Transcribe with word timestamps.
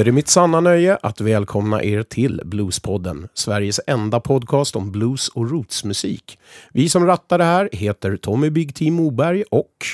är 0.00 0.04
det 0.04 0.12
mitt 0.12 0.28
sanna 0.28 0.60
nöje 0.60 0.96
att 1.02 1.20
välkomna 1.20 1.82
er 1.82 2.02
till 2.02 2.40
Bluespodden, 2.44 3.28
Sveriges 3.34 3.80
enda 3.86 4.20
podcast 4.20 4.76
om 4.76 4.92
blues 4.92 5.28
och 5.28 5.50
rootsmusik. 5.50 6.38
Vi 6.72 6.88
som 6.88 7.06
rattar 7.06 7.38
det 7.38 7.44
här 7.44 7.68
heter 7.72 8.16
Tommy 8.16 8.50
Big 8.50 8.74
T 8.74 8.90
Moberg 8.90 9.44
och 9.50 9.86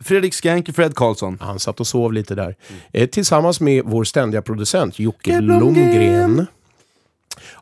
Fredrik 0.00 0.34
Skank 0.34 0.74
Fred 0.74 0.94
Karlsson. 0.94 1.38
han 1.40 1.58
satt 1.58 1.80
och 1.80 1.86
sov 1.86 2.12
lite 2.12 2.34
där. 2.34 2.56
Eh, 2.92 3.08
tillsammans 3.08 3.60
med 3.60 3.82
vår 3.84 4.04
ständiga 4.04 4.42
producent 4.42 4.98
Jocke 4.98 5.42
Blomgren. 5.42 6.46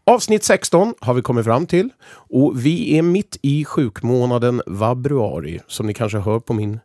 Avsnitt 0.04 0.44
16 0.44 0.94
har 1.00 1.14
vi 1.14 1.22
kommit 1.22 1.44
fram 1.44 1.66
till 1.66 1.90
och 2.10 2.66
vi 2.66 2.98
är 2.98 3.02
mitt 3.02 3.36
i 3.42 3.64
sjukmånaden 3.64 4.62
vabruari 4.66 5.60
som 5.66 5.86
ni 5.86 5.94
kanske 5.94 6.18
hör 6.18 6.40
på 6.40 6.52
min 6.52 6.80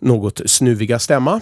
något 0.00 0.40
snuviga 0.46 0.98
stämma. 0.98 1.40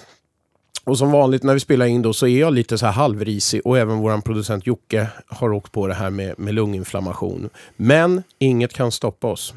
Och 0.84 0.98
som 0.98 1.10
vanligt 1.10 1.42
när 1.42 1.54
vi 1.54 1.60
spelar 1.60 1.86
in 1.86 2.02
då 2.02 2.12
så 2.12 2.26
är 2.26 2.40
jag 2.40 2.52
lite 2.54 2.78
så 2.78 2.86
här 2.86 2.92
halvrisig 2.92 3.60
och 3.64 3.78
även 3.78 3.98
våran 3.98 4.22
producent 4.22 4.66
Jocke 4.66 5.08
har 5.26 5.52
åkt 5.52 5.72
på 5.72 5.86
det 5.86 5.94
här 5.94 6.10
med, 6.10 6.38
med 6.38 6.54
lunginflammation. 6.54 7.48
Men 7.76 8.22
inget 8.38 8.72
kan 8.72 8.92
stoppa 8.92 9.26
oss. 9.26 9.54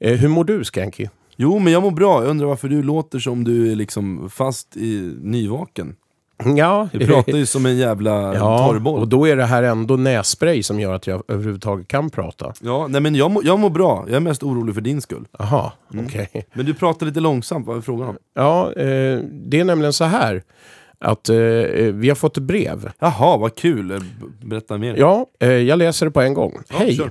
Eh, 0.00 0.16
hur 0.16 0.28
mår 0.28 0.44
du 0.44 0.64
Skanky? 0.64 1.08
Jo, 1.36 1.58
men 1.58 1.72
jag 1.72 1.82
mår 1.82 1.90
bra. 1.90 2.22
Jag 2.22 2.30
undrar 2.30 2.46
varför 2.46 2.68
du 2.68 2.82
låter 2.82 3.18
som 3.18 3.44
du 3.44 3.72
är 3.72 3.76
liksom 3.76 4.30
fast 4.30 4.76
i 4.76 5.16
nyvaken. 5.22 5.96
Ja, 6.56 6.88
Du 6.92 7.06
pratar 7.06 7.32
ju 7.32 7.46
som 7.46 7.66
en 7.66 7.76
jävla 7.76 8.34
ja 8.34 8.58
torrboll. 8.68 9.00
och 9.00 9.08
då 9.08 9.28
är 9.28 9.36
det 9.36 9.44
här 9.44 9.62
ändå 9.62 9.96
nässpray 9.96 10.62
som 10.62 10.80
gör 10.80 10.94
att 10.94 11.06
jag 11.06 11.22
överhuvudtaget 11.28 11.88
kan 11.88 12.10
prata. 12.10 12.52
Ja, 12.60 12.86
nej 12.88 13.00
men 13.00 13.14
jag, 13.14 13.36
jag 13.44 13.58
mår 13.58 13.70
bra. 13.70 14.04
Jag 14.06 14.16
är 14.16 14.20
mest 14.20 14.42
orolig 14.42 14.74
för 14.74 14.82
din 14.82 15.00
skull. 15.00 15.24
Jaha, 15.38 15.72
Mm. 15.92 16.06
okej. 16.06 16.28
Men 16.54 16.66
du 16.66 16.74
pratar 16.74 17.06
lite 17.06 17.20
långsamt, 17.20 17.66
vad 17.66 17.76
är 17.76 17.80
frågan 17.80 18.08
om? 18.08 18.16
Ja, 18.34 18.72
eh, 18.72 19.18
det 19.32 19.60
är 19.60 19.64
nämligen 19.64 19.92
så 19.92 20.04
här 20.04 20.42
att 20.98 21.28
eh, 21.28 21.36
vi 21.92 22.08
har 22.08 22.14
fått 22.14 22.38
brev. 22.38 22.90
Jaha, 22.98 23.36
vad 23.36 23.54
kul. 23.54 23.90
Eh, 23.90 23.98
Berätta 24.42 24.78
mer. 24.78 24.94
Ja, 24.98 25.26
eh, 25.40 25.48
jag 25.50 25.78
läser 25.78 26.06
det 26.06 26.12
på 26.12 26.20
en 26.20 26.34
gång. 26.34 26.52
Ja, 26.68 26.76
Hej! 26.78 26.96
kör. 26.96 27.10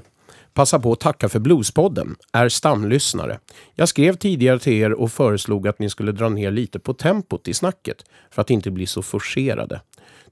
Passa 0.53 0.79
på 0.79 0.91
att 0.91 0.99
tacka 0.99 1.29
för 1.29 1.39
Bluespodden. 1.39 2.15
Är 2.31 2.49
stamlyssnare. 2.49 3.39
Jag 3.75 3.89
skrev 3.89 4.15
tidigare 4.15 4.59
till 4.59 4.73
er 4.73 4.93
och 4.93 5.11
föreslog 5.11 5.67
att 5.67 5.79
ni 5.79 5.89
skulle 5.89 6.11
dra 6.11 6.29
ner 6.29 6.51
lite 6.51 6.79
på 6.79 6.93
tempot 6.93 7.47
i 7.47 7.53
snacket 7.53 8.05
för 8.31 8.41
att 8.41 8.49
inte 8.49 8.71
bli 8.71 8.85
så 8.85 9.01
forcerade. 9.01 9.81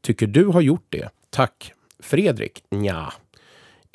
Tycker 0.02 0.28
du 0.28 0.46
har 0.46 0.62
gjort 0.62 0.86
det? 0.90 1.10
Tack. 1.30 1.74
Fredrik? 2.00 2.64
Nja. 2.72 3.14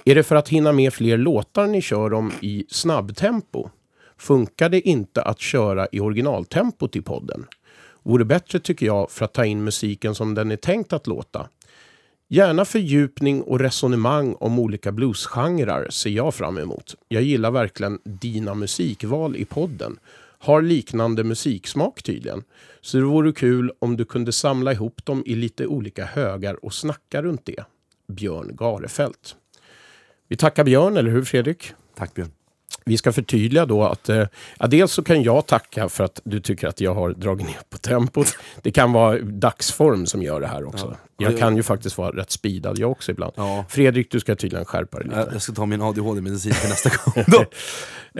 Är 0.04 0.14
det 0.14 0.22
för 0.22 0.36
att 0.36 0.48
hinna 0.48 0.72
med 0.72 0.94
fler 0.94 1.18
låtar 1.18 1.66
ni 1.66 1.82
kör 1.82 2.12
om 2.12 2.32
i 2.40 2.64
snabbtempo? 2.68 3.70
Funkar 4.16 4.68
det 4.68 4.80
inte 4.80 5.22
att 5.22 5.40
köra 5.40 5.86
i 5.92 6.00
originaltempot 6.00 6.96
i 6.96 7.02
podden? 7.02 7.46
Vore 8.02 8.24
bättre 8.24 8.58
tycker 8.58 8.86
jag 8.86 9.10
för 9.10 9.24
att 9.24 9.32
ta 9.32 9.44
in 9.44 9.64
musiken 9.64 10.14
som 10.14 10.34
den 10.34 10.50
är 10.50 10.56
tänkt 10.56 10.92
att 10.92 11.06
låta. 11.06 11.48
Gärna 12.28 12.64
fördjupning 12.64 13.42
och 13.42 13.58
resonemang 13.60 14.34
om 14.40 14.58
olika 14.58 14.92
bluesgenrer 14.92 15.90
ser 15.90 16.10
jag 16.10 16.34
fram 16.34 16.58
emot. 16.58 16.94
Jag 17.08 17.22
gillar 17.22 17.50
verkligen 17.50 17.98
dina 18.04 18.54
musikval 18.54 19.36
i 19.36 19.44
podden. 19.44 19.98
Har 20.38 20.62
liknande 20.62 21.24
musiksmak 21.24 22.02
tydligen. 22.02 22.44
Så 22.80 22.96
det 22.96 23.04
vore 23.04 23.32
kul 23.32 23.72
om 23.78 23.96
du 23.96 24.04
kunde 24.04 24.32
samla 24.32 24.72
ihop 24.72 25.04
dem 25.04 25.22
i 25.26 25.34
lite 25.34 25.66
olika 25.66 26.04
högar 26.04 26.64
och 26.64 26.74
snacka 26.74 27.22
runt 27.22 27.44
det. 27.44 27.64
Björn 28.08 28.56
Garefelt. 28.56 29.36
Vi 30.28 30.36
tackar 30.36 30.64
Björn, 30.64 30.96
eller 30.96 31.10
hur 31.10 31.24
Fredrik? 31.24 31.72
Tack 31.94 32.14
Björn. 32.14 32.30
Vi 32.84 32.96
ska 32.96 33.12
förtydliga 33.12 33.66
då 33.66 33.84
att 33.84 34.08
eh, 34.08 34.26
ja, 34.58 34.66
dels 34.66 34.92
så 34.92 35.02
kan 35.02 35.22
jag 35.22 35.46
tacka 35.46 35.88
för 35.88 36.04
att 36.04 36.20
du 36.24 36.40
tycker 36.40 36.68
att 36.68 36.80
jag 36.80 36.94
har 36.94 37.10
dragit 37.10 37.46
ner 37.46 37.60
på 37.70 37.78
tempot. 37.78 38.26
Det 38.62 38.70
kan 38.70 38.92
vara 38.92 39.18
dagsform 39.18 40.06
som 40.06 40.22
gör 40.22 40.40
det 40.40 40.46
här 40.46 40.64
också. 40.64 40.96
Ja. 41.02 41.05
Jag 41.18 41.32
Ja. 41.32 41.38
kan 41.38 41.56
ju 41.56 41.62
faktiskt 41.62 41.98
vara 41.98 42.10
rätt 42.16 42.30
speedad 42.30 42.78
jag 42.78 42.90
också 42.90 43.10
ibland. 43.12 43.32
Ja. 43.36 43.64
Fredrik, 43.68 44.10
du 44.10 44.20
ska 44.20 44.34
tydligen 44.34 44.64
skärpa 44.64 44.98
dig 44.98 45.06
lite. 45.08 45.28
jag 45.32 45.42
ska 45.42 45.52
ta 45.52 45.66
min 45.66 45.82
ADHD-medicin 45.82 46.52
till 46.52 46.68
nästa 46.68 46.90
gång 47.04 47.24
då. 47.26 47.40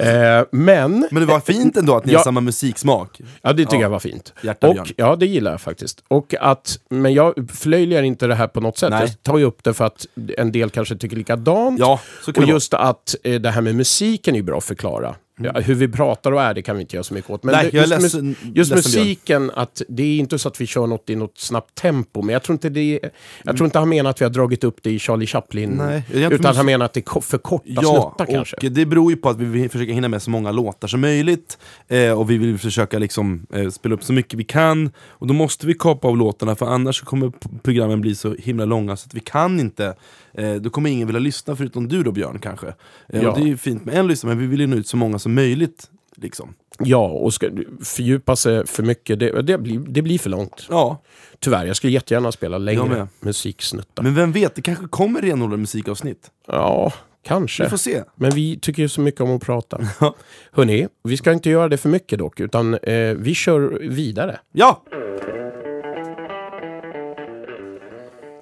Eh, 0.03 0.45
men, 0.53 1.09
Men 1.11 1.21
det 1.21 1.27
var 1.27 1.41
fint 1.41 1.77
ändå 1.77 1.97
att 1.97 2.05
ni 2.05 2.13
Ja. 2.13 2.19
har 2.19 2.25
samma 2.25 2.41
musiksmak. 2.41 3.21
ja 3.43 3.53
det 3.53 3.63
tycker 3.65 3.77
Ja. 3.77 3.83
jag 3.83 3.91
var 3.91 3.99
fint. 3.99 4.33
Hjärta. 4.43 4.69
Och, 4.69 4.93
ja, 4.97 5.17
det 5.17 5.27
gillar 5.27 5.51
jag 5.51 5.61
faktiskt. 5.61 6.05
Och 6.09 6.35
att, 6.41 6.79
men 6.91 7.15
jag 7.15 7.35
förlöjligar 7.55 8.03
inte 8.03 8.27
det 8.27 8.35
här 8.35 8.47
på 8.49 8.61
något 8.61 8.79
sätt. 8.79 8.91
Nej. 8.91 9.01
Jag 9.01 9.23
tar 9.23 9.39
ju 9.39 9.45
upp 9.45 9.65
det 9.65 9.75
för 9.75 9.85
att 9.85 10.07
en 10.39 10.53
del 10.53 10.71
kanske 10.71 10.97
tycker 10.97 11.17
likadant. 11.17 11.79
Ja, 11.81 12.01
så 12.25 12.33
kan 12.33 12.45
Och 12.45 12.51
just 12.51 12.75
att 12.75 13.15
eh, 13.25 13.41
det 13.41 13.51
här 13.51 13.61
med 13.61 13.75
musiken 13.75 14.35
är 14.35 14.39
ju 14.39 14.43
bra 14.45 14.59
att 14.59 14.65
förklara. 14.65 15.15
Ja, 15.41 15.53
hur 15.61 15.75
vi 15.75 15.89
pratar 15.89 16.33
och 16.33 16.43
är, 16.43 16.55
det 16.55 16.63
kan 16.63 16.77
vi 16.77 16.83
inte 16.83 16.97
göra 16.97 17.05
så 17.05 17.15
mycket 17.15 17.31
åt. 17.31 17.43
Men 17.45 17.55
Mm. 17.55 17.63
Nej, 17.65 17.71
det, 17.73 17.79
just, 17.79 17.93
ledsen- 18.15 18.35
just 18.55 18.71
Björn. 18.71 18.77
musiken, 18.79 19.51
att 19.55 19.83
det 19.89 20.03
är 20.03 20.19
inte 20.19 20.39
så 20.39 20.49
att 20.49 20.61
vi 20.61 20.67
kör 20.67 20.87
något 20.87 21.11
i 21.11 21.17
något 21.17 21.39
snabbt 21.39 21.75
tempo. 21.75 22.23
Men 22.23 22.33
jag 22.33 22.43
tror 22.43 22.55
inte, 22.55 22.69
det, 22.69 23.01
jag 23.45 23.57
tror 23.57 23.65
inte 23.65 23.79
han 23.79 23.89
menar 23.89 24.11
att 24.11 24.21
vi 24.21 24.25
har 24.25 24.31
dragit 24.31 24.65
upp 24.65 24.77
det 24.83 24.91
i 24.91 24.99
Charlie 24.99 25.27
Chaplin. 25.27 25.71
Nej, 25.71 26.03
utan 26.13 26.31
mus- 26.33 26.57
han 26.57 26.67
menar 26.67 26.87
att 26.87 26.93
det 26.93 27.01
är 27.17 27.21
för 27.21 27.39
korta 27.39 27.65
Ja, 27.67 28.15
snuttar 28.17 28.33
kanske. 28.35 28.57
och 28.57 28.73
det 28.73 28.87
beror 28.87 29.11
ju 29.11 29.17
på 29.17 29.29
att 29.29 29.37
vi 29.41 29.45
vill 29.45 29.71
försöka 29.71 29.93
hinna 29.93 30.09
med 30.09 30.23
så 30.23 30.31
många 30.31 30.53
låtar 30.53 30.89
som 30.89 31.01
möjligt. 31.01 31.59
Eh, 31.89 32.11
och 32.13 32.31
vi 32.31 32.39
vill 32.39 32.59
försöka 32.59 32.99
liksom, 32.99 33.47
eh, 33.55 33.69
spela 33.71 33.95
upp 33.95 34.05
så 34.05 34.13
mycket 34.13 34.39
vi 34.39 34.45
kan. 34.45 34.91
Och 35.09 35.27
då 35.27 35.35
måste 35.35 35.67
vi 35.67 35.75
kapa 35.75 36.09
av 36.09 36.17
låtarna 36.17 36.55
för 36.57 36.67
annars 36.67 37.01
kommer 37.01 37.33
programmen 37.63 38.01
bli 38.01 38.15
så 38.15 38.35
himla 38.39 38.65
långa 38.65 38.97
så 38.97 39.07
att 39.07 39.15
vi 39.15 39.21
kan 39.21 39.61
inte. 39.61 39.95
Eh, 40.39 40.55
då 40.55 40.71
kommer 40.71 40.91
ingen 40.91 41.07
vilja 41.07 41.21
lyssna 41.21 41.57
förutom 41.57 41.89
du 41.89 42.03
då 42.03 42.13
Björn 42.13 42.39
kanske. 42.39 42.67
Eh, 43.09 43.23
Ja. 43.23 43.31
och 43.31 43.39
det 43.39 43.45
är 43.45 43.49
ju 43.49 43.57
fint 43.57 43.85
med 43.85 43.95
en 43.95 44.07
lyssnare 44.07 44.35
men 44.35 44.43
vi 44.45 44.47
vill 44.51 44.61
ju 44.61 44.67
nå 44.67 44.77
ut 44.77 44.89
så 44.89 44.97
många 44.97 45.19
som 45.19 45.35
möjligt. 45.35 45.91
Liksom. 46.17 46.55
Ja, 46.79 47.07
och 47.07 47.35
ska 47.35 47.51
fördjupa 47.85 48.37
sig 48.37 48.67
för 48.67 48.83
mycket, 48.83 49.19
det, 49.19 49.43
det, 49.43 49.59
blir, 49.59 49.79
det 49.79 50.03
blir 50.03 50.19
för 50.19 50.31
långt. 50.31 50.67
Ja, 50.71 51.03
Tyvärr, 51.39 51.67
jag 51.67 51.77
skulle 51.77 51.93
jättegärna 51.93 52.33
spela 52.33 52.59
längre 52.59 53.09
musiksnuttar. 53.21 54.03
men 54.03 54.15
vem 54.15 54.33
vet, 54.33 54.55
det 54.55 54.63
kanske 54.63 54.89
kommer 54.89 55.21
renodlade 55.23 55.61
musikavsnitt. 55.61 56.31
Ja, 56.47 56.93
Vi 57.23 57.29
kanske. 57.29 57.69
får 57.69 57.77
se. 57.77 58.03
Men 58.15 58.31
vi 58.31 58.59
tycker 58.59 58.83
ju 58.83 58.89
så 58.89 59.01
mycket 59.01 59.21
om 59.21 59.31
att 59.37 59.43
prata. 59.43 59.81
Ja. 60.01 60.15
Hörni, 60.53 60.89
vi 61.05 61.17
ska 61.17 61.33
inte 61.33 61.51
göra 61.51 61.69
det 61.69 61.77
för 61.77 61.89
mycket 61.89 62.19
dock, 62.19 62.41
utan 62.41 62.75
eh, 62.75 63.15
vi 63.17 63.35
kör 63.35 63.79
vidare. 63.83 64.39
Ja! 64.53 64.83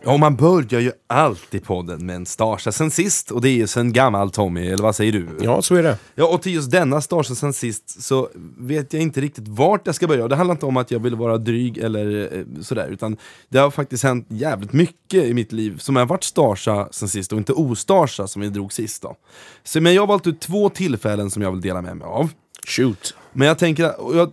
Ja, 0.06 0.16
man 0.16 0.36
börjar 0.36 0.80
ju 0.80 0.92
alltid 1.06 1.64
podden 1.64 2.06
med 2.06 2.16
en 2.16 2.26
starsa 2.26 2.72
sen 2.72 2.90
sist, 2.90 3.30
och 3.30 3.40
det 3.40 3.48
är 3.48 3.54
ju 3.54 3.66
sen 3.66 3.92
gammalt 3.92 4.34
Tommy, 4.34 4.66
eller 4.66 4.82
vad 4.82 4.96
säger 4.96 5.12
du? 5.12 5.28
Ja, 5.40 5.62
så 5.62 5.74
är 5.74 5.82
det. 5.82 5.98
Ja, 6.14 6.26
och 6.26 6.42
till 6.42 6.54
just 6.54 6.70
denna 6.70 7.00
starsa 7.00 7.34
sen 7.34 7.52
sist 7.52 8.02
så 8.02 8.28
vet 8.58 8.92
jag 8.92 9.02
inte 9.02 9.20
riktigt 9.20 9.48
vart 9.48 9.86
jag 9.86 9.94
ska 9.94 10.06
börja. 10.06 10.22
Och 10.22 10.28
Det 10.28 10.36
handlar 10.36 10.54
inte 10.54 10.66
om 10.66 10.76
att 10.76 10.90
jag 10.90 11.00
vill 11.00 11.14
vara 11.14 11.38
dryg 11.38 11.78
eller 11.78 12.36
eh, 12.38 12.62
sådär, 12.62 12.88
utan 12.88 13.16
det 13.48 13.58
har 13.58 13.70
faktiskt 13.70 14.04
hänt 14.04 14.26
jävligt 14.28 14.72
mycket 14.72 15.24
i 15.24 15.34
mitt 15.34 15.52
liv 15.52 15.78
som 15.78 15.96
har 15.96 16.06
varit 16.06 16.24
starsa 16.24 16.88
sen 16.90 17.08
sist 17.08 17.32
och 17.32 17.38
inte 17.38 17.52
ostarsa 17.52 18.26
som 18.26 18.42
vi 18.42 18.48
drog 18.48 18.72
sist 18.72 19.02
då. 19.02 19.16
Så, 19.64 19.80
men 19.80 19.94
jag 19.94 20.02
har 20.02 20.06
valt 20.06 20.26
ut 20.26 20.40
två 20.40 20.68
tillfällen 20.68 21.30
som 21.30 21.42
jag 21.42 21.50
vill 21.50 21.60
dela 21.60 21.82
med 21.82 21.96
mig 21.96 22.06
av. 22.06 22.30
Shoot. 22.66 23.14
Men 23.34 23.48
jag 23.48 23.58
tänker, 23.58 23.82
jag, 24.14 24.32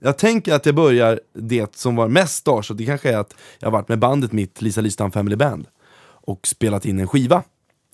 jag 0.00 0.18
tänker 0.18 0.54
att 0.54 0.66
jag 0.66 0.74
börjar 0.74 1.20
det 1.34 1.76
som 1.76 1.96
var 1.96 2.08
mest 2.08 2.34
stars, 2.34 2.70
och 2.70 2.76
det 2.76 2.86
kanske 2.86 3.12
är 3.12 3.16
att 3.16 3.34
jag 3.58 3.66
har 3.66 3.72
varit 3.72 3.88
med 3.88 3.98
bandet 3.98 4.32
mitt, 4.32 4.62
Lisa 4.62 4.80
Listan 4.80 5.12
Family 5.12 5.36
Band, 5.36 5.66
och 6.06 6.46
spelat 6.46 6.86
in 6.86 7.00
en 7.00 7.08
skiva. 7.08 7.42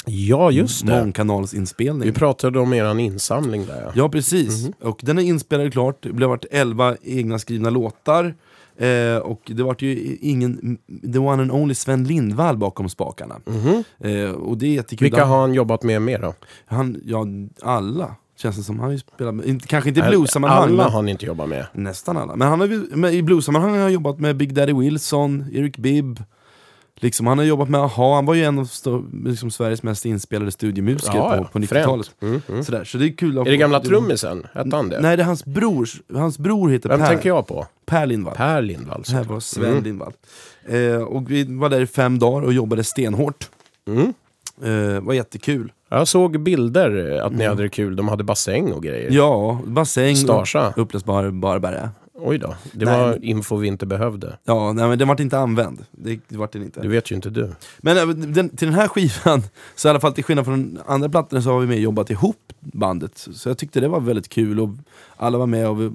Ja, 0.07 0.51
just 0.51 0.87
det. 0.87 0.93
Mångkanalsinspelning. 0.93 2.09
Vi 2.09 2.13
pratade 2.13 2.61
om 2.61 2.73
eran 2.73 3.01
insamling 3.01 3.67
där. 3.67 3.83
Ja. 3.83 3.93
Ja, 3.95 4.09
precis. 4.09 4.71
Och 4.81 5.01
den 5.03 5.19
är 5.19 5.23
inspelad 5.23 5.73
klart, 5.73 6.03
det 6.03 6.13
blev 6.13 6.29
varit 6.29 6.45
11 6.51 6.97
egna 7.03 7.39
skrivna 7.39 7.71
låtar. 7.71 8.35
Eh, 8.77 9.17
och 9.17 9.41
det 9.45 9.63
var 9.63 9.77
ju 9.79 10.19
ingen, 10.21 10.79
the 11.13 11.19
one 11.19 11.43
and 11.43 11.53
only 11.53 11.75
Sven 11.75 12.05
Lindvall 12.05 12.57
bakom 12.57 12.89
spakarna. 12.89 13.41
Eh, 13.99 14.31
och 14.31 14.59
det 14.59 14.67
är 14.67 14.71
jättekul. 14.71 15.05
Vilka 15.07 15.25
har 15.25 15.41
han 15.41 15.55
jobbat 15.55 15.83
med 15.83 16.03
mer 16.03 16.19
då? 16.19 16.35
Han, 16.67 17.01
ja, 17.05 17.27
alla. 17.63 18.15
Känns 18.43 18.57
det 18.57 18.63
som. 18.63 18.81
Han 18.81 19.01
med, 19.37 19.47
inte, 19.47 19.69
kanske 19.69 19.89
inte 19.89 20.01
i 20.01 20.03
blues-sammanhang. 20.03 20.63
Alla 20.63 20.85
har 20.85 20.91
han 20.91 21.09
inte 21.09 21.27
jobbat 21.27 21.49
med. 21.49 21.67
Nästan 21.73 22.17
alla. 22.17 22.37
Men 22.37 22.49
han 22.49 22.61
har, 22.61 22.97
men 22.97 23.13
i 23.13 23.23
blues-sammanhang 23.23 23.71
har 23.73 23.79
han 23.79 23.93
jobbat 23.93 24.19
med 24.19 24.37
Big 24.37 24.55
Daddy 24.55 24.73
Wilson, 24.73 25.45
Eric 25.53 25.77
Bibb. 25.77 26.23
Liksom, 26.97 27.27
han 27.27 27.39
har 27.39 27.45
jobbat 27.45 27.69
med 27.69 27.81
AHA, 27.81 28.15
han 28.15 28.27
var 28.27 28.35
ju 28.35 28.45
en 28.45 28.59
av 28.59 28.69
liksom, 29.25 29.51
Sveriges 29.51 29.83
mest 29.83 30.05
inspelade 30.05 30.53
studiomusiker 30.53 31.17
Ja, 31.17 31.37
på, 31.37 31.45
på 31.45 31.59
90-talet. 31.59 32.11
Mm, 32.23 32.43
mm. 32.49 32.65
Sådär, 32.65 32.85
så 32.85 32.99
det 32.99 33.07
är 33.07 33.17
kul 33.17 33.39
att 33.39 33.47
Är 33.47 33.51
det 33.51 33.57
gamla 33.57 33.81
trummisen? 33.81 34.47
Hette 34.55 34.77
han 34.77 34.89
det? 34.89 35.01
Nej, 35.01 35.17
det 35.17 35.23
är 35.23 35.27
hans 35.27 35.45
bror. 35.45 35.89
Hans 36.15 36.39
bror 36.39 36.69
heter 36.69 36.89
Vem 36.89 37.01
Per, 37.01 37.07
tänker 37.07 37.29
jag 37.29 37.47
på? 37.47 37.67
per 37.87 38.07
Lindvall. 38.07 38.35
Per 38.37 38.63
Lindvall. 38.63 39.03
Det 39.07 39.13
här 39.13 39.25
var 39.25 39.41
Sven 39.41 39.71
Mm. 39.71 39.85
Lindvall. 39.85 40.13
Eh, 40.69 40.95
och 41.03 41.31
vi 41.31 41.45
var 41.45 41.69
där 41.69 41.81
i 41.81 41.87
fem 41.87 42.19
dagar 42.19 42.47
och 42.47 42.53
jobbade 42.53 42.85
stenhårt. 42.85 43.49
Mm. 43.89 44.15
Eh, 44.63 45.01
var 45.01 45.15
jättekul. 45.15 45.73
Jag 45.91 46.09
såg 46.09 46.41
bilder 46.41 47.17
eh, 47.17 47.27
att 47.27 47.33
ni 47.33 47.47
hade 47.47 47.63
det 47.63 47.69
kul. 47.69 47.97
De 47.97 48.09
hade 48.09 48.25
bassäng 48.25 48.73
och 48.73 48.83
grejer. 48.83 49.07
Mm. 49.07 49.17
Ja, 49.17 49.61
bassäng, 49.65 50.17
Starsa. 50.17 50.73
upplösbar 50.77 51.31
barbara. 51.31 51.91
Oj 52.23 52.39
då. 52.39 52.55
Det 52.73 52.85
Nej, 52.85 53.01
var 53.01 53.25
info 53.25 53.57
vi 53.57 53.69
inte 53.69 53.87
behövde. 53.87 54.39
Ja, 54.45 54.73
nej, 54.73 54.89
men 54.89 54.99
den 54.99 55.09
vart 55.09 55.21
inte 55.21 55.39
använd. 55.39 55.85
Det, 55.91 56.21
det 56.29 56.37
vart 56.37 56.53
den 56.53 56.63
inte. 56.63 56.81
Det 56.81 56.89
vet 56.89 57.11
ju 57.11 57.15
inte 57.15 57.31
du. 57.31 57.51
Men 57.79 57.97
äh, 57.97 58.09
den, 58.09 58.49
till 58.49 58.69
den 58.69 58.75
här 58.75 58.89
skivan, 58.89 59.43
så 59.75 59.89
i 59.89 59.91
alla 59.91 60.01
fall 60.01 60.13
till 60.13 60.25
skillnad 60.25 60.45
från 60.45 60.79
andra 60.87 61.09
plattorna 61.09 61.43
så 61.43 61.51
har 61.53 61.61
vi 61.61 61.67
med 61.67 61.81
jobbat 61.81 62.11
ihop 62.11 62.53
bandet. 62.61 63.29
Så 63.33 63.49
jag 63.49 63.59
tyckte 63.59 63.81
det 63.81 63.89
var 63.89 64.01
väldigt 64.01 64.29
kul 64.29 64.61
och 64.61 64.69
alla 65.17 65.39
var 65.39 65.47
med 65.47 65.69
och 65.69 65.81
vi, 65.81 65.91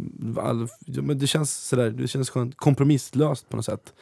men 0.87 1.19
det 1.19 1.27
känns 1.27 1.67
sådär, 1.67 1.89
det 1.89 2.07
känns 2.07 2.29
skönt, 2.29 2.57
kompromisslöst 2.57 3.49
på 3.49 3.55
något 3.55 3.65
sätt. 3.65 3.93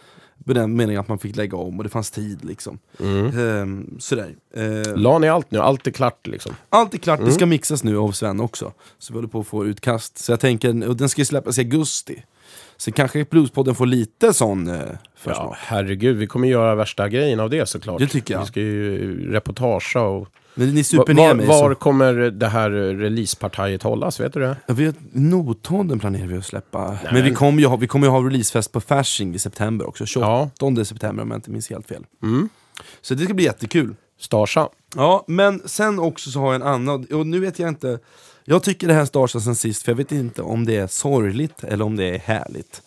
På 0.46 0.54
den 0.54 0.76
meningen 0.76 1.02
att 1.02 1.08
man 1.08 1.20
fick 1.20 1.36
lägga 1.36 1.58
om 1.58 1.78
och 1.78 1.84
det 1.84 1.90
fanns 1.90 2.12
tid 2.12 2.46
liksom. 2.46 2.80
Ehm, 3.00 3.96
sådär. 4.00 4.36
Ehm, 4.56 4.84
La 4.96 5.20
ni 5.20 5.28
allt 5.30 5.52
nu? 5.52 5.60
Allt 5.60 5.88
är 5.88 5.92
klart 5.92 6.28
liksom? 6.28 6.56
allt 6.70 6.94
är 6.94 6.98
klart, 6.98 7.20
det 7.26 7.32
ska 7.32 7.46
mixas 7.46 7.84
nu 7.84 7.98
av 7.98 8.12
Sven 8.12 8.40
också. 8.40 8.74
Så 8.98 9.14
vi 9.14 9.18
håller 9.18 9.28
på 9.28 9.40
att 9.40 9.48
få 9.48 9.66
utkast. 9.66 10.18
Så 10.18 10.32
jag 10.32 10.40
tänker, 10.40 10.88
och 10.88 10.98
den 10.98 11.10
ska 11.10 11.22
ju 11.22 11.26
släppas 11.26 11.58
i 11.58 11.62
augusti. 11.62 12.24
Så 12.78 12.92
kanske 12.92 13.26
Bluespodden 13.26 13.76
får 13.76 13.86
lite 13.86 14.34
sån 14.34 14.68
eh, 14.68 14.80
försmak. 15.16 15.52
Ja, 15.52 15.56
herregud. 15.60 16.18
Vi 16.18 16.28
kommer 16.28 16.48
göra 16.48 16.76
värsta 16.76 17.10
grejen 17.10 17.40
av 17.40 17.50
det 17.50 17.66
såklart. 17.66 18.00
Det 18.00 18.08
tycker 18.08 18.34
jag. 18.34 18.42
Vi 18.42 18.48
ska 18.48 18.60
ju 18.60 19.32
reportagea 19.32 20.02
och... 20.02 20.28
Men 20.56 20.70
ni 20.70 20.84
super 20.84 21.14
ner 21.14 21.28
var, 21.28 21.36
mig. 21.36 21.48
var 21.48 21.74
så. 21.74 21.76
kommer 21.76 22.14
det 22.14 22.48
här 22.48 22.70
releasepartiet 22.70 23.84
hållas? 23.84 24.20
Vet 24.20 24.34
du 24.34 24.40
det? 24.40 24.58
Jag 24.66 24.76
vet, 24.76 24.96
Notodden 25.12 26.00
planerar 26.00 26.28
vi 26.28 26.38
att 26.38 26.46
släppa. 26.46 26.98
Men 27.12 27.24
vi 27.24 27.32
kommer 27.32 27.62
ju 27.62 27.68
ha, 27.68 27.76
vi 27.76 27.88
kommer 27.88 28.08
ju 28.08 28.12
ha 28.12 28.20
releasefest 28.20 28.72
på 28.72 28.82
Fasching 28.82 29.36
i 29.36 29.40
september 29.40 29.88
också. 29.88 30.06
28 30.06 30.86
september 30.86 31.24
om 31.24 31.32
jag 31.32 31.38
inte 31.38 31.52
minns 31.52 31.70
helt 31.70 31.88
fel. 31.88 32.06
Mm. 32.24 32.50
Så 33.02 33.14
det 33.14 33.24
ska 33.24 33.34
bli 33.34 33.44
jättekul. 33.44 33.96
Starsa. 34.20 34.70
Ja, 34.96 35.24
men 35.28 35.62
sen 35.66 36.00
också 36.00 36.32
så 36.32 36.40
har 36.40 36.46
jag 36.46 36.56
en 36.56 36.68
annan, 36.68 37.06
och 37.06 37.28
nu 37.28 37.40
vet 37.40 37.60
jag 37.60 37.70
inte 37.70 38.00
Jag 38.44 38.64
tycker 38.64 38.88
det 38.88 38.94
här 38.94 39.06
Starsa 39.06 39.40
sen 39.40 39.56
sist, 39.56 39.84
för 39.84 39.92
jag 39.92 39.98
vet 39.98 40.12
inte 40.12 40.42
om 40.42 40.66
det 40.66 40.78
är 40.78 40.88
sorgligt 40.88 41.64
eller 41.64 41.86
om 41.86 41.96
det 41.96 42.04
är 42.04 42.20
härligt 42.20 42.82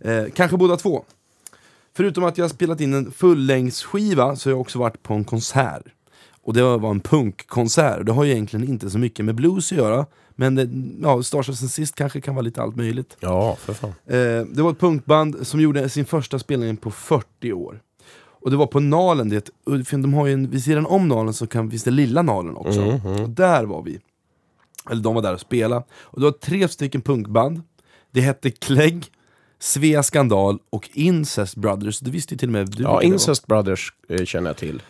eh, 0.00 0.24
Kanske 0.34 0.56
båda 0.56 0.76
två 0.76 1.04
Förutom 1.96 2.24
att 2.24 2.38
jag 2.38 2.44
har 2.44 2.48
spelat 2.48 2.80
in 2.80 2.94
en 2.94 3.12
fullängdsskiva 3.12 4.36
så 4.36 4.48
har 4.48 4.52
jag 4.52 4.60
också 4.60 4.78
varit 4.78 5.02
på 5.02 5.14
en 5.14 5.24
konsert 5.24 5.82
Och 6.44 6.54
det 6.54 6.62
var 6.62 6.90
en 6.90 7.00
punkkonsert, 7.00 8.06
det 8.06 8.12
har 8.12 8.24
ju 8.24 8.32
egentligen 8.32 8.68
inte 8.68 8.90
så 8.90 8.98
mycket 8.98 9.24
med 9.24 9.34
blues 9.34 9.72
att 9.72 9.78
göra 9.78 10.06
Men 10.30 10.54
det, 10.54 10.68
ja, 11.02 11.22
Starsa 11.22 11.52
sen 11.52 11.68
sist 11.68 11.94
kanske 11.94 12.20
kan 12.20 12.34
vara 12.34 12.42
lite 12.42 12.62
allt 12.62 12.76
möjligt 12.76 13.16
Ja, 13.20 13.56
för 13.56 13.74
fan. 13.74 13.94
Eh, 14.06 14.46
det 14.46 14.62
var 14.62 14.70
ett 14.70 14.80
punkband 14.80 15.46
som 15.46 15.60
gjorde 15.60 15.88
sin 15.88 16.04
första 16.04 16.38
spelning 16.38 16.76
på 16.76 16.90
40 16.90 17.52
år. 17.52 17.80
Och 18.42 18.50
det 18.50 18.56
var 18.56 18.66
på 18.66 18.80
Nalen, 18.80 19.28
det, 19.28 19.50
de 19.90 20.14
har 20.14 20.26
ju 20.26 20.32
en, 20.32 20.50
vid 20.50 20.64
sidan 20.64 20.86
om 20.86 21.08
Nalen 21.08 21.34
så 21.34 21.46
kan, 21.46 21.70
finns 21.70 21.84
det 21.84 21.90
lilla 21.90 22.22
Nalen 22.22 22.56
också. 22.56 23.00
Och 23.22 23.30
där 23.30 23.64
var 23.64 23.82
vi. 23.82 23.98
Eller 24.90 25.02
de 25.02 25.14
var 25.14 25.22
där 25.22 25.34
och 25.34 25.40
spelade. 25.40 25.84
Och 25.92 26.20
det 26.20 26.26
var 26.26 26.32
tre 26.32 26.68
stycken 26.68 27.00
punkband. 27.00 27.62
Det 28.10 28.20
hette 28.20 28.50
Clegg, 28.50 29.04
Svea 29.58 30.02
Skandal 30.02 30.58
och 30.70 30.90
Incest 30.92 31.56
Brothers. 31.56 32.00
Det 32.00 32.10
visste 32.10 32.34
ju 32.34 32.38
till 32.38 32.48
och 32.48 32.52
med 32.52 32.70
du. 32.70 32.82
Ja. 32.82 33.02
Incest 33.02 33.46
Brothers 33.46 33.92
eh, 34.08 34.24
känner 34.24 34.50
jag 34.50 34.56
till. 34.56 34.82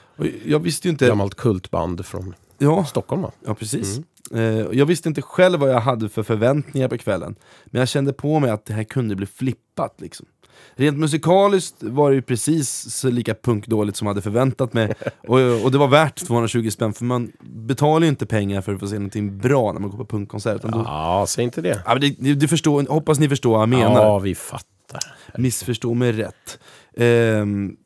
Jag 0.45 0.59
visste 0.59 0.89
ju 0.89 0.93
inte... 0.93 1.07
Gammalt 1.07 1.35
kultband 1.35 2.07
från 2.07 2.35
Ja, 2.59 2.85
Stockholm 2.85 3.23
va? 3.23 3.31
Ja, 3.47 3.55
precis. 3.55 4.01
Eh, 4.35 4.41
jag 4.73 4.87
visste 4.87 5.09
inte 5.09 5.23
själv 5.23 5.61
vad 5.61 5.71
jag 5.71 5.81
hade 5.81 6.09
för 6.09 6.23
förväntningar 6.23 6.89
på 6.89 6.99
kvällen. 6.99 7.35
Men 7.67 7.79
jag 7.79 7.89
kände 7.89 8.13
på 8.13 8.41
mig 8.41 8.51
att 8.51 8.65
det 8.67 8.75
här 8.75 8.85
kunde 8.85 9.17
bli 9.17 9.27
flippat. 9.27 10.01
Liksom. 10.01 10.27
Rent 10.75 10.99
musikaliskt 10.99 11.77
var 11.83 12.11
det 12.11 12.17
ju 12.17 12.23
precis 12.23 12.71
så 12.95 13.11
lika 13.11 13.35
punkdåligt 13.35 13.97
som 13.97 14.07
jag 14.07 14.11
hade 14.11 14.23
förväntat 14.23 14.73
mig. 14.73 14.95
Och, 15.29 15.39
och 15.65 15.73
det 15.73 15.79
var 15.79 15.89
värt 15.89 16.27
220 16.27 16.71
spänn, 16.71 16.93
för 16.93 17.05
man 17.05 17.33
betalar 17.41 18.03
ju 18.05 18.09
inte 18.09 18.27
pengar 18.27 18.61
för 18.61 18.75
att 18.75 18.81
få 18.81 18.87
se 18.89 18.95
någonting 18.95 19.39
bra 19.39 19.73
när 19.73 19.81
man 19.81 19.91
går 19.91 19.99
på 19.99 20.05
punkkonsert. 20.07 20.63
då- 20.63 20.83
Ja, 20.87 21.25
säg 21.29 21.45
inte 21.45 21.61
det. 21.61 21.83
Ja, 21.87 21.93
men 21.93 22.01
det, 22.01 22.17
det, 22.19 22.35
det 22.35 22.49
förstår, 22.49 22.87
hoppas 22.89 23.19
ni 23.19 23.29
förstår 23.29 23.51
vad 23.53 23.61
jag 23.63 23.69
menar. 23.69 24.03
Ja, 24.03 24.19
vi 24.19 24.35
fattar. 24.35 25.01
Missförstå 25.39 25.95
mig 25.95 26.13
rätt. 26.13 26.59
Ehm, 26.97 27.77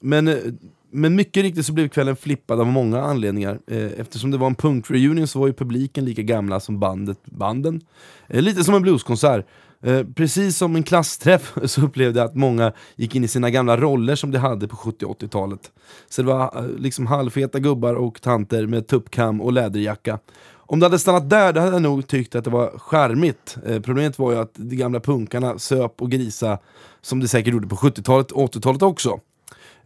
men, 0.00 0.28
eh, 0.28 0.34
men 0.96 1.16
mycket 1.16 1.42
riktigt 1.42 1.66
så 1.66 1.72
blev 1.72 1.88
kvällen 1.88 2.16
flippad 2.16 2.60
av 2.60 2.66
många 2.66 3.00
anledningar. 3.00 3.58
Eh, 3.66 4.00
eftersom 4.00 4.30
det 4.30 4.38
var 4.38 4.46
en 4.46 4.54
punkreunion 4.54 5.26
så 5.26 5.38
var 5.38 5.46
ju 5.46 5.52
publiken 5.52 6.04
lika 6.04 6.22
gamla 6.22 6.60
som 6.60 6.78
bandet, 6.78 7.18
banden. 7.24 7.80
Eh, 8.28 8.42
lite 8.42 8.64
som 8.64 8.74
en 8.74 8.82
blueskonsert. 8.82 9.46
Eh, 9.82 10.02
precis 10.14 10.56
som 10.56 10.76
en 10.76 10.82
klassträff 10.82 11.54
så 11.64 11.82
upplevde 11.82 12.20
jag 12.20 12.26
att 12.26 12.34
många 12.34 12.72
gick 12.96 13.14
in 13.14 13.24
i 13.24 13.28
sina 13.28 13.50
gamla 13.50 13.76
roller 13.76 14.14
som 14.14 14.30
de 14.30 14.38
hade 14.38 14.68
på 14.68 14.76
70 14.76 15.04
och 15.04 15.22
80-talet. 15.22 15.70
Så 16.08 16.22
det 16.22 16.28
var 16.28 16.68
liksom 16.78 17.06
halvfeta 17.06 17.58
gubbar 17.58 17.94
och 17.94 18.22
tanter 18.22 18.66
med 18.66 18.86
tuppkam 18.86 19.40
och 19.40 19.52
läderjacka. 19.52 20.18
Om 20.68 20.80
det 20.80 20.86
hade 20.86 20.98
stannat 20.98 21.30
där, 21.30 21.52
då 21.52 21.60
hade 21.60 21.72
jag 21.72 21.82
nog 21.82 22.06
tyckt 22.06 22.34
att 22.34 22.44
det 22.44 22.50
var 22.50 22.78
charmigt. 22.78 23.56
Eh, 23.66 23.80
problemet 23.80 24.18
var 24.18 24.32
ju 24.32 24.38
att 24.38 24.52
de 24.54 24.76
gamla 24.76 25.00
punkarna 25.00 25.58
söp 25.58 26.02
och 26.02 26.10
grisa 26.10 26.58
som 27.02 27.20
det 27.20 27.28
säkert 27.28 27.52
gjorde 27.52 27.68
på 27.68 27.76
70-talet 27.76 28.30
och 28.30 28.54
80-talet 28.54 28.82
också. 28.82 29.20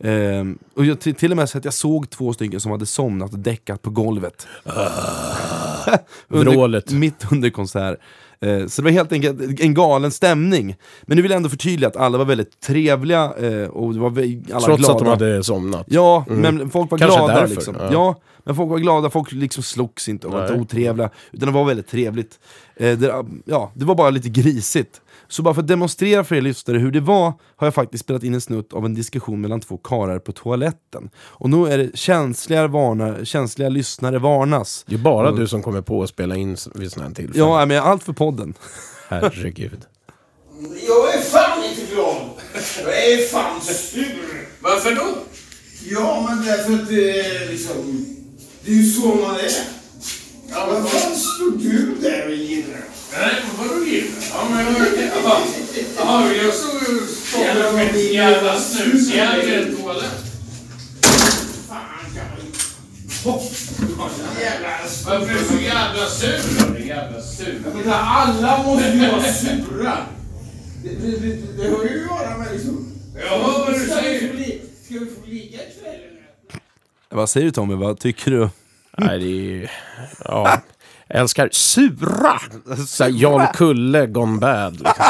Ehm, 0.05 0.59
och 0.77 0.85
jag, 0.85 1.01
till, 1.01 1.15
till 1.15 1.31
och 1.31 1.37
med 1.37 1.49
så 1.49 1.59
att 1.59 1.65
jag 1.65 1.75
såg 1.75 2.11
två 2.11 2.33
stycken 2.33 2.61
som 2.61 2.71
hade 2.71 2.87
somnat 2.87 3.33
och 3.33 3.39
däckat 3.39 3.83
på 3.83 3.91
golvet. 3.91 4.47
Vrålet. 6.29 6.93
Mitt 6.93 7.33
under 7.33 7.51
konsert. 7.51 7.99
Eh, 8.41 8.67
så 8.67 8.83
det 8.83 8.85
var 8.85 8.91
helt 8.91 9.13
enkelt 9.13 9.61
en 9.61 9.75
galen 9.75 10.11
stämning. 10.11 10.77
Men 11.03 11.17
nu 11.17 11.23
vill 11.23 11.31
jag 11.31 11.37
ändå 11.37 11.49
förtydliga 11.49 11.89
att 11.89 11.97
alla 11.97 12.19
var 12.19 12.25
väldigt 12.25 12.61
trevliga 12.61 13.33
eh, 13.39 13.69
och 13.69 13.95
det 13.95 14.01
var 14.01 14.09
alla 14.11 14.61
Trots 14.61 14.79
glada. 14.79 14.93
att 14.93 14.99
de 14.99 15.09
hade 15.09 15.45
somnat. 15.45 15.87
Ja, 15.89 16.25
men 16.29 16.71
folk 16.71 16.91
var 16.91 16.99
Kanske 16.99 17.19
glada 17.19 17.35
därför, 17.35 17.55
liksom. 17.55 17.77
ja. 17.79 17.89
Ja. 17.93 18.21
men 18.45 18.55
folk 18.55 18.71
var 18.71 18.79
glada, 18.79 19.11
folk 19.11 19.33
liksom 19.33 19.63
slogs 19.63 20.09
inte 20.09 20.27
och 20.27 20.33
var 20.33 20.43
inte 20.43 20.55
otrevliga. 20.55 21.11
Utan 21.33 21.47
det 21.49 21.55
var 21.55 21.65
väldigt 21.65 21.89
trevligt. 21.89 22.39
Eh, 22.77 22.99
det, 22.99 23.25
ja, 23.45 23.73
det 23.75 23.85
var 23.85 23.95
bara 23.95 24.11
lite 24.11 24.29
grisigt. 24.29 25.01
Så 25.31 25.43
bara 25.43 25.55
för 25.55 25.61
att 25.63 25.69
demonstrera 25.69 26.25
för 26.25 26.35
er 26.35 26.41
lyssnare 26.41 26.79
hur 26.79 26.91
det 26.91 27.01
var, 27.01 27.33
har 27.57 27.67
jag 27.67 27.75
faktiskt 27.75 28.05
spelat 28.05 28.23
in 28.23 28.35
en 28.35 28.41
snutt 28.41 28.73
av 28.73 28.85
en 28.85 28.95
diskussion 28.95 29.41
mellan 29.41 29.61
två 29.61 29.77
karar 29.77 30.19
på 30.19 30.33
toaletten. 30.33 31.11
Och 31.17 31.51
nu 31.51 31.67
är 31.67 31.79
det 31.79 31.97
känsliga, 31.97 32.67
varnar, 32.67 33.25
känsliga 33.25 33.69
lyssnare 33.69 34.19
varnas. 34.19 34.85
Det 34.87 34.95
är 34.95 34.99
bara 34.99 35.33
du 35.33 35.47
som 35.47 35.63
kommer 35.63 35.83
på 35.83 36.03
att 36.03 36.09
spela 36.09 36.37
in 36.37 36.57
vid 36.75 36.93
sådana 36.93 37.09
här 37.09 37.15
tillfällen. 37.15 37.49
Ja, 37.49 37.67
men 37.67 37.83
allt 37.83 38.03
för 38.03 38.13
podden. 38.13 38.55
Herregud. 39.09 39.81
Jag 40.87 41.15
är 41.15 41.21
fan 41.21 41.65
inte 41.65 41.95
glad. 41.95 42.17
Jag 42.85 43.13
är 43.13 43.29
fan 43.29 43.61
sur. 43.61 44.49
Varför 44.61 44.95
då? 44.95 45.19
Ja, 45.91 46.27
men 46.29 46.47
därför 46.47 46.73
att 46.73 46.89
det 46.89 47.21
är 47.21 47.51
liksom... 47.51 48.07
Det 48.65 48.71
är 48.71 48.75
ju 48.75 48.91
så 48.91 49.07
man 49.07 49.35
är. 49.35 49.80
Ja, 50.51 50.67
vad 50.71 50.91
fan 50.91 51.17
står 51.17 51.51
du 51.59 51.95
där 52.01 52.27
och 52.27 52.35
gillar? 52.35 52.85
Nej, 53.13 53.35
men 53.47 53.69
vadå 53.69 53.85
gillar? 53.85 54.11
Ja, 54.33 54.49
men 54.51 54.67
jag... 54.67 54.87
Jaha, 55.25 55.39
Jaha, 55.97 56.27
jag 56.27 56.45
ju 56.45 56.53
stoppade 56.53 57.73
med 57.73 57.95
en 57.95 58.13
jävla 58.15 58.61
snusjävel 58.61 59.49
i 59.49 59.55
en 59.55 59.77
toalett. 59.77 60.25
Fan 61.69 61.81
kan 62.15 62.25
man. 63.25 63.41
Varför 65.07 65.35
är 65.35 65.39
du 65.39 65.45
så 65.45 65.63
jävla 65.63 66.07
sur 66.07 66.67
då, 66.69 66.75
din 66.75 66.87
jävla 66.87 67.23
sur? 67.23 67.61
Jag 67.65 67.75
menar, 67.75 67.99
alla 67.99 68.63
måste 68.63 68.89
ju 68.89 69.11
vara 69.11 69.33
sura. 69.33 69.97
Det, 70.83 70.89
det, 70.89 71.17
det, 71.17 71.37
det 71.57 71.69
hör 71.69 71.85
ju 71.85 72.05
att 72.11 72.21
göra 72.21 72.39
med 72.39 72.49
liksom... 72.53 72.93
Jag 73.15 73.29
hör 73.29 73.59
vad 73.59 73.75
du 73.75 73.87
säger. 73.87 74.19
Ska 74.85 74.95
vi 74.99 74.99
få 74.99 75.27
ligga 75.27 75.59
ikväll 75.69 75.95
eller? 75.95 76.61
Vad 77.09 77.31
säger 77.31 77.47
du 77.47 77.53
Tommy, 77.53 77.75
vad 77.75 77.99
tycker 77.99 78.31
du? 78.31 78.49
Nej, 79.07 79.19
det 79.19 79.25
är 79.25 79.29
ju... 79.29 79.69
Ja. 80.25 80.61
Jag 81.09 81.21
älskar 81.21 81.49
sura! 81.53 82.41
Såhär 82.87 83.11
Jarl 83.11 83.47
Kulle 83.55 84.07
gone 84.07 84.39
bad. 84.39 84.73
Liksom. 84.73 85.05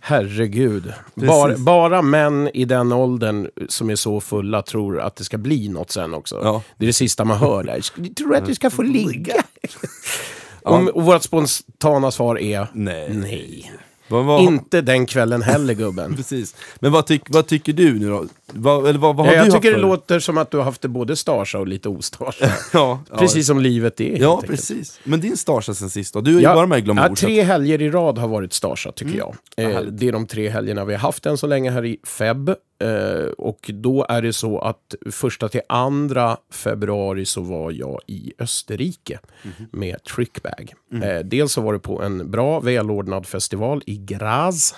Herregud. 0.00 0.92
Bara, 1.14 1.56
bara 1.56 2.02
män 2.02 2.50
i 2.54 2.64
den 2.64 2.92
åldern 2.92 3.48
som 3.68 3.90
är 3.90 3.96
så 3.96 4.20
fulla 4.20 4.62
tror 4.62 5.00
att 5.00 5.16
det 5.16 5.24
ska 5.24 5.38
bli 5.38 5.68
något 5.68 5.90
sen 5.90 6.14
också. 6.14 6.40
Ja. 6.44 6.62
Det 6.78 6.84
är 6.84 6.86
det 6.86 6.92
sista 6.92 7.24
man 7.24 7.38
hör 7.38 7.64
där. 7.64 7.80
Ska- 7.80 8.02
Tror 8.16 8.36
att 8.36 8.46
du 8.46 8.54
ska 8.54 8.70
få 8.70 8.82
ligga? 8.82 9.34
Och, 10.64 10.88
och 10.88 11.02
vårt 11.04 11.22
spontana 11.22 12.10
svar 12.10 12.38
är 12.38 12.66
Nej. 12.72 13.08
nej. 13.14 13.72
Vad, 14.12 14.24
vad, 14.24 14.42
Inte 14.42 14.80
den 14.80 15.06
kvällen 15.06 15.42
heller 15.42 15.74
gubben. 15.74 16.14
Precis. 16.16 16.56
Men 16.80 16.92
vad, 16.92 17.06
tyck, 17.06 17.22
vad 17.28 17.46
tycker 17.46 17.72
du 17.72 17.98
nu 17.98 18.08
då? 18.08 18.24
Vad, 18.52 18.88
eller 18.88 18.98
vad, 18.98 19.16
vad 19.16 19.26
har 19.26 19.32
Ja, 19.32 19.38
jag 19.38 19.46
du 19.46 19.52
tycker 19.52 19.68
det 19.68 19.74
för- 19.74 19.80
låter 19.82 20.18
som 20.20 20.38
att 20.38 20.50
du 20.50 20.56
har 20.56 20.64
haft 20.64 20.82
det 20.82 20.88
både 20.88 21.16
starsa 21.16 21.58
och 21.58 21.68
lite 21.68 21.88
ostarsa. 21.88 22.44
Ja, 22.72 23.00
ja. 23.10 23.16
Precis 23.18 23.46
som 23.46 23.60
livet 23.60 24.00
är. 24.00 24.20
Ja, 24.20 24.34
enkelt. 24.34 24.50
precis. 24.50 25.00
Men 25.04 25.20
din 25.20 25.36
starsa 25.36 25.74
sen 25.74 25.90
sist 25.90 26.14
då? 26.14 26.20
Du 26.20 26.34
har 26.34 26.40
ju 26.40 26.46
varit 26.46 26.68
med 26.68 26.78
i 26.78 26.82
Glamour. 26.82 27.06
ja, 27.08 27.14
tre 27.16 27.42
helger 27.42 27.82
i 27.82 27.90
rad 27.90 28.18
har 28.18 28.28
varit 28.28 28.52
starsa 28.52 28.92
tycker 28.92 29.14
Mm. 29.14 29.26
jag. 29.56 29.70
Eh, 29.70 29.80
det 29.82 30.08
är 30.08 30.12
de 30.12 30.26
tre 30.26 30.48
helgerna 30.48 30.84
vi 30.84 30.92
har 30.94 31.00
haft 31.00 31.26
än 31.26 31.38
så 31.38 31.46
länge 31.46 31.70
här 31.70 31.84
i 31.84 31.96
Feb. 32.06 32.50
Eh, 32.82 33.24
och 33.38 33.70
då 33.74 34.06
är 34.08 34.22
det 34.22 34.32
så 34.32 34.58
att 34.58 34.94
första 35.10 35.48
till 35.48 35.60
andra 35.68 36.36
februari 36.50 37.24
så 37.24 37.40
var 37.40 37.70
jag 37.70 38.00
i 38.06 38.32
Österrike 38.38 39.18
Mhm. 39.42 39.66
med 39.72 40.02
Trickbag. 40.04 40.72
Mm. 40.92 41.02
Eh, 41.08 41.20
dels 41.24 41.52
så 41.52 41.60
var 41.60 41.72
det 41.72 41.78
på 41.78 42.02
en 42.02 42.30
bra 42.30 42.60
välordnad 42.60 43.26
festival 43.26 43.82
i 43.86 43.96
Graz 43.96 44.74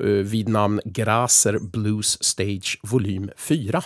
eh, 0.00 0.06
vid 0.06 0.48
namn 0.48 0.80
Graser 0.84 1.58
Blues 1.58 2.24
Stage 2.24 2.78
volym 2.82 3.30
4. 3.36 3.82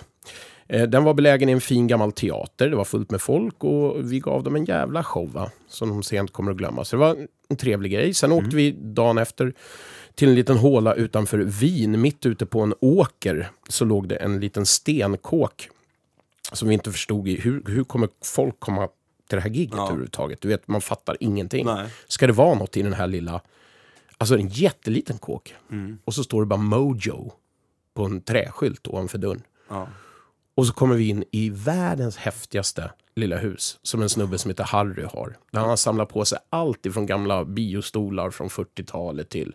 Eh, 0.68 0.82
Den 0.88 1.04
var 1.04 1.14
belägen 1.14 1.48
i 1.48 1.52
en 1.52 1.60
fin 1.60 1.86
gammal 1.86 2.12
teater. 2.12 2.68
Det 2.70 2.76
var 2.76 2.84
fullt 2.84 3.10
med 3.10 3.20
folk 3.20 3.64
och 3.64 4.12
vi 4.12 4.20
gav 4.20 4.42
dem 4.42 4.56
en 4.56 4.64
jävla 4.64 5.02
show 5.04 5.32
va? 5.32 5.50
som 5.68 5.88
de 5.88 6.02
sent 6.02 6.32
kommer 6.32 6.50
att 6.50 6.56
glömma. 6.58 6.84
Så 6.84 6.96
det 6.96 7.00
var 7.00 7.16
en 7.48 7.56
trevlig 7.56 7.92
grej. 7.92 8.14
Sen 8.14 8.32
åkte 8.32 8.56
vi 8.56 8.70
dagen 8.70 9.18
efter 9.18 9.52
till 10.14 10.28
en 10.28 10.34
liten 10.34 10.56
håla 10.56 10.94
utanför 10.94 11.38
Wien. 11.38 12.00
Mitt 12.00 12.26
ute 12.26 12.46
på 12.46 12.60
en 12.60 12.74
åker 12.80 13.50
så 13.68 13.84
låg 13.84 14.08
det 14.08 14.16
en 14.16 14.40
liten 14.40 14.66
stenkåk 14.66 15.68
som 16.52 16.68
vi 16.68 16.74
inte 16.74 16.92
förstod 16.92 17.28
i. 17.28 17.40
Hur, 17.40 17.62
hur 17.66 17.84
kommer 17.84 18.08
folk 18.24 18.60
komma 18.60 18.88
till 19.28 19.36
det 19.36 19.40
här 19.40 19.50
giget 19.50 19.78
överhuvudtaget? 19.78 20.40
Du 20.40 20.48
vet, 20.48 20.68
man 20.68 20.80
fattar 20.80 21.16
ingenting. 21.20 21.66
Nej. 21.66 21.88
Ska 22.08 22.26
det 22.26 22.32
vara 22.32 22.54
något 22.54 22.76
i 22.76 22.82
den 22.82 22.92
här 22.92 23.06
lilla... 23.06 23.40
Alltså 24.18 24.38
en 24.38 24.48
jätteliten 24.48 25.18
kåk. 25.18 25.54
Mm. 25.70 25.98
Och 26.04 26.14
så 26.14 26.24
står 26.24 26.42
det 26.42 26.46
bara 26.46 26.60
Mojo 26.60 27.32
på 27.94 28.00
på 28.00 28.04
en 28.04 28.20
träskylt 28.20 28.88
ovanför 28.88 29.18
dörren. 29.18 29.42
Ja. 29.68 29.88
Och 30.54 30.66
så 30.66 30.72
kommer 30.72 30.96
vi 30.96 31.08
in 31.08 31.24
i 31.30 31.50
världens 31.50 32.16
häftigaste 32.16 32.90
lilla 33.16 33.36
hus 33.36 33.78
som 33.82 34.02
en 34.02 34.08
snubbe 34.08 34.38
som 34.38 34.48
heter 34.48 34.64
Harry 34.64 35.02
har. 35.02 35.36
Där 35.50 35.60
han 35.60 35.68
har 35.68 35.76
samlat 35.76 36.08
på 36.08 36.24
sig 36.24 36.38
allt 36.50 36.86
ifrån 36.86 37.06
gamla 37.06 37.44
biostolar 37.44 38.30
från 38.30 38.48
40-talet 38.48 39.28
till... 39.28 39.54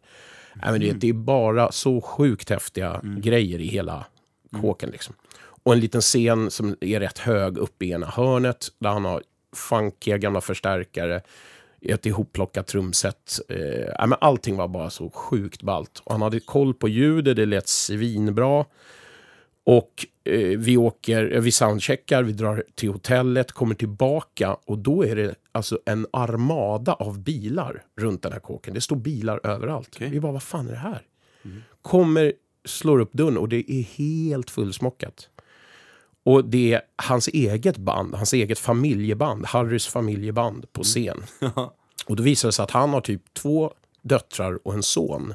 Nej, 0.55 0.71
men 0.71 0.81
det, 0.81 0.91
det 0.91 1.09
är 1.09 1.13
bara 1.13 1.71
så 1.71 2.01
sjukt 2.01 2.49
häftiga 2.49 3.01
grejer 3.17 3.59
i 3.59 3.67
hela 3.67 4.05
kåken. 4.61 4.89
Liksom. 4.89 5.15
Och 5.63 5.73
en 5.73 5.79
liten 5.79 6.01
scen 6.01 6.51
som 6.51 6.75
är 6.81 6.99
rätt 6.99 7.17
hög 7.17 7.57
uppe 7.57 7.85
i 7.85 7.91
ena 7.91 8.07
hörnet 8.07 8.67
där 8.79 8.89
han 8.89 9.05
har 9.05 9.23
funkiga 9.55 10.17
gamla 10.17 10.41
förstärkare, 10.41 11.21
ett 11.81 12.05
ihopplockat 12.05 12.67
trumset. 12.67 13.39
Eh, 13.49 14.07
allting 14.21 14.57
var 14.57 14.67
bara 14.67 14.89
så 14.89 15.09
sjukt 15.09 15.61
ballt. 15.61 16.01
Och 16.03 16.11
han 16.11 16.21
hade 16.21 16.39
koll 16.39 16.73
på 16.73 16.87
ljudet, 16.87 17.35
det 17.35 17.45
lät 17.45 17.67
svinbra. 17.67 18.65
Och 19.65 20.05
eh, 20.23 20.57
vi 20.57 20.77
åker, 20.77 21.33
eh, 21.35 21.41
vi 21.41 21.51
soundcheckar, 21.51 22.23
vi 22.23 22.33
drar 22.33 22.63
till 22.75 22.89
hotellet, 22.89 23.51
kommer 23.51 23.75
tillbaka 23.75 24.53
och 24.53 24.77
då 24.77 25.05
är 25.05 25.15
det 25.15 25.35
alltså 25.51 25.79
en 25.85 26.07
armada 26.11 26.93
av 26.93 27.19
bilar 27.19 27.83
runt 27.97 28.21
den 28.21 28.31
här 28.31 28.39
kåken. 28.39 28.73
Det 28.73 28.81
står 28.81 28.95
bilar 28.95 29.39
överallt. 29.43 29.89
Okej. 29.95 30.09
Vi 30.09 30.19
bara, 30.19 30.31
vad 30.31 30.43
fan 30.43 30.67
är 30.67 30.71
det 30.71 30.77
här? 30.77 31.01
Kommer, 31.81 32.33
slår 32.65 32.99
upp 32.99 33.13
dörren 33.13 33.37
och 33.37 33.49
det 33.49 33.71
är 33.71 33.81
helt 33.83 34.49
fullsmockat. 34.49 35.29
Och 36.23 36.45
det 36.45 36.73
är 36.73 36.81
hans 36.95 37.27
eget 37.27 37.77
band, 37.77 38.15
hans 38.15 38.33
eget 38.33 38.59
familjeband, 38.59 39.45
Harrys 39.45 39.87
familjeband 39.87 40.73
på 40.73 40.83
scen. 40.83 41.23
Och 42.05 42.15
då 42.15 42.23
visar 42.23 42.47
det 42.47 42.53
sig 42.53 42.63
att 42.63 42.71
han 42.71 42.89
har 42.89 43.01
typ 43.01 43.33
två 43.33 43.73
döttrar 44.01 44.67
och 44.67 44.73
en 44.73 44.83
son. 44.83 45.33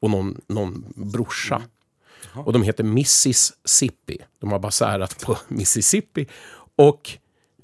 Och 0.00 0.10
någon, 0.10 0.40
någon 0.46 0.92
brorsa. 0.96 1.62
Och 2.34 2.52
de 2.52 2.62
heter 2.62 2.84
Mississippi. 2.84 4.18
De 4.38 4.52
har 4.52 4.58
bara 4.58 4.72
särat 4.72 5.24
på 5.24 5.38
Mississippi. 5.48 6.26
Och 6.76 7.10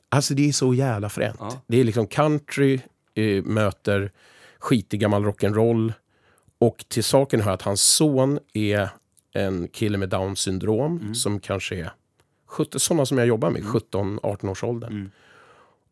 alltså 0.08 0.34
det 0.34 0.48
är 0.48 0.52
så 0.52 0.74
jävla 0.74 1.08
fränt. 1.08 1.40
Det 1.66 1.80
är 1.80 1.84
liksom 1.84 2.06
country 2.06 2.80
eh, 3.14 3.44
möter 3.44 4.12
skitig 4.58 5.00
gammal 5.00 5.24
rock'n'roll. 5.24 5.92
Och 6.58 6.84
till 6.88 7.04
saken 7.04 7.40
hör 7.40 7.52
att 7.52 7.62
hans 7.62 7.82
son 7.82 8.38
är 8.52 8.88
en 9.32 9.68
kille 9.68 9.98
med 9.98 10.08
down 10.08 10.36
syndrom 10.36 10.98
som 11.14 11.40
kanske 11.40 11.76
är 11.76 11.90
17, 12.46 12.80
sådana 12.80 13.06
som 13.06 13.18
jag 13.18 13.26
jobbar 13.26 13.50
med, 13.50 13.62
17-18 13.62 14.48
års 14.50 14.64
åldern. 14.64 15.10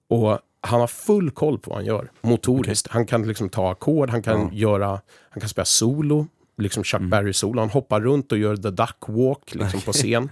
Och 0.08 0.38
han 0.60 0.80
har 0.80 0.86
full 0.86 1.30
koll 1.30 1.58
på 1.58 1.70
vad 1.70 1.78
han 1.78 1.86
gör 1.86 2.10
motoriskt. 2.20 2.88
Han 2.88 3.06
kan 3.06 3.28
liksom 3.28 3.48
ta 3.48 3.70
ackord, 3.70 4.10
han 4.10 4.22
kan 4.22 4.40
göra, 4.52 5.00
han 5.30 5.40
kan 5.40 5.48
spela 5.48 5.64
solo, 5.64 6.26
liksom 6.58 6.84
Chuck 6.84 7.00
Berry-solo. 7.02 7.60
Han 7.60 7.70
hoppar 7.70 8.00
runt 8.00 8.32
och 8.32 8.38
gör 8.38 8.56
the 8.56 8.70
duck 8.70 8.96
walk 9.08 9.54
liksom 9.54 9.80
på 9.80 9.92
scen. 9.92 10.30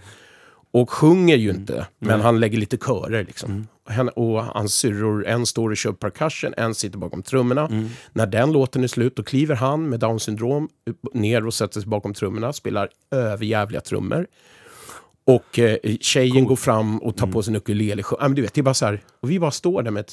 Och 0.73 0.91
sjunger 0.91 1.37
ju 1.37 1.51
inte, 1.51 1.87
men 1.99 2.21
han 2.21 2.41
lägger 2.41 2.59
lite 2.59 2.77
körer. 2.77 3.25
Liksom. 3.25 3.67
Henne- 3.89 4.11
Och 4.11 4.45
hans 4.45 4.75
syrror, 4.75 5.27
en 5.27 5.47
står 5.47 5.71
och 5.71 5.77
kör 5.77 5.93
percussion, 5.93 6.55
en 6.57 6.75
sitter 6.75 6.99
bakom 6.99 7.23
trummorna. 7.23 7.69
När 8.13 8.27
den 8.27 8.53
låten 8.53 8.85
är 8.85 8.89
slut, 8.89 9.17
då 9.17 9.23
kliver 9.23 9.55
han 9.55 9.89
med 9.89 10.01
down 10.01 10.21
syndrom 10.21 10.69
ner 11.15 11.47
och 11.47 11.55
sätter 11.55 11.81
sig 11.81 11.89
bakom 11.89 12.15
trummorna, 12.15 12.53
spelar 12.53 12.89
överjävliga 13.11 13.81
trummor. 13.81 14.27
Och 15.25 15.59
eh, 15.59 15.77
tjejen 16.01 16.45
går 16.45 16.57
fram 16.57 16.99
och 16.99 17.17
tar 17.17 17.27
på 17.27 17.43
sig 17.43 17.53
en 17.53 17.57
ukulele. 17.57 18.03
Ja, 18.11 18.17
men 18.21 18.35
du 18.35 18.43
vet, 18.43 18.55
det 18.55 18.61
är 18.61 18.63
bara 18.63 18.75
så 18.75 18.87
här, 18.87 19.01
och 19.21 19.31
vi 19.31 19.39
bara 19.41 19.51
står 19.51 19.83
där 19.83 19.91
med 19.91 20.01
ett 20.01 20.13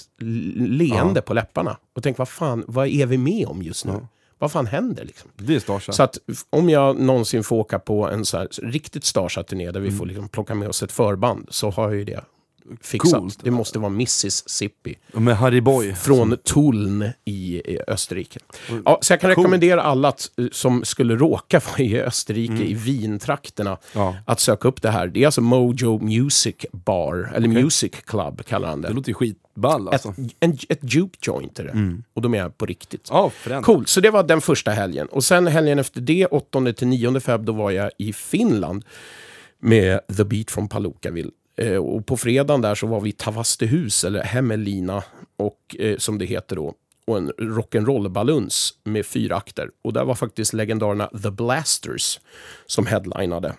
leende 0.55 1.21
på 1.21 1.33
läpparna 1.33 1.77
och 1.95 2.03
tänker, 2.03 2.17
vad 2.17 2.29
fan, 2.29 2.63
vad 2.67 2.87
är 2.87 3.05
vi 3.05 3.17
med 3.17 3.47
om 3.47 3.61
just 3.63 3.85
nu? 3.85 4.07
Vad 4.39 4.51
fan 4.51 4.67
händer 4.67 5.05
liksom? 5.05 5.31
Det 5.35 5.55
är 5.55 5.59
Starsa. 5.59 5.91
Så 5.91 6.03
att 6.03 6.17
om 6.49 6.69
jag 6.69 6.99
någonsin 6.99 7.43
får 7.43 7.55
åka 7.55 7.79
på 7.79 8.07
en 8.09 8.25
så 8.25 8.37
här 8.37 8.47
riktigt 8.61 9.05
Starsa-turné 9.05 9.71
där 9.71 9.79
vi 9.79 9.91
får 9.91 10.05
liksom 10.05 10.29
plocka 10.29 10.55
med 10.55 10.69
oss 10.69 10.83
ett 10.83 10.91
förband 10.91 11.47
så 11.49 11.69
har 11.69 11.83
jag 11.83 11.95
ju 11.95 12.03
det 12.03 12.23
fixat. 12.81 13.19
Coolt. 13.19 13.39
Det 13.43 13.51
måste 13.51 13.79
vara 13.79 13.89
Mississippi. 13.89 14.95
Med 15.13 15.37
Harry 15.37 15.61
Boy. 15.61 15.93
Från 15.95 16.37
Tulln 16.37 17.09
i, 17.25 17.61
Österrike. 17.87 18.39
Ja, 18.85 18.99
så 19.01 19.13
jag 19.13 19.21
kan 19.21 19.29
rekommendera 19.29 19.81
alla 19.81 20.07
att, 20.07 20.31
eh, 20.37 20.45
som 20.51 20.85
skulle 20.85 21.15
råka 21.15 21.61
vara 21.69 21.79
i 21.79 22.01
Österrike, 22.01 22.63
i 22.63 22.73
Wien-trakterna, 22.73 23.77
Mm. 23.93 24.05
Ja. 24.05 24.15
att 24.25 24.39
söka 24.39 24.67
upp 24.67 24.81
det 24.81 24.89
här. 24.89 25.07
Det 25.07 25.21
är 25.21 25.25
alltså 25.25 25.41
Mojo 25.41 25.99
Music 25.99 26.55
Bar, 26.71 27.31
eller 27.35 27.47
Music 27.47 27.91
Club 28.05 28.45
kallar 28.45 28.69
han 28.69 28.81
det. 28.81 28.87
Det 28.87 28.93
låter 28.93 29.09
ju 29.09 29.13
skitball 29.13 29.87
ett, 29.87 29.93
alltså. 29.93 30.13
en, 30.39 30.57
ett 30.69 30.79
juke 30.93 31.17
joint 31.21 31.59
är 31.59 31.63
det. 31.63 32.01
Och 32.13 32.21
de 32.21 32.33
är 32.35 32.49
på 32.49 32.65
riktigt. 32.65 33.07
Ja, 33.11 33.29
fränt. 33.29 33.65
Coolt, 33.65 33.89
så 33.89 34.01
det 34.01 34.09
var 34.09 34.23
den 34.23 34.41
första 34.41 34.71
helgen. 34.71 35.07
Och 35.07 35.23
sen 35.23 35.47
helgen 35.47 35.79
efter 35.79 36.01
det, 36.01 36.25
8 36.25 36.73
till 36.73 36.87
9 36.87 37.19
feb, 37.19 37.45
då 37.45 37.51
var 37.53 37.71
jag 37.71 37.91
i 37.97 38.13
Finland 38.13 38.85
med 39.59 39.99
The 40.17 40.23
Beat 40.23 40.51
från 40.51 40.67
Palookaville. 40.69 41.31
Eh, 41.57 41.75
och 41.75 42.05
på 42.05 42.17
fredagen 42.17 42.61
där 42.61 42.75
så 42.75 42.87
var 42.87 43.01
vi 43.01 43.09
i 43.09 43.13
Tavastehus, 43.13 44.03
eller 44.03 44.23
Hemmelina, 44.23 45.03
och, 45.37 45.75
eh, 45.79 45.97
som 45.97 46.17
det 46.17 46.25
heter 46.25 46.55
då. 46.55 46.73
Och 47.07 47.17
en 47.17 47.31
rock'n'roll-baluns 47.31 48.73
med 48.83 49.05
fyra 49.05 49.35
akter. 49.35 49.69
Och 49.83 49.93
där 49.93 50.05
var 50.05 50.15
faktiskt 50.15 50.53
legendarerna 50.53 51.07
The 51.23 51.31
Blasters 51.31 52.19
som 52.65 52.85
headlinade. 52.85 53.55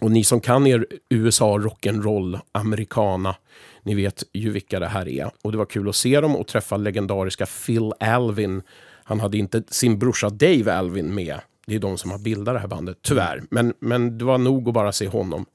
Och 0.00 0.10
ni 0.10 0.24
som 0.24 0.40
kan 0.40 0.66
er 0.66 0.86
USA 1.08 1.58
rock'n'roll, 1.58 2.40
americana, 2.52 3.36
ni 3.82 3.94
vet 3.94 4.22
ju 4.32 4.50
vilka 4.50 4.80
det 4.80 4.86
här 4.86 5.08
är. 5.08 5.30
Och 5.42 5.52
det 5.52 5.58
var 5.58 5.66
kul 5.66 5.88
att 5.88 5.96
se 5.96 6.20
dem 6.20 6.36
och 6.36 6.46
träffa 6.46 6.76
legendariska 6.76 7.46
Phil 7.46 7.92
Alvin. 8.00 8.62
Han 9.04 9.20
hade 9.20 9.38
inte 9.38 9.62
sin 9.68 9.98
brorsa 9.98 10.30
Dave 10.30 10.74
Alvin 10.74 11.14
med. 11.14 11.40
Det 11.66 11.74
är 11.74 11.78
de 11.78 11.98
som 11.98 12.10
har 12.10 12.18
bildat 12.18 12.54
det 12.54 12.58
här 12.58 12.68
bandet, 12.68 12.98
tyvärr. 13.02 13.42
Men, 13.50 13.74
men 13.78 14.18
det 14.18 14.24
var 14.24 14.38
nog 14.38 14.68
att 14.68 14.74
bara 14.74 14.92
se 14.92 15.08
honom 15.08 15.46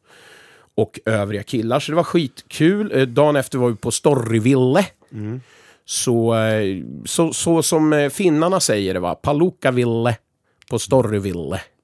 och 0.81 0.99
övriga 1.05 1.43
killar. 1.43 1.79
Så 1.79 1.91
det 1.91 1.95
var 1.95 2.03
skitkul. 2.03 2.91
Eh, 2.95 3.01
Dagen 3.07 3.35
efter 3.35 3.57
var 3.57 3.69
vi 3.69 3.75
på 3.75 3.91
Storyville. 3.91 4.85
Så, 5.85 6.35
eh, 6.35 6.83
så, 7.05 7.33
så 7.33 7.63
som 7.63 7.93
eh, 7.93 8.09
finnarna 8.09 8.59
säger 8.59 8.93
det, 8.93 8.99
va? 8.99 9.15
Palukaville 9.15 10.15
på 10.69 10.79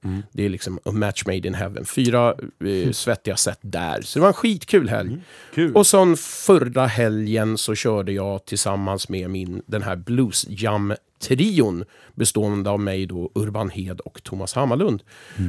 Storyville. 0.05 0.23
Det 0.31 0.45
är 0.45 0.49
liksom 0.49 0.79
a 0.85 0.91
match 0.91 1.23
made 1.25 1.47
in 1.47 1.53
heaven. 1.53 1.85
Fyra 1.85 2.35
eh, 2.65 2.91
svettiga 2.91 3.35
set 3.35 3.59
där. 3.61 4.01
Så 4.01 4.19
det 4.19 4.21
var 4.21 4.27
en 4.27 4.33
skitkul 4.33 4.89
helg. 4.89 5.17
Kul. 5.53 5.75
Och 5.75 5.87
sen 5.87 6.17
förra 6.17 6.85
helgen 6.85 7.57
så 7.57 7.75
körde 7.75 8.11
jag 8.11 8.45
tillsammans 8.45 9.09
med 9.09 9.29
min, 9.29 9.61
den 9.65 9.81
här 9.81 9.95
Blues 9.95 10.45
Jam-trion 10.49 11.85
bestående 12.15 12.69
av 12.69 12.79
mig 12.79 13.05
då, 13.05 13.31
Urban 13.35 13.69
Hed 13.69 13.99
och 13.99 14.23
Thomas 14.23 14.53
Hammarlund. 14.53 15.03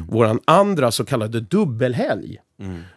Våran 0.08 0.40
andra 0.44 0.90
så 0.90 1.04
kallade 1.04 1.40
dubbelhelg. 1.40 2.36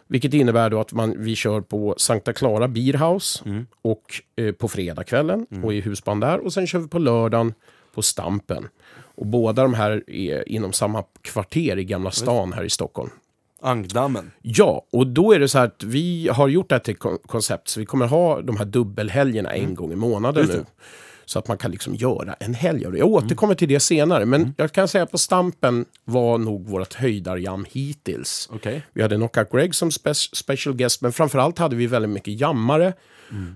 Vilket 0.08 0.34
innebär 0.34 0.70
då 0.70 0.80
att 0.80 0.92
man, 0.92 1.14
vi 1.18 1.36
kör 1.36 1.60
på 1.60 1.94
Sankta 1.98 2.32
Clara 2.32 2.68
Beer 2.68 3.12
House 3.12 3.44
och 3.82 4.22
eh, 4.36 4.52
på 4.52 4.68
fredagskvällen 4.68 5.46
och 5.64 5.74
i 5.74 5.80
husband 5.80 6.20
där. 6.20 6.38
Och 6.38 6.52
sen 6.52 6.66
kör 6.66 6.78
vi 6.78 6.88
på 6.88 6.98
lördagen 6.98 7.54
på 7.94 8.02
Stampen. 8.02 8.68
Och 9.20 9.26
båda 9.26 9.62
de 9.62 9.74
här 9.74 10.10
är 10.10 10.48
inom 10.48 10.72
samma 10.72 11.04
kvarter 11.22 11.78
i 11.78 11.84
Gamla 11.84 12.10
stan 12.10 12.52
här 12.52 12.64
i 12.64 12.70
Stockholm. 12.70 13.10
Ankdammen. 13.62 14.30
Ja, 14.42 14.86
och 14.92 15.06
då 15.06 15.32
är 15.32 15.38
det 15.38 15.48
så 15.48 15.58
här 15.58 15.64
att 15.66 15.82
vi 15.82 16.28
har 16.28 16.48
gjort 16.48 16.68
det 16.68 16.74
här 16.74 16.80
till 16.80 16.96
kon- 16.96 17.18
koncept, 17.26 17.68
så 17.68 17.80
vi 17.80 17.86
kommer 17.86 18.06
ha 18.06 18.40
de 18.42 18.56
här 18.56 18.64
dubbelhelgerna 18.64 19.50
en 19.50 19.74
gång 19.74 19.92
i 19.92 19.96
månaden 19.96 20.46
nu. 20.46 20.64
Så 21.30 21.38
att 21.38 21.48
man 21.48 21.58
kan 21.58 21.70
liksom 21.70 21.94
göra 21.94 22.34
en 22.40 22.54
helg 22.54 22.86
av 22.86 22.92
det. 22.92 22.98
Jag 22.98 23.08
återkommer 23.08 23.54
till 23.54 23.68
det 23.68 23.80
senare, 23.80 24.26
men 24.26 24.54
jag 24.56 24.72
kan 24.72 24.88
säga 24.88 25.04
att 25.04 25.10
på 25.10 25.18
Stampen 25.18 25.84
var 26.04 26.38
nog 26.38 26.68
vårt 26.68 26.94
höjdarjam 26.94 27.66
hittills. 27.70 28.48
Okej. 28.52 28.82
Vi 28.92 29.02
hade 29.02 29.16
Knockout 29.16 29.50
Greg 29.52 29.74
som 29.74 29.90
spe- 29.90 30.34
special 30.34 30.76
guest, 30.76 31.00
men 31.00 31.12
framförallt 31.12 31.58
hade 31.58 31.76
vi 31.76 31.86
väldigt 31.86 32.10
mycket 32.10 32.40
jammare 32.40 32.92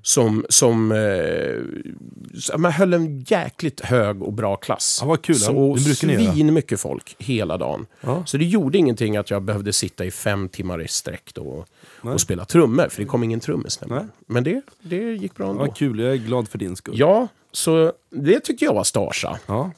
som, 0.02 0.46
som 0.48 0.92
eh, 0.92 2.58
man 2.58 2.72
höll 2.72 2.94
en 2.94 3.20
jäkligt 3.20 3.80
hög 3.80 4.22
och 4.22 4.32
bra 4.32 4.56
klass. 4.56 4.98
Ja, 5.00 5.06
vad 5.08 5.22
kul. 5.22 5.34
Så 5.34 5.76
svin 5.76 6.54
mycket 6.54 6.80
folk 6.80 7.16
hela 7.18 7.56
dagen. 7.56 7.86
Ja. 8.00 8.22
Så 8.26 8.36
det 8.36 8.44
gjorde 8.44 8.78
ingenting 8.78 9.16
att 9.16 9.30
jag 9.30 9.42
behövde 9.42 9.72
sitta 9.72 10.04
i 10.04 10.10
fem 10.10 10.48
timmar 10.48 10.82
i 10.82 10.88
sträck 10.88 11.30
då 11.34 11.64
och, 12.08 12.14
och 12.14 12.20
spela 12.20 12.44
trummor, 12.44 12.88
för 12.88 13.02
det 13.02 13.08
kom 13.08 13.22
ingen 13.24 13.40
trummis 13.40 13.80
Nej. 13.86 14.06
Men 14.26 14.44
det, 14.44 14.62
det 14.82 14.96
gick 14.96 15.34
bra 15.34 15.46
Ja, 15.46 15.50
ändå. 15.50 15.64
Vad 15.64 15.76
kul, 15.76 15.98
jag 15.98 16.12
är 16.12 16.16
glad 16.16 16.48
för 16.48 16.58
din 16.58 16.76
skull. 16.76 16.94
Ja, 16.98 17.28
så 17.52 17.92
det 18.10 18.40
tycker 18.40 18.66
jag 18.66 18.74
var 18.74 18.84
Starsa. 18.84 19.38
Ja. 19.46 19.70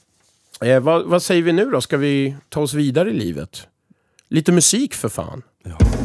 Eh, 0.60 0.80
vad, 0.80 1.06
vad 1.06 1.22
säger 1.22 1.42
vi 1.42 1.52
nu 1.52 1.70
då? 1.70 1.80
Ska 1.80 1.96
vi 1.96 2.36
ta 2.48 2.60
oss 2.60 2.74
vidare 2.74 3.10
i 3.10 3.14
livet? 3.14 3.68
Lite 4.28 4.52
musik 4.52 4.94
för 4.94 5.08
fan. 5.08 5.42
running 5.64 5.95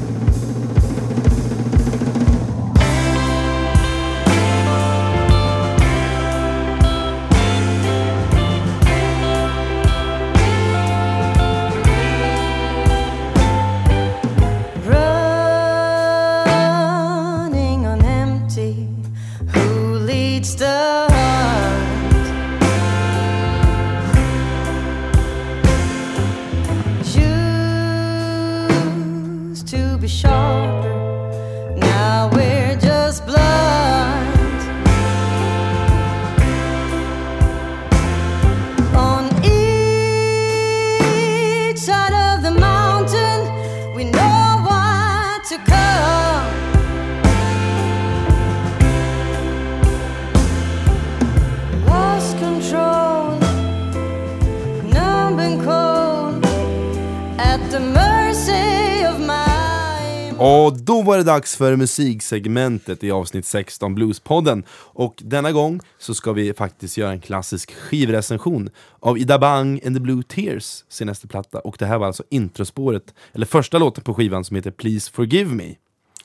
Och 60.51 60.77
då 60.77 61.01
var 61.01 61.17
det 61.17 61.23
dags 61.23 61.55
för 61.55 61.75
musiksegmentet 61.75 63.03
i 63.03 63.11
avsnitt 63.11 63.45
16 63.45 63.95
Bluespodden. 63.95 64.63
Och 64.71 65.15
denna 65.17 65.51
gång 65.51 65.79
så 65.97 66.13
ska 66.13 66.33
vi 66.33 66.53
faktiskt 66.53 66.97
göra 66.97 67.11
en 67.11 67.21
klassisk 67.21 67.71
skivrecension 67.73 68.69
av 68.99 69.17
Ida 69.17 69.39
Bang 69.39 69.85
and 69.85 69.95
the 69.95 69.99
Blue 69.99 70.23
Tears 70.23 70.83
senaste 70.89 71.27
platta. 71.27 71.59
Och 71.59 71.75
det 71.79 71.85
här 71.85 71.97
var 71.97 72.07
alltså 72.07 72.23
introspåret, 72.29 73.13
eller 73.33 73.45
första 73.45 73.77
låten 73.77 74.03
på 74.03 74.13
skivan 74.13 74.43
som 74.43 74.55
heter 74.55 74.71
Please 74.71 75.11
Forgive 75.11 75.55
Me. 75.55 75.75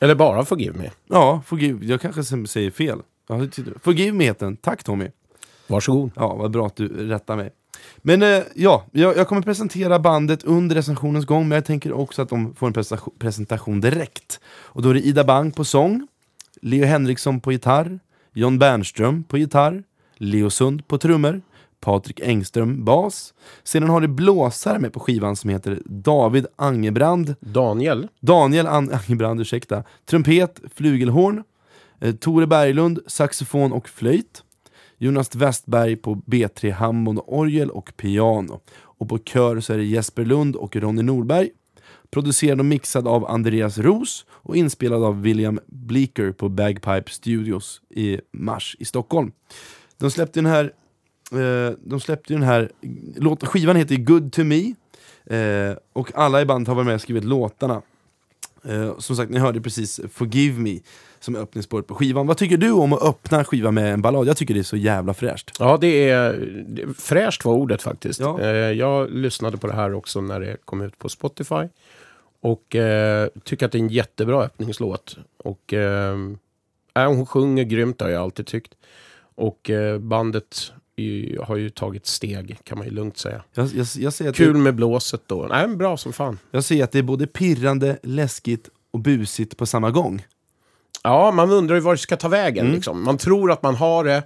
Eller 0.00 0.14
bara 0.14 0.44
Forgive 0.44 0.78
Me. 0.78 0.90
Ja, 1.08 1.42
forgive, 1.46 1.86
jag 1.86 2.00
kanske 2.00 2.46
säger 2.46 2.70
fel. 2.70 2.98
Forgive 3.82 4.12
Me 4.12 4.24
heter 4.24 4.46
den. 4.46 4.56
Tack 4.56 4.84
Tommy. 4.84 5.08
Varsågod. 5.66 6.10
Ja, 6.16 6.34
vad 6.34 6.50
bra 6.50 6.66
att 6.66 6.76
du 6.76 6.88
rättar 7.08 7.36
mig. 7.36 7.50
Men 7.98 8.22
eh, 8.22 8.42
ja, 8.54 8.84
jag, 8.92 9.16
jag 9.16 9.28
kommer 9.28 9.42
presentera 9.42 9.98
bandet 9.98 10.44
under 10.44 10.76
recensionens 10.76 11.24
gång, 11.26 11.48
men 11.48 11.56
jag 11.56 11.64
tänker 11.64 11.92
också 11.92 12.22
att 12.22 12.28
de 12.28 12.54
får 12.54 12.66
en 12.66 12.72
presentation, 12.72 13.14
presentation 13.18 13.80
direkt. 13.80 14.40
Och 14.46 14.82
då 14.82 14.88
är 14.90 14.94
det 14.94 15.00
Ida 15.06 15.24
Bang 15.24 15.54
på 15.56 15.64
sång, 15.64 16.06
Leo 16.62 16.84
Henriksson 16.84 17.40
på 17.40 17.52
gitarr, 17.52 17.98
John 18.32 18.58
Bernström 18.58 19.24
på 19.24 19.38
gitarr, 19.38 19.82
Leo 20.16 20.50
Sund 20.50 20.88
på 20.88 20.98
trummor, 20.98 21.40
Patrik 21.80 22.20
Engström 22.20 22.84
bas. 22.84 23.34
Sedan 23.64 23.88
har 23.88 24.00
det 24.00 24.08
blåsare 24.08 24.78
med 24.78 24.92
på 24.92 25.00
skivan 25.00 25.36
som 25.36 25.50
heter 25.50 25.82
David 25.84 26.46
Angebrand, 26.56 27.34
Daniel. 27.40 28.08
Daniel 28.20 28.66
An- 28.66 28.90
Angebrand, 29.08 29.40
ursäkta, 29.40 29.82
trumpet, 30.04 30.60
flugelhorn, 30.74 31.42
eh, 32.00 32.14
Tore 32.14 32.46
Berglund, 32.46 32.98
saxofon 33.06 33.72
och 33.72 33.88
flöjt, 33.88 34.42
Jonas 34.98 35.34
Westberg 35.34 35.96
på 35.96 36.14
B3 36.14 36.72
Hammond, 36.72 37.20
orgel 37.26 37.70
och 37.70 37.96
piano. 37.96 38.60
Och 38.76 39.08
på 39.08 39.18
kör 39.18 39.60
så 39.60 39.72
är 39.72 39.76
det 39.76 39.84
Jesper 39.84 40.24
Lund 40.24 40.56
och 40.56 40.76
Ronny 40.76 41.02
Norberg. 41.02 41.50
Producerad 42.10 42.58
och 42.58 42.66
mixad 42.66 43.08
av 43.08 43.26
Andreas 43.26 43.78
Ros 43.78 44.26
och 44.30 44.56
inspelad 44.56 45.04
av 45.04 45.22
William 45.22 45.60
Bleeker 45.66 46.32
på 46.32 46.48
Bagpipe 46.48 47.10
Studios 47.10 47.80
i 47.90 48.20
mars 48.32 48.76
i 48.78 48.84
Stockholm. 48.84 49.32
De 49.98 50.10
släppte 50.10 50.40
den 50.40 50.46
här, 50.46 50.64
eh, 51.32 51.74
de 51.84 52.00
släppte 52.00 52.32
den 52.32 52.42
här 52.42 52.70
låt, 53.16 53.46
skivan 53.46 53.76
heter 53.76 53.96
Good 53.96 54.32
To 54.32 54.44
Me 54.44 54.74
eh, 55.36 55.76
och 55.92 56.12
alla 56.14 56.40
i 56.40 56.44
bandet 56.44 56.68
har 56.68 56.74
varit 56.74 56.86
med 56.86 56.94
och 56.94 57.00
skrivit 57.00 57.24
låtarna. 57.24 57.82
Eh, 58.68 58.98
som 58.98 59.16
sagt, 59.16 59.30
ni 59.30 59.38
hörde 59.38 59.60
precis 59.60 60.00
Forgive 60.12 60.60
Me 60.60 60.78
som 61.20 61.36
är 61.36 61.40
öppningsspåret 61.40 61.86
på 61.86 61.94
skivan. 61.94 62.26
Vad 62.26 62.36
tycker 62.36 62.56
du 62.56 62.70
om 62.70 62.92
att 62.92 63.02
öppna 63.02 63.38
en 63.38 63.44
skiva 63.44 63.70
med 63.70 63.92
en 63.92 64.02
ballad? 64.02 64.26
Jag 64.26 64.36
tycker 64.36 64.54
det 64.54 64.60
är 64.60 64.64
så 64.64 64.76
jävla 64.76 65.14
fräscht. 65.14 65.56
Ja, 65.58 65.78
det 65.80 66.08
är 66.10 66.48
fräscht 66.98 67.44
var 67.44 67.54
ordet 67.54 67.82
faktiskt. 67.82 68.20
Ja. 68.20 68.40
Eh, 68.40 68.48
jag 68.48 69.10
lyssnade 69.10 69.56
på 69.56 69.66
det 69.66 69.72
här 69.72 69.94
också 69.94 70.20
när 70.20 70.40
det 70.40 70.56
kom 70.64 70.80
ut 70.80 70.98
på 70.98 71.08
Spotify. 71.08 71.68
Och 72.40 72.76
eh, 72.76 73.28
tycker 73.44 73.66
att 73.66 73.72
det 73.72 73.78
är 73.78 73.82
en 73.82 73.88
jättebra 73.88 74.42
öppningslåt. 74.42 75.16
Och 75.36 75.72
eh, 75.72 76.16
äh, 76.94 77.06
hon 77.06 77.26
sjunger 77.26 77.64
grymt 77.64 78.00
har 78.00 78.08
jag 78.08 78.22
alltid 78.22 78.46
tyckt. 78.46 78.74
Och 79.34 79.70
eh, 79.70 79.98
bandet 79.98 80.72
i, 80.96 81.36
har 81.42 81.56
ju 81.56 81.70
tagit 81.70 82.06
steg 82.06 82.58
kan 82.64 82.78
man 82.78 82.86
ju 82.86 82.92
lugnt 82.92 83.18
säga. 83.18 83.42
Jag, 83.54 83.66
jag, 83.66 83.86
jag, 83.96 84.28
att 84.28 84.36
Kul 84.36 84.52
det, 84.52 84.58
med 84.58 84.74
blåset 84.74 85.22
då. 85.26 85.46
Nej, 85.50 85.68
men 85.68 85.78
bra 85.78 85.96
som 85.96 86.12
fan. 86.12 86.38
jag 86.50 86.64
säger 86.64 86.84
att 86.84 86.92
det 86.92 86.98
är 86.98 87.02
både 87.02 87.26
pirrande, 87.26 87.98
läskigt 88.02 88.68
och 88.90 89.00
busigt 89.00 89.56
på 89.56 89.66
samma 89.66 89.90
gång. 89.90 90.26
Ja, 91.02 91.30
man 91.30 91.50
undrar 91.50 91.74
ju 91.74 91.80
var 91.80 91.92
det 91.92 91.98
ska 91.98 92.16
ta 92.16 92.28
vägen. 92.28 92.72
Liksom. 92.72 93.04
Man 93.04 93.18
tror 93.18 93.52
att 93.52 93.62
man 93.62 93.74
har 93.74 94.04
det 94.04 94.22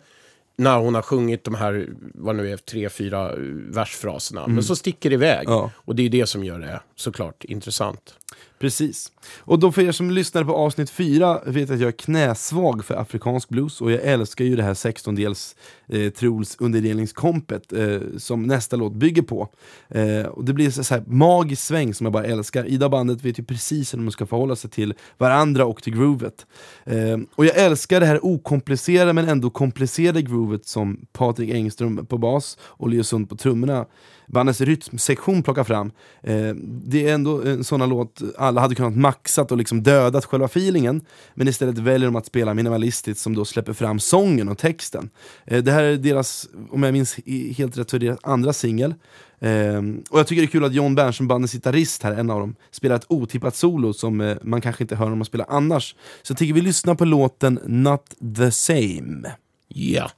när 0.56 0.78
hon 0.78 0.94
har 0.94 1.02
sjungit 1.02 1.44
de 1.44 1.54
här, 1.54 1.88
vad 2.14 2.36
nu 2.36 2.52
är, 2.52 2.56
tre, 2.56 2.88
fyra 2.88 3.32
eh, 3.32 3.38
versfraserna. 3.52 4.46
Men 4.46 4.62
så 4.62 4.76
sticker 4.76 5.10
det 5.10 5.14
iväg. 5.14 5.48
Ja. 5.48 5.70
Och 5.74 5.96
det 5.96 6.02
är 6.02 6.08
det 6.08 6.26
som 6.26 6.44
gör 6.44 6.58
det 6.58 6.80
såklart 6.96 7.44
intressant. 7.44 8.14
Precis. 8.60 9.12
Och 9.38 9.58
då 9.58 9.72
för 9.72 9.82
er 9.82 9.92
som 9.92 10.10
lyssnade 10.10 10.46
på 10.46 10.56
avsnitt 10.56 10.90
4 10.90 11.40
vet 11.46 11.68
jag 11.68 11.74
att 11.74 11.80
jag 11.80 11.88
är 11.88 11.92
knäsvag 11.92 12.84
för 12.84 12.94
afrikansk 12.94 13.48
blues 13.48 13.80
och 13.80 13.92
jag 13.92 14.00
älskar 14.02 14.44
ju 14.44 14.56
det 14.56 14.62
här 14.62 14.74
16-dels 14.74 15.56
eh, 15.88 16.10
Truls 16.10 16.56
underdelningskompet 16.58 17.72
eh, 17.72 17.98
som 18.18 18.42
nästa 18.42 18.76
låt 18.76 18.92
bygger 18.92 19.22
på. 19.22 19.48
Eh, 19.88 20.26
och 20.26 20.44
det 20.44 20.52
blir 20.52 20.70
så, 20.70 20.94
här 20.94 21.04
magisk 21.06 21.62
sväng 21.62 21.94
som 21.94 22.06
jag 22.06 22.12
bara 22.12 22.24
älskar. 22.24 22.66
Ida 22.66 22.86
och 22.86 22.90
bandet 22.90 23.24
vet 23.24 23.38
ju 23.38 23.44
precis 23.44 23.94
hur 23.94 23.98
de 23.98 24.10
ska 24.10 24.26
förhålla 24.26 24.56
sig 24.56 24.70
till 24.70 24.94
varandra 25.18 25.64
och 25.64 25.82
till 25.82 25.94
groovet. 25.94 26.46
Eh, 26.84 27.18
och 27.34 27.46
jag 27.46 27.56
älskar 27.56 28.00
det 28.00 28.06
här 28.06 28.24
okomplicerade 28.24 29.12
men 29.12 29.28
ändå 29.28 29.50
komplicerade 29.50 30.22
groovet 30.22 30.66
som 30.66 31.06
Patrik 31.12 31.50
Engström 31.50 32.06
på 32.06 32.18
bas 32.18 32.58
och 32.62 32.88
Leo 32.88 33.04
Sund 33.04 33.28
på 33.28 33.36
trummorna 33.36 33.86
bandets 34.30 34.60
rytmsektion 34.60 35.42
plockar 35.42 35.64
fram. 35.64 35.92
Eh, 36.22 36.54
det 36.64 37.08
är 37.08 37.14
ändå 37.14 37.42
en 37.42 37.64
sån 37.64 37.88
låt 37.88 38.22
alla 38.50 38.60
hade 38.60 38.74
kunnat 38.74 38.96
maxat 38.96 39.52
och 39.52 39.58
liksom 39.58 39.82
dödat 39.82 40.24
själva 40.24 40.46
feelingen, 40.46 41.00
men 41.34 41.48
istället 41.48 41.78
väljer 41.78 42.08
de 42.08 42.16
att 42.16 42.26
spela 42.26 42.54
minimalistiskt 42.54 43.22
som 43.22 43.34
då 43.34 43.44
släpper 43.44 43.72
fram 43.72 44.00
sången 44.00 44.48
och 44.48 44.58
texten. 44.58 45.10
Eh, 45.44 45.62
det 45.62 45.72
här 45.72 45.82
är 45.82 45.96
deras, 45.96 46.48
om 46.70 46.82
jag 46.82 46.92
minns 46.92 47.16
helt 47.56 47.78
rätt, 47.78 47.90
så 47.90 47.96
är 47.96 48.00
deras 48.00 48.18
andra 48.22 48.52
singel. 48.52 48.94
Eh, 49.40 49.82
och 50.10 50.18
jag 50.18 50.26
tycker 50.26 50.42
det 50.42 50.46
är 50.46 50.50
kul 50.50 50.64
att 50.64 50.74
John 50.74 50.94
Bernström, 50.94 51.28
bandets 51.28 51.52
gitarrist 51.54 52.02
här, 52.02 52.12
en 52.12 52.30
av 52.30 52.40
dem, 52.40 52.54
spelar 52.70 52.96
ett 52.96 53.06
otippat 53.08 53.56
solo 53.56 53.92
som 53.92 54.20
eh, 54.20 54.36
man 54.42 54.60
kanske 54.60 54.84
inte 54.84 54.96
hör 54.96 55.08
när 55.08 55.16
man 55.16 55.24
spelar 55.24 55.46
annars. 55.48 55.94
Så 56.22 56.30
jag 56.30 56.38
tycker 56.38 56.54
vi 56.54 56.60
lyssnar 56.60 56.94
på 56.94 57.04
låten 57.04 57.60
Not 57.66 58.14
the 58.36 58.50
same. 58.50 59.22
Ja. 59.68 59.90
Yeah. 59.92 60.10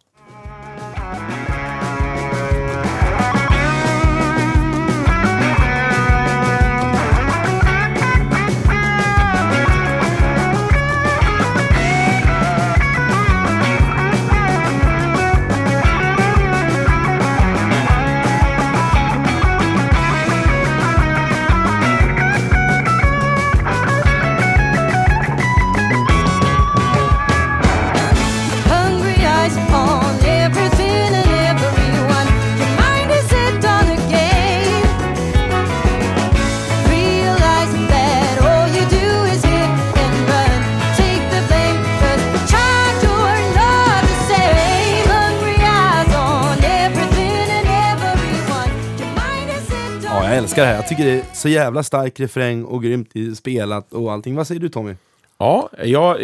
Älskar 50.53 50.63
det 50.63 50.69
här. 50.69 50.77
Jag 50.77 50.89
tycker 50.89 51.05
det 51.05 51.13
är 51.13 51.25
så 51.35 51.49
jävla 51.49 51.83
stark 51.83 52.21
refräng 52.21 52.65
och 52.65 52.83
grymt 52.83 53.09
spelat 53.37 53.93
och 53.93 54.13
allting. 54.13 54.37
Vad 54.37 54.47
säger 54.47 54.61
du 54.61 54.69
Tommy? 54.69 54.95
Ja, 55.39 55.69
ja, 55.85 56.19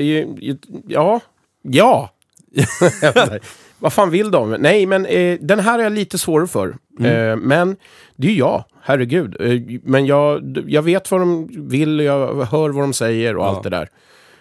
ja, 0.86 1.20
ja. 1.62 2.10
Vad 3.78 3.92
fan 3.92 4.10
vill 4.10 4.30
de? 4.30 4.50
Nej, 4.50 4.86
men 4.86 5.06
eh, 5.06 5.38
den 5.40 5.60
här 5.60 5.78
är 5.78 5.82
jag 5.82 5.92
lite 5.92 6.18
svårare 6.18 6.46
för. 6.46 6.68
Eh, 7.00 7.36
men 7.36 7.76
det 8.16 8.26
är 8.26 8.30
ju 8.30 8.38
jag, 8.38 8.64
herregud. 8.82 9.36
Eh, 9.40 9.80
men 9.82 10.06
jag, 10.06 10.58
jag 10.66 10.82
vet 10.82 11.10
vad 11.10 11.20
de 11.20 11.48
vill, 11.68 12.00
jag 12.00 12.44
hör 12.44 12.68
vad 12.68 12.82
de 12.82 12.92
säger 12.92 13.36
och 13.36 13.46
allt 13.46 13.62
det 13.62 13.70
där. 13.70 13.88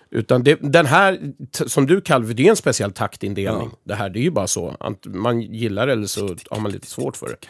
Utan 0.10 0.44
det, 0.44 0.60
den 0.62 0.86
här, 0.86 1.20
som 1.68 1.86
du 1.86 2.02
kallar 2.02 2.26
det 2.26 2.46
är 2.46 2.50
en 2.50 2.56
speciell 2.56 2.92
taktindelning. 2.92 3.70
Det 3.84 3.96
här, 3.96 4.10
det 4.10 4.20
är 4.20 4.24
ju 4.24 4.32
bara 4.32 4.48
så. 4.48 4.96
Man 5.06 5.42
gillar 5.42 5.88
det 5.88 5.94
eller 5.94 6.08
så 6.08 6.36
har 6.50 6.60
man 6.60 6.72
lite 6.72 6.88
svårt 6.88 7.18
för 7.18 7.28
det. 7.28 7.48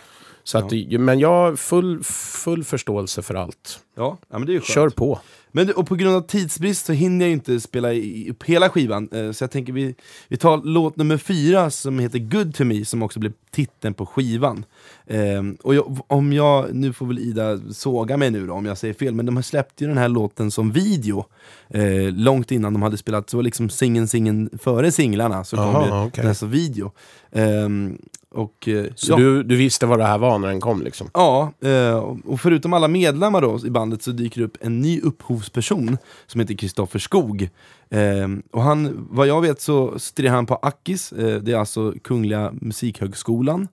Så 0.48 0.58
att, 0.58 0.72
Men 1.00 1.20
jag 1.20 1.30
har 1.30 1.56
full, 1.56 2.04
full 2.04 2.64
förståelse 2.64 3.22
för 3.22 3.36
allt. 3.36 3.80
Ja, 3.96 4.18
ja 4.30 4.40
men 4.40 4.46
det 4.46 4.52
är 4.52 4.54
ju 4.54 4.60
skönt. 4.60 4.74
Kör 4.74 4.90
på. 4.90 5.20
Men, 5.52 5.72
och 5.72 5.88
på 5.88 5.96
grund 5.96 6.16
av 6.16 6.22
tidsbrist 6.22 6.86
så 6.86 6.94
hinner 6.94 7.26
jag 7.26 7.32
inte 7.32 7.60
spela 7.60 7.94
upp 8.30 8.44
hela 8.44 8.70
skivan, 8.70 9.10
eh, 9.12 9.32
så 9.32 9.44
jag 9.44 9.52
tänker 9.52 9.74
vi, 9.74 9.96
vi 10.28 10.38
tar 10.38 10.62
låt 10.64 10.96
nummer 10.96 11.18
fyra 11.18 11.70
som 11.70 12.00
heter 12.00 12.20
Good 12.20 12.56
to 12.56 12.64
me, 12.64 12.86
som 12.86 13.04
också 13.04 13.20
blev 13.20 13.34
titeln 13.52 13.94
på 13.94 14.06
skivan. 14.06 14.66
Eh, 15.06 15.44
och 15.64 15.76
jag, 15.76 15.98
om 16.08 16.34
jag, 16.34 16.74
nu 16.74 16.94
får 16.94 17.06
väl 17.06 17.20
Ida 17.20 17.60
såga 17.72 18.18
mig 18.18 18.32
nu 18.32 18.48
då 18.48 18.54
om 18.54 18.66
jag 18.66 18.78
säger 18.78 18.94
fel, 18.94 19.16
men 19.16 19.26
de 19.26 19.36
har 19.36 19.44
släppt 19.44 19.82
ju 19.82 19.88
den 19.88 19.98
här 19.98 20.10
låten 20.10 20.52
som 20.52 20.72
video 20.72 21.26
eh, 21.70 22.12
långt 22.12 22.52
innan 22.52 22.74
de 22.74 22.82
hade 22.82 22.98
spelat, 22.98 23.30
så 23.30 23.38
var 23.38 23.44
liksom 23.44 23.70
singeln, 23.70 24.08
singeln 24.08 24.50
före 24.60 24.92
singlarna 24.92 25.44
så 25.44 25.56
kom 25.56 25.66
Aha, 25.66 25.86
ju 25.86 26.08
okej. 26.08 26.24
den 26.24 26.36
som 26.36 26.50
video. 26.50 26.92
Ehm, 27.32 27.98
och, 28.32 28.68
eh, 28.68 28.86
Så 28.96 29.12
ja. 29.12 29.16
du, 29.16 29.44
du 29.44 29.56
visste 29.56 29.86
vad 29.86 30.00
det 30.00 30.06
här 30.06 30.18
var 30.18 30.40
när 30.40 30.48
den 30.48 30.62
kom 30.62 30.82
liksom? 30.82 31.10
Ja, 31.14 31.54
eh, 31.62 31.98
och 32.26 32.42
förutom 32.42 32.74
alla 32.74 32.88
medlemmar 32.88 33.42
då 33.42 33.60
i 33.66 33.70
bandet 33.70 34.04
så 34.04 34.12
dyker 34.12 34.42
det 34.42 34.46
upp 34.46 34.58
en 34.62 34.80
ny 34.80 35.02
upphovsperson 35.02 35.98
som 36.28 36.40
heter 36.42 36.54
Kristoffer 36.54 37.00
Skog. 37.00 37.50
Eh, 37.90 38.28
och 38.52 38.62
han, 38.62 39.08
vad 39.10 39.28
jag 39.28 39.42
vet 39.42 39.62
så 39.62 40.00
studerar 40.00 40.36
han 40.36 40.46
på 40.46 40.56
Akis, 40.56 41.10
det 41.42 41.52
är 41.52 41.56
alltså 41.56 41.94
Kungliga 42.04 42.54
Musikhögskolan. 42.62 43.68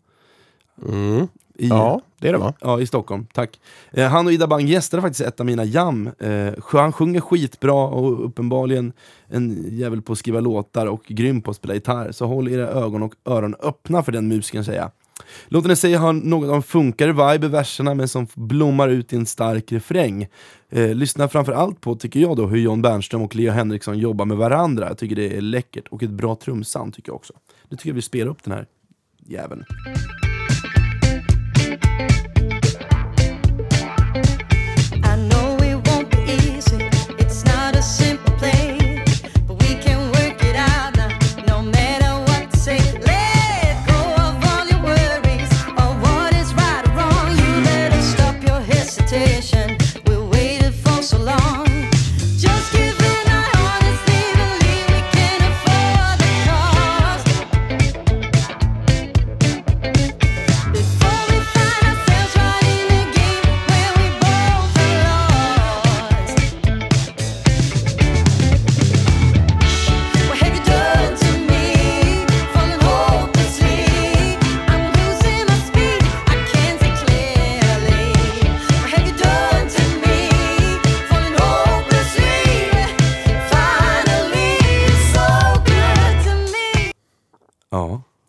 Mm. 0.89 1.29
I, 1.59 1.69
Ja, 1.69 2.01
det 2.19 2.29
är 2.29 2.33
det 2.33 2.39
va? 2.39 2.55
Ja, 2.61 2.81
i 2.81 2.87
Stockholm. 2.87 3.27
Tack. 3.33 3.61
Eh, 3.93 4.09
han 4.09 4.27
och 4.27 4.33
Ida 4.33 4.47
Bang 4.47 4.69
gästade 4.69 5.03
faktiskt 5.03 5.21
ett 5.21 5.41
av 5.41 5.47
mina 5.47 5.65
jam. 5.65 6.11
Eh, 6.19 6.53
han 6.73 6.93
sjunger 6.93 7.21
skitbra 7.21 7.75
och 7.75 8.27
uppenbarligen 8.27 8.93
en 9.27 9.67
jävel 9.71 10.03
på 10.03 10.13
att 10.13 10.19
skriva 10.19 10.41
låtar 10.41 10.87
och 10.87 11.05
grym 11.09 11.43
på 11.43 11.51
att 11.51 11.57
spela 11.57 11.75
gitarr. 11.75 12.13
Så 12.13 12.27
håll 12.27 12.49
era 12.49 12.69
ögon 12.69 13.03
och 13.03 13.15
öron 13.25 13.55
öppna 13.63 14.03
för 14.03 14.13
den 14.13 14.29
musikern 14.29 14.65
säger 14.65 14.81
jag. 14.81 14.91
Låten 15.49 15.71
i 15.71 15.77
sig 15.77 15.95
har 15.95 16.13
något 16.13 16.49
av 16.49 16.55
en 16.55 16.63
funkare 16.63 17.13
vibe 17.13 17.47
i 17.47 17.51
verserna 17.51 17.95
men 17.95 18.09
som 18.09 18.27
blommar 18.35 18.89
ut 18.89 19.13
i 19.13 19.17
en 19.17 19.27
stark 19.27 19.73
refräng. 19.73 20.29
Eh, 20.71 20.95
lyssna 20.95 21.29
framförallt 21.29 21.81
på, 21.81 21.95
tycker 21.95 22.21
jag 22.21 22.37
då, 22.37 22.47
hur 22.47 22.59
John 22.59 22.83
Bernström 22.83 23.23
och 23.23 23.37
Leo 23.37 23.53
Henriksson 23.53 23.99
jobbar 23.99 24.25
med 24.25 24.37
varandra. 24.37 24.89
Jag 24.89 24.99
tycker 24.99 25.17
det 25.17 25.37
är 25.37 25.41
läckert 25.41 25.89
och 25.89 26.03
ett 26.03 26.11
bra 26.11 26.35
trumsound 26.35 26.95
tycker 26.95 27.11
jag 27.11 27.17
också. 27.17 27.33
Nu 27.69 27.77
tycker 27.77 27.91
jag 27.91 27.95
vi 27.95 28.03
spelar 28.03 28.31
upp 28.31 28.43
den 28.43 28.53
här 28.53 28.67
jäveln. 29.27 29.65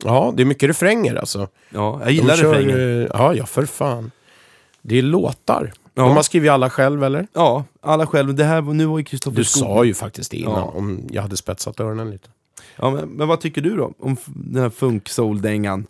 Ja, 0.06 0.34
det 0.36 0.44
är 0.44 0.46
mycket 0.46 0.70
refränger 0.70 1.16
alltså. 1.16 1.48
ja 1.70 2.00
jag 2.04 2.12
gillar 2.12 2.36
kör, 2.36 2.54
refrängen. 2.54 3.02
eh, 3.02 3.08
Ja, 3.14 3.34
ja 3.34 3.46
för 3.46 3.66
fan. 3.66 4.12
Det 4.82 4.98
är 4.98 5.02
låtar. 5.02 5.74
Ja. 5.94 6.04
De 6.04 6.16
har 6.16 6.24
skrivit 6.24 6.52
alla 6.52 6.70
själv 6.70 7.04
eller? 7.04 7.28
Ja, 7.34 7.64
alla 7.82 8.08
själv. 8.08 8.36
Det 8.36 8.44
här, 8.44 8.62
nu 8.62 8.86
var 8.86 8.98
ju 8.98 9.04
Kristoffer 9.04 9.38
Du 9.38 9.44
Skog- 9.44 9.60
sa 9.64 9.84
ju 9.84 9.94
faktiskt 9.94 10.32
det 10.32 10.38
innan, 10.38 10.54
Ja. 10.54 10.64
om 10.76 11.08
jag 11.12 11.22
hade 11.22 11.38
spetsat 11.38 11.80
öronen 11.80 12.10
lite. 12.12 12.30
Ja, 12.76 12.90
men, 12.92 13.10
men 13.10 13.28
vad 13.28 13.40
tycker 13.42 13.62
du 13.62 13.76
då? 13.78 13.94
Om 14.00 14.18
den 14.26 14.62
här 14.62 14.70
funk-soul-dängan? 14.70 15.86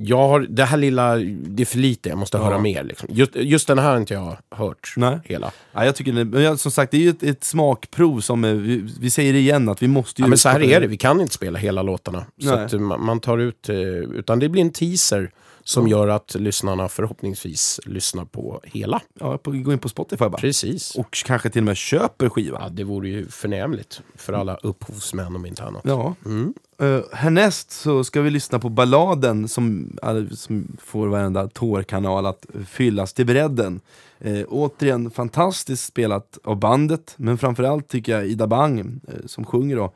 Jag 0.00 0.28
har, 0.28 0.40
det 0.40 0.64
här 0.64 0.76
lilla, 0.76 1.16
det 1.26 1.62
är 1.62 1.64
för 1.64 1.78
lite, 1.78 2.08
jag 2.08 2.18
måste 2.18 2.36
Ja. 2.36 2.44
höra 2.44 2.58
mer. 2.58 2.84
Liksom. 2.84 3.08
Just, 3.12 3.36
just 3.36 3.66
den 3.66 3.78
här 3.78 3.90
har 3.90 3.96
inte 3.96 4.14
jag 4.14 4.36
hört 4.50 4.94
Nej. 4.96 5.18
hela. 5.24 5.52
Ja, 5.72 5.84
jag 5.84 5.94
tycker 5.96 6.24
men 6.24 6.58
som 6.58 6.70
sagt, 6.72 6.90
det 6.90 6.96
är 6.96 7.00
ju 7.00 7.10
ett, 7.10 7.22
ett 7.22 7.44
smakprov 7.44 8.20
som, 8.20 8.42
vi, 8.42 8.84
vi 9.00 9.10
säger 9.10 9.34
igen, 9.34 9.68
att 9.68 9.82
vi 9.82 9.88
måste 9.88 10.22
ju... 10.22 10.24
Ja, 10.24 10.28
men 10.28 10.38
så 10.38 10.48
här 10.48 10.62
är 10.62 10.80
det, 10.80 10.86
vi 10.86 10.96
kan 10.96 11.20
inte 11.20 11.34
spela 11.34 11.58
hela 11.58 11.82
låtarna. 11.82 12.24
Så 12.42 12.54
Nej. 12.54 12.64
att 12.64 12.72
eh, 12.72 12.80
man, 12.80 13.04
man 13.04 13.20
tar 13.20 13.38
ut, 13.38 13.68
eh, 13.68 13.76
utan 13.76 14.38
det 14.38 14.48
blir 14.48 14.62
en 14.62 14.72
teaser 14.72 15.30
som 15.68 15.88
gör 15.88 16.08
att 16.08 16.34
lyssnarna 16.34 16.88
förhoppningsvis 16.88 17.80
lyssnar 17.84 18.24
på 18.24 18.60
hela. 18.64 19.00
Ja, 19.20 19.38
på, 19.38 19.50
gå 19.50 19.72
in 19.72 19.78
på 19.78 19.88
Spotify 19.88 20.28
bara. 20.28 20.38
Precis. 20.38 20.94
Och 20.94 21.22
kanske 21.26 21.50
till 21.50 21.60
och 21.62 21.66
med 21.66 21.76
köper 21.76 22.28
skivan. 22.28 22.60
Ja, 22.62 22.68
det 22.68 22.84
vore 22.84 23.08
ju 23.08 23.28
förnämligt 23.28 24.00
för 24.14 24.32
alla 24.32 24.56
upphovsmän 24.56 25.36
om 25.36 25.46
inte 25.46 25.64
annat. 25.64 25.82
Ja. 25.84 26.14
Mm. 26.24 26.54
Uh, 26.82 27.00
härnäst 27.12 27.70
så 27.70 28.04
ska 28.04 28.20
vi 28.20 28.30
lyssna 28.30 28.58
på 28.58 28.68
balladen 28.68 29.48
som, 29.48 29.96
all- 30.02 30.36
som 30.36 30.76
får 30.84 31.08
varenda 31.08 31.48
tårkanal 31.48 32.26
att 32.26 32.46
fyllas 32.66 33.12
till 33.12 33.26
bredden. 33.26 33.80
Eh, 34.20 34.44
återigen 34.48 35.10
fantastiskt 35.10 35.84
spelat 35.84 36.38
av 36.44 36.56
bandet, 36.56 37.14
men 37.16 37.38
framförallt 37.38 37.88
tycker 37.88 38.12
jag 38.12 38.26
Ida 38.26 38.46
Bang 38.46 38.80
eh, 38.80 39.26
som 39.26 39.44
sjunger 39.44 39.76
då, 39.76 39.92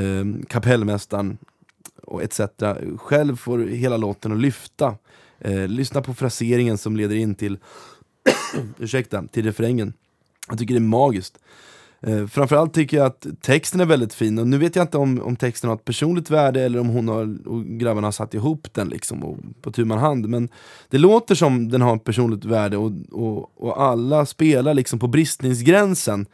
eh, 0.00 0.24
kapellmästaren 0.48 1.38
och 2.10 2.22
etc. 2.22 2.40
Själv 2.96 3.36
får 3.36 3.58
hela 3.58 3.96
låten 3.96 4.32
att 4.32 4.38
lyfta. 4.38 4.94
Eh, 5.38 5.68
lyssna 5.68 6.02
på 6.02 6.14
fraseringen 6.14 6.78
som 6.78 6.96
leder 6.96 7.16
in 7.16 7.34
till, 7.34 7.58
ursäkta, 8.78 9.24
till 9.26 9.44
refrängen. 9.44 9.92
Jag 10.48 10.58
tycker 10.58 10.74
det 10.74 10.78
är 10.78 10.80
magiskt. 10.80 11.38
Eh, 12.02 12.26
framförallt 12.26 12.74
tycker 12.74 12.96
jag 12.96 13.06
att 13.06 13.26
texten 13.40 13.80
är 13.80 13.84
väldigt 13.84 14.14
fin, 14.14 14.38
och 14.38 14.46
nu 14.46 14.58
vet 14.58 14.76
jag 14.76 14.82
inte 14.82 14.98
om, 14.98 15.22
om 15.22 15.36
texten 15.36 15.68
har 15.68 15.74
ett 15.76 15.84
personligt 15.84 16.30
värde 16.30 16.62
eller 16.62 16.78
om 16.78 16.88
hon 16.88 17.08
har, 17.08 17.48
och 17.48 17.64
grabbarna 17.64 18.06
har 18.06 18.12
satt 18.12 18.34
ihop 18.34 18.68
den 18.72 18.88
liksom 18.88 19.24
och, 19.24 19.38
på 19.62 19.72
tu 19.72 19.84
man 19.84 19.98
hand, 19.98 20.28
men 20.28 20.48
det 20.88 20.98
låter 20.98 21.34
som 21.34 21.68
den 21.68 21.82
har 21.82 21.96
ett 21.96 22.04
personligt 22.04 22.44
värde 22.44 22.76
och, 22.76 22.92
och, 23.10 23.50
och 23.54 23.82
alla 23.82 24.26
spelar 24.26 24.74
liksom 24.74 24.98
på 24.98 25.08
bristningsgränsen. 25.08 26.26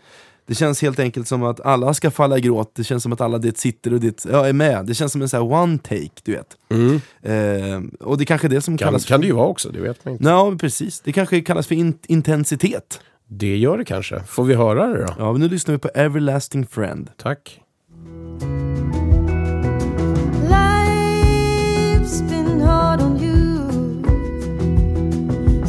Det 0.46 0.54
känns 0.54 0.82
helt 0.82 0.98
enkelt 0.98 1.28
som 1.28 1.42
att 1.42 1.60
alla 1.60 1.94
ska 1.94 2.10
falla 2.10 2.38
i 2.38 2.40
gråt, 2.40 2.72
det 2.74 2.84
känns 2.84 3.02
som 3.02 3.12
att 3.12 3.20
alla 3.20 3.38
det 3.38 3.58
sitter 3.58 3.92
och 3.92 4.00
det 4.00 4.24
ja, 4.32 4.46
är 4.48 4.52
med. 4.52 4.86
Det 4.86 4.94
känns 4.94 5.12
som 5.12 5.22
en 5.22 5.28
sån 5.28 5.40
här 5.42 5.62
one 5.62 5.78
take, 5.78 6.10
du 6.22 6.32
vet. 6.32 6.56
Mm. 6.70 6.94
Eh, 7.22 8.06
och 8.06 8.18
det 8.18 8.22
är 8.22 8.26
kanske 8.26 8.46
är 8.46 8.48
det 8.48 8.60
som 8.60 8.78
Kan, 8.78 8.86
kallas 8.86 9.04
kan 9.04 9.20
det 9.20 9.26
ju 9.26 9.32
vara 9.32 9.46
också, 9.46 9.68
det 9.68 9.80
vet 9.80 10.04
man 10.04 10.12
inte. 10.12 10.24
Ja, 10.24 10.56
precis. 10.60 11.00
Det 11.00 11.12
kanske 11.12 11.40
kallas 11.40 11.66
för 11.66 11.74
in- 11.74 11.98
intensitet. 12.06 13.00
Det 13.28 13.56
gör 13.56 13.78
det 13.78 13.84
kanske. 13.84 14.20
Får 14.22 14.44
vi 14.44 14.54
höra 14.54 14.86
det 14.86 15.04
då? 15.06 15.14
Ja, 15.18 15.32
men 15.32 15.40
nu 15.40 15.48
lyssnar 15.48 15.72
vi 15.72 15.78
på 15.78 15.88
Everlasting 15.94 16.66
Friend. 16.66 17.10
Tack. 17.16 17.60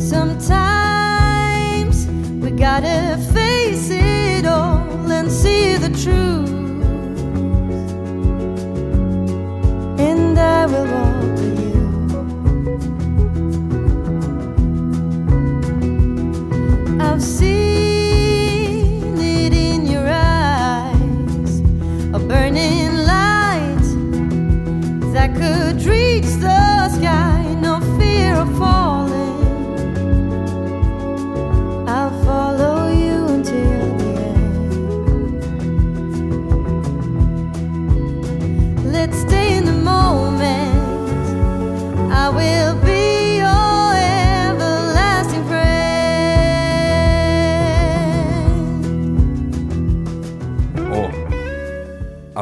Sometimes 0.09 2.05
we 2.43 2.49
gotta 2.51 3.17
face 3.33 3.89
it 3.91 4.45
all 4.45 4.66
and 5.27 5.35
see 5.35 5.75
the 5.75 5.89
truth. 5.89 6.49
And 9.99 10.39
I 10.39 10.65
will 10.65 10.85
walk 10.93 11.21
with 11.21 11.59
you. 11.65 11.83
I've 17.01 17.21
seen 17.21 17.86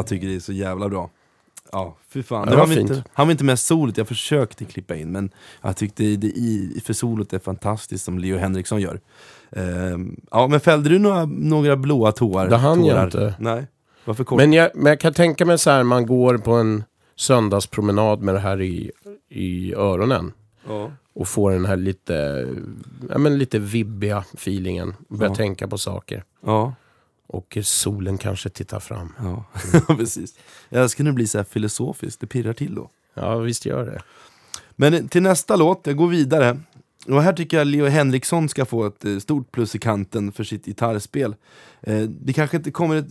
jag 0.06 0.10
tycker 0.10 0.28
det 0.28 0.36
är 0.36 0.40
så 0.40 0.54
jävla 0.54 0.90
bra. 0.90 1.10
Ja, 1.72 1.98
fy 2.10 2.24
fan. 2.24 2.40
Ja, 2.40 2.46
det 2.46 2.62
det 2.62 2.76
var 2.76 2.82
inte, 2.82 3.04
han 3.14 3.28
var 3.28 3.32
inte 3.32 3.44
med 3.44 3.60
solet, 3.60 3.98
jag 3.98 4.08
försökte 4.08 4.66
klippa 4.66 4.96
in 4.96 5.12
men 5.12 5.30
jag 5.62 5.78
tyckte 5.78 6.04
det 6.04 6.28
i, 6.28 6.82
för 6.86 6.94
solet 6.94 7.34
är 7.34 7.40
fantastiskt 7.40 8.06
som 8.06 8.20
Leo 8.20 8.38
Henriksson 8.38 8.82
gör. 8.82 9.00
Ehm, 9.52 10.22
ja, 10.32 10.48
men 10.48 10.60
fällde 10.60 10.90
du 10.90 11.00
några, 11.00 11.26
några 11.26 11.76
blåa 11.76 12.12
tårar? 12.12 12.50
Det 12.50 12.58
hann 12.58 12.86
jag 12.86 13.04
inte. 13.04 13.36
Nej, 13.40 13.68
varför 14.06 14.24
kort? 14.24 14.38
Men 14.38 14.54
jag, 14.54 14.72
men 14.74 14.86
jag 14.86 15.00
kan 15.00 15.14
tänka 15.14 15.46
mig 15.46 15.58
så 15.58 15.70
här, 15.70 15.84
man 15.84 16.06
går 16.06 16.38
på 16.38 16.52
en 16.52 16.84
söndagspromenad 17.16 18.22
med 18.22 18.36
det 18.36 18.40
här 18.40 18.62
i, 18.62 18.92
i 19.30 19.74
öronen. 19.76 20.34
ja. 20.68 20.92
Och 21.14 21.28
får 21.28 21.52
den 21.52 21.66
här 21.66 21.76
lite, 21.78 22.48
ja, 23.10 23.18
men 23.18 23.38
lite 23.38 23.60
vibbiga 23.60 24.24
feelingen. 24.34 24.94
Börjar 25.08 25.32
Ja. 25.32 25.36
tänka 25.36 25.68
på 25.68 25.78
saker. 25.78 26.24
ja, 26.46 26.74
Och 27.28 27.58
solen 27.64 28.18
kanske 28.18 28.50
tittar 28.50 28.80
fram. 28.80 29.14
ja. 29.20 29.46
precis. 29.98 30.36
Jag 30.70 30.90
ska 30.90 31.04
nu 31.04 31.12
bli 31.12 31.28
så 31.28 31.38
här 31.38 31.46
filosofiskt, 31.46 32.22
det 32.22 32.28
pirrar 32.28 32.54
till 32.54 32.76
då. 32.76 32.90
Ja, 33.14 33.38
visst 33.38 33.66
gör 33.66 33.86
det. 33.86 34.02
Men 34.76 35.08
till 35.10 35.22
nästa 35.24 35.56
låt, 35.56 35.88
jag 35.88 35.98
går 35.98 36.08
vidare. 36.08 36.60
Och 37.08 37.24
här 37.24 37.34
tycker 37.34 37.58
jag 37.58 37.68
Leo 37.68 37.86
Henriksson 37.86 38.50
ska 38.50 38.66
få 38.66 38.86
ett 38.86 39.06
eh, 39.06 39.18
stort 39.18 39.52
plus 39.52 39.76
i 39.76 39.80
kanten 39.80 40.32
för 40.32 40.44
sitt 40.44 40.66
gitarrspel. 40.66 41.36
Eh, 41.82 42.02
det 42.02 42.34
kanske 42.34 42.58
inte 42.58 42.72
kommer 42.72 42.96
ett, 42.96 43.10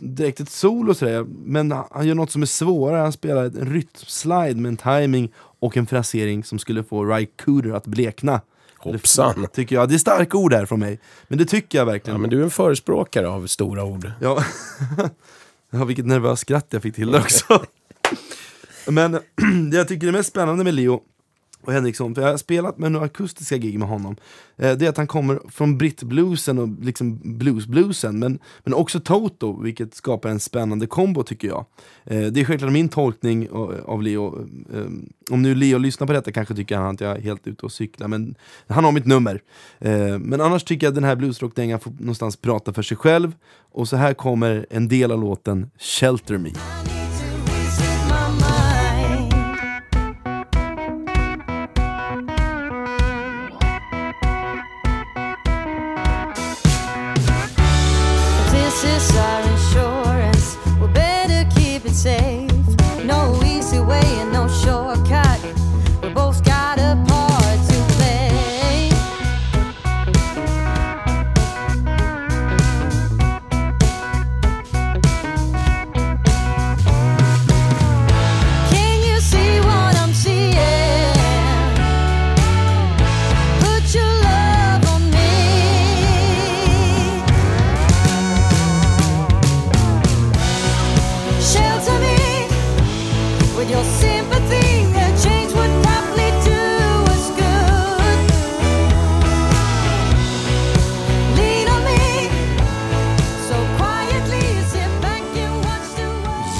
direkt 0.00 0.40
ett 0.40 0.50
solo 0.50 0.94
sådär, 0.94 1.26
men 1.44 1.72
han 1.90 2.06
gör 2.06 2.14
något 2.14 2.30
som 2.30 2.42
är 2.42 2.46
svårare. 2.46 3.00
Han 3.00 3.12
spelar 3.12 3.44
en 3.44 3.72
rytmslide 3.72 4.54
med 4.54 4.68
en 4.68 4.76
timing 4.76 5.32
och 5.36 5.76
en 5.76 5.86
frasering 5.86 6.44
som 6.44 6.58
skulle 6.58 6.84
få 6.84 7.04
Ry 7.04 7.26
Cooder 7.44 7.72
att 7.72 7.86
blekna. 7.86 8.40
Hoppsan. 8.78 9.42
Det 9.42 9.48
tycker 9.52 9.76
jag. 9.76 9.88
Det 9.88 9.94
är 9.94 9.98
starka 9.98 10.36
ord 10.36 10.52
här 10.52 10.66
från 10.66 10.80
mig, 10.80 11.00
men 11.28 11.38
det 11.38 11.44
tycker 11.44 11.78
jag 11.78 11.86
verkligen. 11.86 12.16
Ja, 12.16 12.20
men 12.20 12.30
du 12.30 12.38
är 12.38 12.44
en 12.44 12.50
förespråkare 12.50 13.28
av 13.28 13.46
stora 13.46 13.84
ord. 13.84 14.12
Ja, 14.20 14.44
ja 15.70 15.84
vilket 15.84 16.06
nervöst 16.06 16.42
skratt 16.42 16.66
jag 16.70 16.82
fick 16.82 16.94
till 16.94 17.10
det 17.10 17.18
också. 17.18 17.64
Men 18.86 19.12
det 19.70 19.76
jag 19.76 19.88
tycker 19.88 20.08
är 20.08 20.12
mest 20.12 20.28
spännande 20.28 20.64
med 20.64 20.74
Leo 20.74 21.00
och 21.62 21.72
Henriksson, 21.72 22.14
för 22.14 22.22
jag 22.22 22.30
har 22.30 22.36
spelat 22.36 22.78
med 22.78 22.92
några 22.92 23.06
akustiska 23.06 23.56
gig 23.56 23.78
med 23.78 23.88
honom, 23.88 24.16
eh, 24.56 24.72
det 24.76 24.84
är 24.86 24.88
att 24.88 24.96
han 24.96 25.06
kommer 25.06 25.40
från 25.50 25.78
brittbluesen 25.78 26.58
och 26.58 26.68
liksom 26.84 27.20
bluesbluesen, 27.38 28.18
men, 28.18 28.38
men 28.64 28.74
också 28.74 29.00
Toto, 29.00 29.62
vilket 29.62 29.94
skapar 29.94 30.28
en 30.28 30.40
spännande 30.40 30.86
kombo 30.86 31.22
tycker 31.22 31.48
jag. 31.48 31.64
Eh, 32.04 32.20
Det 32.26 32.40
är 32.40 32.44
självklart 32.44 32.72
min 32.72 32.88
tolkning 32.88 33.48
av 33.84 34.02
Leo. 34.02 34.48
Eh, 34.74 34.84
Om 35.30 35.42
nu 35.42 35.54
Leo 35.54 35.78
lyssnar 35.78 36.06
på 36.06 36.12
detta 36.12 36.32
kanske 36.32 36.54
tycker 36.54 36.76
han 36.76 36.94
att 36.94 37.00
jag 37.00 37.16
är 37.16 37.20
helt 37.20 37.46
ute 37.46 37.66
och 37.66 37.72
cyklar, 37.72 38.08
men 38.08 38.34
han 38.66 38.84
har 38.84 38.92
mitt 38.92 39.06
nummer. 39.06 39.40
Eh, 39.78 40.18
Men 40.18 40.40
annars 40.40 40.64
tycker 40.64 40.86
jag 40.86 40.90
att 40.90 40.94
den 40.94 41.04
här 41.04 41.16
bluesrockdängan 41.16 41.80
får 41.80 41.92
någonstans 41.98 42.36
prata 42.36 42.72
för 42.72 42.82
sig 42.82 42.96
själv, 42.96 43.32
och 43.72 43.88
så 43.88 43.96
här 43.96 44.14
kommer 44.14 44.66
en 44.70 44.88
del 44.88 45.12
av 45.12 45.20
låten 45.20 45.70
Shelter 45.78 46.38
Me. 46.38 46.50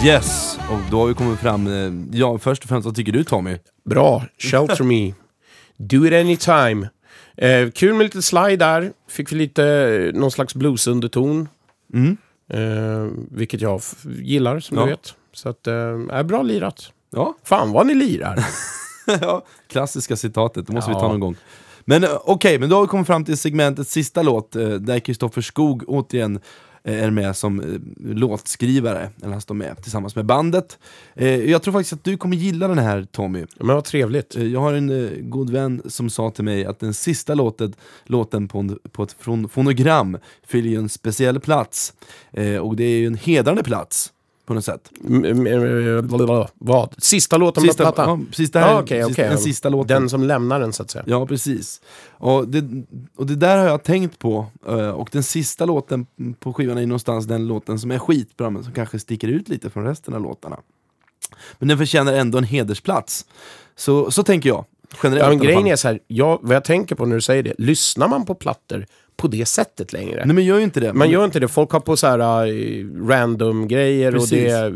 Yes, 0.04 0.58
och 0.70 0.78
då 0.90 0.98
har 1.00 1.06
vi 1.06 1.14
kommit 1.14 1.38
fram, 1.40 1.66
eh, 1.66 2.18
ja 2.18 2.38
först 2.38 2.62
och 2.62 2.68
främst 2.68 2.86
vad 2.86 2.96
tycker 2.96 3.12
du 3.12 3.24
Tommy? 3.24 3.58
Bra, 3.84 4.24
Shelter 4.38 4.84
Me. 4.84 5.12
Do 5.76 6.06
it 6.06 6.12
anytime. 6.12 6.88
Eh, 7.36 7.70
kul 7.70 7.94
med 7.94 8.04
lite 8.04 8.22
slide 8.22 8.56
där. 8.56 8.92
Fick 9.10 9.32
vi 9.32 9.36
lite, 9.36 9.64
eh, 9.66 10.20
någon 10.20 10.30
slags 10.30 10.54
bluesunderton. 10.54 11.48
Mm. 11.94 12.16
Eh, 12.52 13.12
vilket 13.30 13.60
jag 13.60 13.80
gillar, 14.22 14.60
som 14.60 14.76
Ja. 14.76 14.84
du 14.84 14.90
vet. 14.90 15.14
Så 15.32 15.48
att, 15.48 15.66
eh, 15.66 15.74
är 16.10 16.22
bra 16.22 16.42
lirat. 16.42 16.92
Ja, 17.10 17.34
Fan 17.44 17.72
vad 17.72 17.86
ni 17.86 17.94
lirar. 17.94 18.44
ja, 19.20 19.44
klassiska 19.66 20.16
citatet, 20.16 20.66
det 20.66 20.72
måste 20.72 20.90
vi 20.90 20.94
Ja. 20.96 21.00
ta 21.00 21.08
någon 21.08 21.20
gång. 21.20 21.36
Men 21.84 22.04
eh, 22.04 22.10
okej, 22.24 22.58
men 22.58 22.68
då 22.70 22.76
har 22.76 22.82
vi 22.82 22.88
kommit 22.88 23.06
fram 23.06 23.24
till 23.24 23.36
segmentets 23.38 23.92
sista 23.92 24.22
låt, 24.22 24.56
eh, 24.56 24.68
där 24.68 24.98
Kristoffer 24.98 25.40
Skog 25.42 25.84
återigen 25.86 26.40
eh, 26.84 27.04
är 27.04 27.10
med 27.10 27.36
som 27.36 27.80
låtskrivare, 28.00 29.10
eller 29.22 29.32
han 29.32 29.40
står 29.40 29.54
med 29.54 29.82
tillsammans 29.82 30.16
med 30.16 30.26
bandet. 30.26 30.78
Jag 31.46 31.62
tror 31.62 31.72
faktiskt 31.72 31.92
att 31.92 32.04
du 32.04 32.16
kommer 32.16 32.36
gilla 32.36 32.68
den 32.68 32.78
här 32.78 33.06
Tommy. 33.12 33.46
Men 33.56 33.74
vad 33.76 33.84
trevligt. 33.84 34.34
Jag 34.36 34.60
har 34.60 34.72
en 34.72 35.10
god 35.30 35.50
vän 35.50 35.82
som 35.86 36.10
sa 36.10 36.30
till 36.30 36.44
mig 36.44 36.64
att 36.64 36.80
den 36.80 36.94
sista 36.94 37.34
låten, 37.34 37.74
låten 38.04 38.48
på, 38.48 38.58
en, 38.58 38.78
på 38.92 39.02
ett 39.02 39.16
fon, 39.18 39.48
fonogram 39.48 40.18
fyller 40.46 40.68
ju 40.70 40.76
en 40.76 40.88
speciell 40.88 41.40
plats. 41.40 41.92
Och 42.62 42.76
det 42.76 42.84
är 42.84 42.98
ju 42.98 43.06
en 43.06 43.14
hedrande 43.14 43.62
plats, 43.62 44.12
på 44.46 44.54
något 44.54 44.64
sätt. 44.64 44.90
Vad? 46.58 46.94
Sista 46.98 47.36
låten 47.36 47.68
på 47.68 47.74
plattan? 47.74 48.08
ja, 48.20 48.26
precis 48.30 48.50
det 48.50 48.58
här, 48.58 48.82
sista- 48.82 49.04
okej. 49.06 49.28
den 49.28 49.38
sista 49.38 49.68
låten. 49.68 50.00
Den 50.00 50.10
som 50.10 50.22
lämnar 50.22 50.60
den 50.60 50.72
så 50.72 50.82
att 50.82 50.90
säga. 50.90 51.04
Ja, 51.06 51.26
precis. 51.26 51.80
Och 52.10 52.48
det, 52.48 52.84
och 53.16 53.26
det 53.26 53.36
där 53.36 53.58
har 53.58 53.64
jag 53.64 53.82
tänkt 53.82 54.18
på. 54.18 54.46
eh, 54.68 54.88
Och 54.88 55.08
den 55.12 55.22
sista 55.22 55.64
låten 55.64 56.06
på 56.40 56.52
skivan 56.52 56.78
är 56.78 56.86
någonstans 56.86 57.26
den 57.26 57.46
låten 57.46 57.78
som 57.78 57.90
är 57.90 57.98
skitbra, 57.98 58.50
men 58.50 58.64
som 58.64 58.72
kanske 58.72 58.98
sticker 58.98 59.28
ut 59.28 59.48
lite 59.48 59.70
från 59.70 59.84
resten 59.84 60.14
av 60.14 60.20
låtarna. 60.22 60.58
Men 61.58 61.68
den 61.68 61.78
förtjänar 61.78 62.12
ändå 62.12 62.38
en 62.38 62.44
hedersplats. 62.44 63.26
Så, 63.76 64.10
så 64.10 64.22
tänker 64.22 64.48
jag. 64.48 64.64
Generellt 65.02 65.22
Ja, 65.24 65.28
men 65.28 65.38
grejen 65.38 65.66
är 65.66 65.76
så 65.76 65.88
här, 65.88 65.98
jag, 66.06 66.38
vad 66.42 66.56
jag 66.56 66.64
tänker 66.64 66.94
på 66.94 67.06
när 67.06 67.14
du 67.16 67.20
säger 67.22 67.42
det, 67.42 67.54
lyssnar 67.58 68.08
man 68.08 68.24
på 68.24 68.34
plattor 68.34 68.86
på 69.22 69.28
det 69.28 69.46
sättet 69.46 69.92
längre? 69.92 70.22
Nej 70.26 70.34
men 70.34 70.44
gör 70.44 70.58
ju 70.58 70.64
inte 70.64 70.80
det. 70.80 70.92
Man 70.92 71.10
gör 71.10 71.24
inte 71.24 71.40
det. 71.40 71.48
Folk 71.48 71.70
har 71.70 71.80
på 71.80 71.96
så 71.96 72.06
här 72.06 72.46
uh, 72.48 73.06
random 73.08 73.68
grejer 73.68 74.16
och 74.16 74.26
det, 74.30 74.74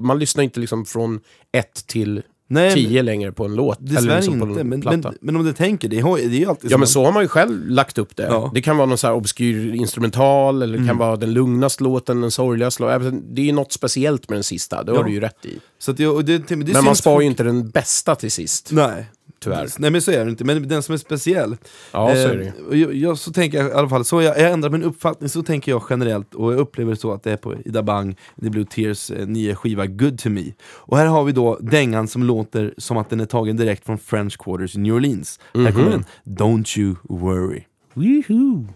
man 0.00 0.18
lyssnar 0.18 0.44
inte 0.44 0.60
liksom 0.60 0.84
från 0.84 1.20
ett 1.52 1.86
till 1.86 2.22
Nej, 2.48 2.74
tio 2.74 3.02
längre 3.02 3.32
på 3.32 3.44
en 3.44 3.54
låt. 3.54 3.76
Dessvärre 3.80 4.16
liksom 4.16 4.40
på 4.40 4.46
inte, 4.48 4.60
en 4.60 4.68
men, 4.68 4.80
platta. 4.80 4.96
men, 4.96 5.14
men 5.20 5.36
om 5.36 5.44
du 5.44 5.52
tänker, 5.52 5.88
det, 5.88 6.00
har, 6.00 6.16
det 6.16 6.22
är 6.24 6.28
ju 6.28 6.46
alltid 6.46 6.70
Ja 6.70 6.76
men 6.76 6.82
en- 6.82 6.86
så 6.86 7.04
har 7.04 7.12
man 7.12 7.22
ju 7.22 7.28
själv 7.28 7.68
lagt 7.68 7.98
upp 7.98 8.16
det. 8.16 8.22
Ja. 8.22 8.50
Det 8.54 8.62
kan 8.62 8.76
vara 8.76 8.86
någon 8.86 8.98
så 8.98 9.06
här 9.06 9.14
obskyr 9.14 9.74
instrumental, 9.74 10.62
eller 10.62 10.72
det 10.72 10.78
Mm. 10.78 10.88
kan 10.88 10.98
vara 10.98 11.16
den 11.16 11.32
lugnaste 11.32 11.84
låten, 11.84 12.20
den 12.20 12.30
sorgligaste 12.30 12.82
låten. 12.82 13.22
Det 13.34 13.42
är 13.42 13.46
ju 13.46 13.52
något 13.52 13.72
speciellt 13.72 14.28
med 14.28 14.36
den 14.36 14.44
sista, 14.44 14.82
det 14.82 14.92
har 14.92 14.98
Ja. 14.98 15.04
du 15.04 15.12
ju 15.12 15.20
rätt 15.20 15.46
i. 15.46 15.58
Så 15.78 15.90
att 15.90 15.96
det, 15.96 16.04
det, 16.22 16.22
det, 16.22 16.38
det 16.48 16.56
Men 16.56 16.72
man 16.72 16.84
syns 16.84 16.98
spar 16.98 17.20
ju 17.20 17.26
inte 17.26 17.42
den 17.42 17.68
bästa 17.70 18.14
till 18.14 18.30
sist. 18.30 18.68
Nej. 18.72 19.06
Tyvärr. 19.42 19.68
Nej 19.78 19.90
men 19.90 20.02
så 20.02 20.10
är 20.10 20.24
det 20.24 20.30
inte, 20.30 20.44
men 20.44 20.68
den 20.68 20.82
som 20.82 20.92
är 20.92 20.96
speciell. 20.98 21.56
Ja, 21.92 22.14
så 22.14 22.28
är 22.28 22.36
det. 22.36 22.46
Eh, 22.46 22.64
och 22.68 22.76
jag, 22.76 22.94
jag, 22.94 23.18
så 23.18 23.32
tänker 23.32 23.58
jag 23.58 23.68
i 23.68 23.72
alla 23.72 23.88
fall, 23.88 24.04
så 24.04 24.22
jag, 24.22 24.38
jag 24.38 24.50
ändrar 24.50 24.70
min 24.70 24.82
uppfattning, 24.82 25.28
så 25.28 25.42
tänker 25.42 25.72
jag 25.72 25.82
generellt 25.90 26.34
och 26.34 26.52
jag 26.52 26.60
upplever 26.60 26.94
så 26.94 27.12
att 27.12 27.22
det 27.22 27.32
är 27.32 27.36
på 27.36 27.54
Ida 27.64 27.82
Bang, 27.82 28.16
The 28.42 28.50
Blue 28.50 28.64
Tears 28.64 29.10
eh, 29.10 29.26
nya 29.26 29.56
skiva 29.56 29.86
Good 29.86 30.18
To 30.18 30.28
Me. 30.28 30.44
Och 30.74 30.96
här 30.96 31.06
har 31.06 31.24
vi 31.24 31.32
då 31.32 31.58
dängan 31.60 32.08
som 32.08 32.22
låter 32.22 32.74
som 32.78 32.96
att 32.96 33.10
den 33.10 33.20
är 33.20 33.26
tagen 33.26 33.56
direkt 33.56 33.86
från 33.86 33.98
French 33.98 34.38
Quarters 34.38 34.76
i 34.76 34.78
New 34.78 34.94
Orleans. 34.94 35.40
Här 35.54 35.72
kommer 35.72 35.90
den, 35.90 36.04
Don't 36.24 36.78
You 36.78 36.96
Worry. 37.08 37.64
Woohoo! 37.94 38.66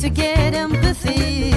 To 0.00 0.08
get 0.08 0.54
empathy, 0.54 1.49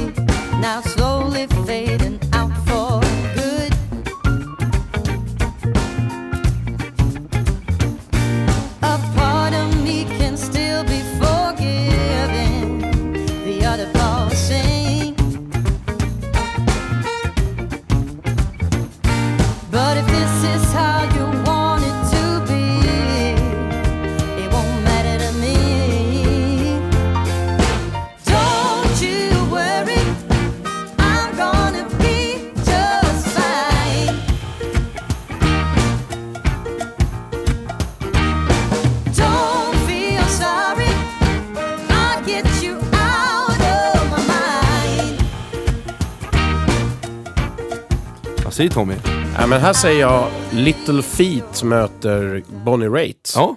säger 48.64 48.74
Tommy? 48.74 48.96
Ja, 49.38 49.48
men 49.48 49.62
här 49.62 49.74
säger 49.74 50.00
jag 50.02 50.32
Little 50.54 51.02
Feet 51.02 51.64
möter 51.64 52.44
Bonnie 52.66 52.88
Raitt. 52.90 53.34
Ja, 53.36 53.56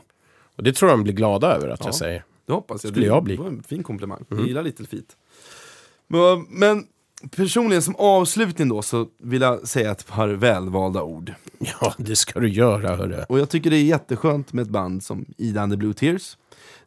Och 0.57 0.63
det 0.63 0.73
tror 0.73 0.91
jag 0.91 0.99
de 0.99 1.03
blir 1.03 1.13
glada 1.13 1.47
över 1.55 1.69
att 1.69 1.81
Ja. 1.81 1.87
jag 1.87 1.95
säger. 1.95 2.25
det 2.47 2.53
hoppas 2.53 2.85
jag. 2.85 2.91
Skulle 2.93 3.07
det 3.07 3.13
jag 3.15 3.23
bli. 3.25 3.37
Det 3.37 3.43
var 3.43 3.49
en 3.49 3.63
fin 3.63 3.83
komplimang. 3.83 4.25
Jag 4.29 4.47
gillar 4.47 4.63
Little 4.63 4.87
Feet. 4.87 5.05
Men, 6.09 6.47
men 6.49 6.85
personligen 7.37 7.83
som 7.83 7.97
avslutning 7.97 8.69
då 8.69 8.83
så 8.83 9.07
vill 9.19 9.43
jag 9.43 9.69
säga 9.69 9.91
ett 9.91 10.07
par 10.07 10.29
välvalda 10.29 11.03
ord. 11.03 11.33
Ja, 11.59 11.95
det 11.99 12.17
ska 12.17 12.41
du 12.41 12.49
göra 12.49 12.97
hörru. 12.97 13.25
Och 13.29 13.39
jag 13.39 13.49
tycker 13.51 13.71
det 13.71 13.77
är 13.77 13.85
jätteskönt 13.85 14.53
med 14.53 14.63
ett 14.63 14.69
band 14.69 15.03
som 15.05 15.25
Ida 15.37 15.61
and 15.63 15.73
the 15.73 15.77
Blue 15.77 15.95
Tears. 15.95 16.37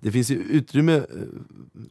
Det 0.02 0.12
finns 0.12 0.32
ju 0.32 0.36
utrymme... 0.36 0.96
eh, 0.96 1.04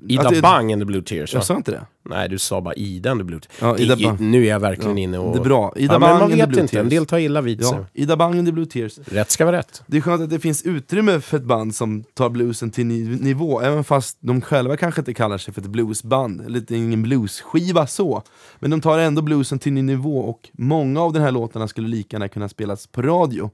Ida 0.09 0.31
det- 0.31 0.43
Bang 0.43 0.73
and 0.73 0.81
the 0.83 0.87
Blue 0.87 1.03
Tears. 1.03 1.35
va? 1.35 1.39
Jag 1.39 1.45
sa 1.47 1.57
inte 1.57 1.71
det? 1.71 1.87
Nej, 2.03 2.29
du 2.29 2.39
sa 2.39 2.61
bara 2.61 2.75
Ida 2.75 3.11
and 3.11 3.21
the 3.21 3.25
Blue 3.25 3.41
Tears. 3.41 3.59
Ja, 3.61 3.79
Ida 3.79 3.97
I- 3.99 4.05
Bang. 4.05 4.21
Nu 4.21 4.45
är 4.45 4.49
jag 4.49 4.61
verkligen 4.61 4.97
Ja, 4.99 5.03
inne 5.05 5.19
och... 5.19 5.33
det 5.33 5.39
är 5.41 5.45
bra. 5.45 5.73
Ida 5.77 5.93
ja, 5.95 5.99
Bang 5.99 6.11
men 6.13 6.21
man 6.21 6.31
vet 6.31 6.49
inte, 6.49 6.61
en 6.61 6.69
Tears. 6.69 6.89
del 6.91 7.07
tar 7.07 7.19
illa 7.19 7.41
vid 7.41 7.65
sig. 7.65 7.79
Ja, 7.79 7.87
Ida 7.95 8.17
Bang 8.17 8.39
and 8.39 8.49
the 8.49 8.53
Blue 8.53 8.67
Tears. 8.67 8.99
Rätt 9.05 9.31
ska 9.31 9.45
vara 9.45 9.57
rätt. 9.59 9.83
Det 9.87 9.97
är 9.97 10.01
skönt 10.01 10.23
att 10.23 10.31
det 10.31 10.39
finns 10.41 10.63
utrymme 10.63 11.21
för 11.21 11.37
ett 11.37 11.45
band 11.45 11.75
som 11.75 12.03
tar 12.15 12.29
bluesen 12.29 12.71
till 12.71 12.87
ny 12.87 13.17
nivå, 13.17 13.61
även 13.61 13.85
fast 13.85 14.17
de 14.21 14.41
själva 14.41 14.77
kanske 14.77 15.01
inte 15.01 15.15
kallar 15.15 15.39
sig 15.39 15.55
för 15.55 15.61
ett 15.61 15.67
bluesband, 15.67 16.41
eller 16.41 16.73
ingen 16.73 17.03
bluesskiva 17.03 17.87
så. 17.87 18.23
Men 18.61 18.71
de 18.71 18.81
tar 18.81 18.99
ändå 18.99 19.23
bluesen 19.23 19.59
till 19.59 19.73
ny 19.73 19.83
nivå 19.83 20.19
och 20.19 20.49
många 20.53 21.03
av 21.03 21.13
de 21.13 21.21
här 21.21 21.33
låtarna 21.33 21.69
skulle 21.69 21.89
lika 21.89 22.15
gärna 22.17 22.29
kunna 22.29 22.49
spelas 22.49 22.87
på 22.87 23.03
radio. 23.03 23.51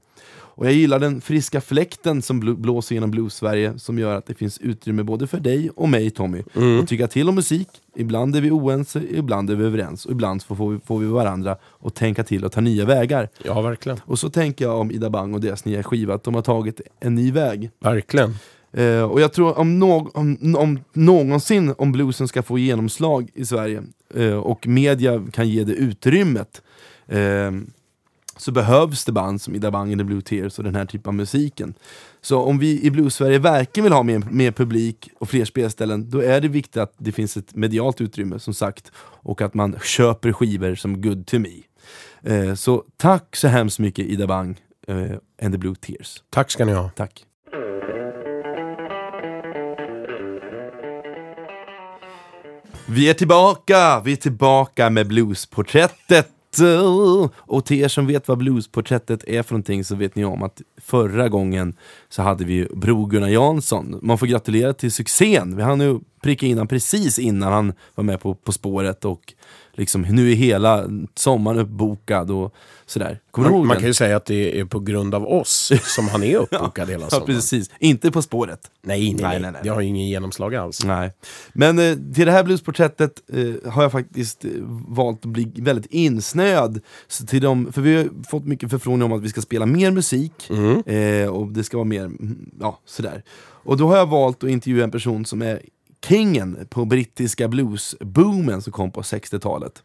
Och 0.57 0.65
jag 0.65 0.73
gillar 0.73 0.99
den 0.99 1.21
friska 1.21 1.61
fläkten 1.61 2.21
som 2.21 2.43
bl- 2.43 2.55
blåser 2.55 2.95
genom 2.95 3.11
blues-Sverige 3.11 3.79
som 3.79 3.99
gör 3.99 4.15
att 4.15 4.25
det 4.25 4.33
finns 4.33 4.57
utrymme 4.57 5.03
både 5.03 5.27
för 5.27 5.39
dig 5.39 5.69
och 5.75 5.89
mig 5.89 6.09
Tommy 6.09 6.43
att 6.81 6.87
tycka 6.87 7.07
till 7.07 7.29
om 7.29 7.35
musik. 7.35 7.67
Ibland 7.95 8.35
är 8.35 8.41
vi 8.41 8.51
oense, 8.51 9.01
ibland 9.11 9.49
är 9.49 9.55
vi 9.55 9.65
överens 9.65 10.05
och 10.05 10.11
ibland 10.11 10.43
får 10.43 10.71
vi, 10.71 10.79
får 10.85 10.99
vi 10.99 11.05
varandra 11.05 11.57
att 11.83 11.95
tänka 11.95 12.23
till 12.23 12.45
och 12.45 12.51
ta 12.51 12.61
nya 12.61 12.85
vägar. 12.85 13.29
Ja, 13.43 13.61
verkligen. 13.61 13.99
Och 14.05 14.19
så 14.19 14.29
tänker 14.29 14.65
jag 14.65 14.79
om 14.79 14.91
Ida 14.91 15.09
Bang 15.09 15.33
och 15.35 15.41
deras 15.41 15.65
nya 15.65 15.83
skiva, 15.83 16.13
att 16.13 16.23
de 16.23 16.35
har 16.35 16.41
tagit 16.41 16.81
en 16.99 17.15
ny 17.15 17.31
väg. 17.31 17.69
Verkligen. 17.79 18.35
Eh, 18.73 19.01
och 19.01 19.21
jag 19.21 19.33
tror 19.33 19.59
om, 19.59 19.79
nå- 19.79 20.11
om, 20.13 20.55
om 20.57 20.79
någonsin 20.93 21.73
om 21.77 21.91
bluesen 21.91 22.27
ska 22.27 22.43
få 22.43 22.57
genomslag 22.59 23.29
i 23.33 23.45
Sverige 23.45 23.83
eh, 24.15 24.33
och 24.33 24.67
media 24.67 25.23
kan 25.33 25.49
ge 25.49 25.63
det 25.63 25.73
utrymmet 25.73 26.61
eh, 27.07 27.51
så 28.37 28.51
behövs 28.51 29.05
det 29.05 29.11
band 29.11 29.41
som 29.41 29.55
Ida 29.55 29.71
Bang 29.71 29.91
and 29.91 30.01
the 30.01 30.05
Blue 30.05 30.21
Tears 30.21 30.57
och 30.57 30.63
den 30.63 30.75
här 30.75 30.85
typen 30.85 31.09
av 31.09 31.13
musiken. 31.13 31.73
Så 32.21 32.41
om 32.41 32.59
vi 32.59 32.83
i 32.83 32.91
Blues-Sverige 32.91 33.39
verkligen 33.39 33.83
vill 33.83 33.93
ha 33.93 34.03
mer, 34.03 34.19
mer 34.31 34.51
publik 34.51 35.09
och 35.19 35.29
fler 35.29 35.45
spelställen, 35.45 36.09
då 36.09 36.19
är 36.19 36.41
det 36.41 36.47
viktigt 36.47 36.77
att 36.77 36.93
det 36.97 37.11
finns 37.11 37.37
ett 37.37 37.55
medialt 37.55 38.01
utrymme 38.01 38.39
som 38.39 38.53
sagt 38.53 38.91
och 38.97 39.41
att 39.41 39.53
man 39.53 39.79
köper 39.83 40.33
skivor 40.33 40.75
som 40.75 41.01
Good 41.01 41.27
to 41.27 41.39
Me. 41.39 41.49
Eh, 42.23 42.53
så 42.53 42.83
tack 42.97 43.35
så 43.35 43.47
hemskt 43.47 43.79
mycket 43.79 44.05
Ida 44.05 44.27
Bang 44.27 44.61
eh, 44.87 44.95
and 45.41 45.53
the 45.53 45.57
Blue 45.57 45.75
Tears. 45.75 46.23
Tack 46.29 46.51
ska 46.51 46.65
ni 46.65 46.73
ha. 46.73 46.89
Tack. 46.89 47.25
Vi 52.87 53.09
är 53.09 53.13
tillbaka! 53.13 54.01
Vi 54.05 54.11
är 54.11 54.15
tillbaka 54.15 54.89
med 54.89 55.07
bluesporträttet! 55.07 56.34
Och 57.37 57.65
till 57.65 57.81
er 57.81 57.87
som 57.87 58.07
vet 58.07 58.27
vad 58.27 58.37
bluesporträttet 58.37 59.23
är 59.27 59.43
för 59.43 59.53
någonting 59.53 59.83
så 59.83 59.95
vet 59.95 60.15
ni 60.15 60.25
om 60.25 60.43
att 60.43 60.61
förra 60.81 61.29
gången 61.29 61.73
så 62.09 62.21
hade 62.21 62.45
vi 62.45 62.53
ju 62.53 62.67
Bro 62.75 63.05
Gunnar 63.05 63.27
Jansson. 63.27 63.99
Man 64.01 64.17
får 64.17 64.27
gratulera 64.27 64.73
till 64.73 64.91
succén. 64.91 65.55
Vi 65.55 65.63
hann 65.63 65.81
ju 65.81 65.99
pricka 66.25 66.45
in 66.45 66.57
han 66.57 66.67
precis 66.67 67.19
innan 67.19 67.53
han 67.53 67.73
var 67.95 68.03
med 68.03 68.19
på 68.21 68.35
På 68.35 68.51
spåret 68.51 69.05
och 69.05 69.33
liksom 69.73 70.01
nu 70.01 70.31
är 70.31 70.35
hela 70.35 70.85
sommaren 71.15 71.59
uppbokad 71.59 72.31
och 72.31 72.53
sådär. 72.85 73.19
Kommer 73.31 73.49
Man, 73.49 73.67
man 73.67 73.77
kan 73.77 73.85
ju 73.87 73.93
säga 73.93 74.17
att 74.17 74.25
det 74.25 74.59
är 74.59 74.65
på 74.65 74.79
grund 74.79 75.15
av 75.15 75.25
oss 75.27 75.71
som 75.83 76.07
han 76.07 76.23
är 76.23 76.37
uppbokad 76.41 76.89
hela 76.89 77.03
Ja, 77.03 77.09
sommaren. 77.09 77.25
precis. 77.35 77.69
Inte 77.79 78.11
På 78.11 78.21
spåret. 78.21 78.59
Nej, 78.81 79.13
nej, 79.13 79.23
Nej, 79.23 79.39
nej, 79.39 79.51
nej. 79.51 79.61
Det 79.63 79.69
har 79.69 79.81
ju 79.81 79.87
ingen 79.87 80.07
genomslag 80.07 80.55
alls. 80.55 80.83
Nej. 80.85 81.11
Men 81.53 81.79
eh, 81.79 81.95
till 82.15 82.25
det 82.25 82.31
här 82.31 82.43
bluesporträttet 82.43 83.21
eh, 83.33 83.71
har 83.71 83.81
jag 83.81 83.91
faktiskt 83.91 84.45
eh, 84.45 84.51
valt 84.87 85.19
att 85.25 85.31
bli 85.31 85.51
väldigt 85.55 85.85
insnöad. 85.91 86.79
Så 87.07 87.25
till 87.25 87.41
dem, 87.41 87.71
för 87.73 87.81
vi 87.81 87.95
har 87.97 88.09
fått 88.29 88.45
mycket 88.45 88.69
förfrågningar 88.69 89.05
om 89.05 89.11
att 89.17 89.23
vi 89.23 89.29
ska 89.29 89.41
spela 89.41 89.65
mer 89.65 89.91
musik, 89.91 90.49
eh, 90.85 91.27
och 91.29 91.47
det 91.51 91.63
ska 91.63 91.77
vara 91.77 91.85
mer, 91.87 92.05
mm, 92.05 92.49
ja 92.59 92.79
sådär. 92.85 93.23
Och 93.67 93.77
då 93.77 93.87
har 93.87 93.97
jag 93.97 94.05
valt 94.09 94.43
att 94.43 94.49
intervjua 94.49 94.83
en 94.83 94.91
person 94.91 95.25
som 95.25 95.41
är 95.41 95.61
kingen 96.07 96.57
på 96.69 96.85
brittiska 96.85 97.47
bluesboomen 97.47 98.61
som 98.61 98.73
kom 98.73 98.91
på 98.91 99.01
60-talet. 99.01 99.83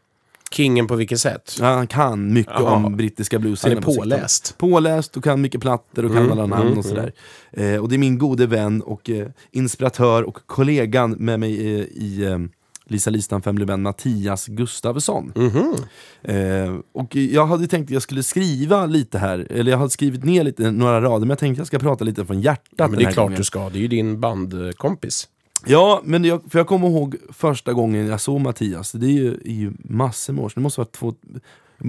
Kingen 0.53 0.87
på 0.87 0.95
vilket 0.97 1.21
sätt? 1.21 1.57
Ja, 1.61 1.67
Han 1.67 1.87
kan 1.87 2.33
mycket 2.33 2.53
Jaha. 2.59 2.75
om 2.87 2.97
brittiska 2.97 3.37
Han 3.37 3.43
bluesscenen. 3.43 3.79
är 3.79 3.83
på 3.83 3.91
60-talet. 3.91 4.11
påläst. 4.19 4.55
Påläst 4.59 5.17
och 5.17 5.25
kan 5.25 5.41
mycket 5.41 5.61
plattor 5.61 6.05
och 6.05 6.11
kan 6.13 6.19
Mm, 6.23 6.33
alla 6.33 6.47
namn 6.47 6.67
mm, 6.67 6.79
och 6.79 6.85
sådär. 6.85 7.13
Eh, 7.53 7.77
och 7.77 7.89
det 7.89 7.97
är 7.97 7.99
min 7.99 8.19
gode 8.19 8.47
vän 8.47 8.83
och 8.83 9.11
eh, 9.11 9.29
inspiratör 9.51 10.23
och 10.23 10.39
kollegan 10.47 11.11
med 11.11 11.41
mig 11.41 11.75
eh, 11.75 11.81
i 11.85 12.25
eh, 12.31 12.39
Lisa 12.87 13.11
Listan 13.11 13.43
Family 13.43 13.65
Band, 13.67 13.83
Mattias 13.83 14.47
Gustavsson. 14.47 15.33
Mhm. 15.37 15.75
Eh, 16.23 16.77
och 16.95 17.17
jag 17.17 17.47
hade 17.47 17.67
tänkt 17.67 17.87
att 17.87 17.91
jag 17.91 18.03
skulle 18.03 18.23
skriva 18.23 18.87
lite 18.87 19.19
här, 19.19 19.47
eller 19.51 19.71
jag 19.71 19.79
hade 19.79 19.91
skrivit 19.91 20.25
ner 20.25 20.45
lite, 20.45 20.71
några 20.71 21.01
rader, 21.01 21.19
men 21.21 21.29
jag 21.29 21.39
tänkte 21.39 21.53
att 21.53 21.59
jag 21.59 21.67
ska 21.67 21.79
prata 21.79 22.05
lite 22.05 22.25
från 22.27 22.41
hjärtat 22.41 22.69
Ja, 22.77 22.87
men 22.89 22.99
det 22.99 23.05
är 23.05 23.13
klart 23.13 23.25
gången. 23.27 23.39
du 23.39 23.45
ska. 23.45 23.69
Det 23.71 23.79
är 23.79 23.81
ju 23.83 23.89
din 23.89 24.21
bandkompis. 24.21 25.29
Ja, 25.67 26.01
men 26.05 26.25
jag, 26.25 26.41
för 26.51 26.59
jag 26.59 26.67
kommer 26.67 26.89
ihåg 26.89 27.17
första 27.33 27.73
gången 27.73 28.07
jag 28.07 28.21
såg 28.21 28.41
Mattias, 28.41 28.93
det 28.93 29.07
är 29.07 29.11
ju, 29.11 29.35
är 29.35 29.53
ju 29.53 29.73
massor 29.79 30.33
med 30.33 30.45
år 30.45 30.49
sedan, 30.49 30.61
det 30.61 30.63
måste 30.63 30.81
vara 30.81 30.89
två, 30.93 31.15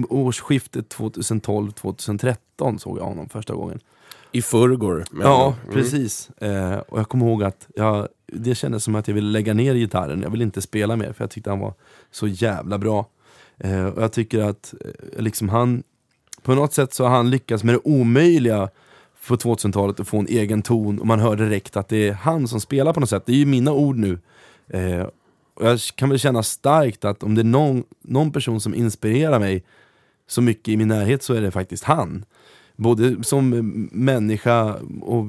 årsskiftet 0.08 0.94
2012-2013 0.94 2.78
såg 2.78 2.98
jag 2.98 3.04
honom 3.04 3.28
första 3.28 3.54
gången. 3.54 3.80
I 4.32 4.42
förrgår. 4.42 5.04
Ja, 5.22 5.54
Mm. 5.62 5.74
precis. 5.74 6.30
Eh, 6.30 6.78
och 6.78 6.98
jag 6.98 7.08
kommer 7.08 7.26
ihåg 7.26 7.42
att 7.42 7.68
jag, 7.76 8.08
det 8.26 8.54
kändes 8.54 8.84
som 8.84 8.94
att 8.94 9.08
jag 9.08 9.14
ville 9.14 9.30
lägga 9.30 9.54
ner 9.54 9.74
gitarren, 9.74 10.22
jag 10.22 10.30
ville 10.30 10.44
inte 10.44 10.62
spela 10.62 10.96
mer 10.96 11.12
för 11.12 11.24
jag 11.24 11.30
tyckte 11.30 11.50
han 11.50 11.58
var 11.60 11.74
så 12.10 12.28
jävla 12.28 12.78
bra. 12.78 13.06
Eh, 13.58 13.84
och 13.86 14.02
jag 14.02 14.12
tycker 14.12 14.40
att 14.42 14.74
eh, 14.80 15.22
liksom 15.22 15.48
han, 15.48 15.82
på 16.42 16.54
något 16.54 16.72
sätt 16.72 16.94
så 16.94 17.04
har 17.04 17.10
han 17.16 17.30
lyckats 17.30 17.64
med 17.64 17.74
det 17.74 17.80
omöjliga 17.84 18.68
för 19.22 19.36
2000-talet 19.36 20.00
och 20.00 20.08
få 20.08 20.18
en 20.18 20.26
egen 20.28 20.62
ton 20.62 20.98
och 20.98 21.06
man 21.06 21.20
hör 21.20 21.36
direkt 21.36 21.76
att 21.76 21.88
det 21.88 22.08
är 22.08 22.12
han 22.12 22.48
som 22.48 22.60
spelar 22.60 22.92
på 22.92 23.00
något 23.00 23.10
sätt. 23.10 23.22
Det 23.26 23.32
är 23.32 23.36
ju 23.36 23.46
mina 23.46 23.72
ord 23.72 23.96
nu. 23.96 24.18
Eh, 24.68 25.06
och 25.54 25.66
jag 25.66 25.80
kan 25.94 26.08
väl 26.08 26.18
känna 26.18 26.42
starkt 26.42 27.04
att 27.04 27.22
om 27.22 27.34
det 27.34 27.42
är 27.42 27.44
någon, 27.44 27.84
någon 28.02 28.32
person 28.32 28.60
som 28.60 28.74
inspirerar 28.74 29.38
mig 29.38 29.64
så 30.26 30.42
mycket 30.42 30.68
i 30.68 30.76
min 30.76 30.88
närhet 30.88 31.22
så 31.22 31.34
är 31.34 31.40
det 31.40 31.50
faktiskt 31.50 31.84
han. 31.84 32.24
Både 32.76 33.24
som 33.24 33.50
människa 33.92 34.74
och 35.02 35.26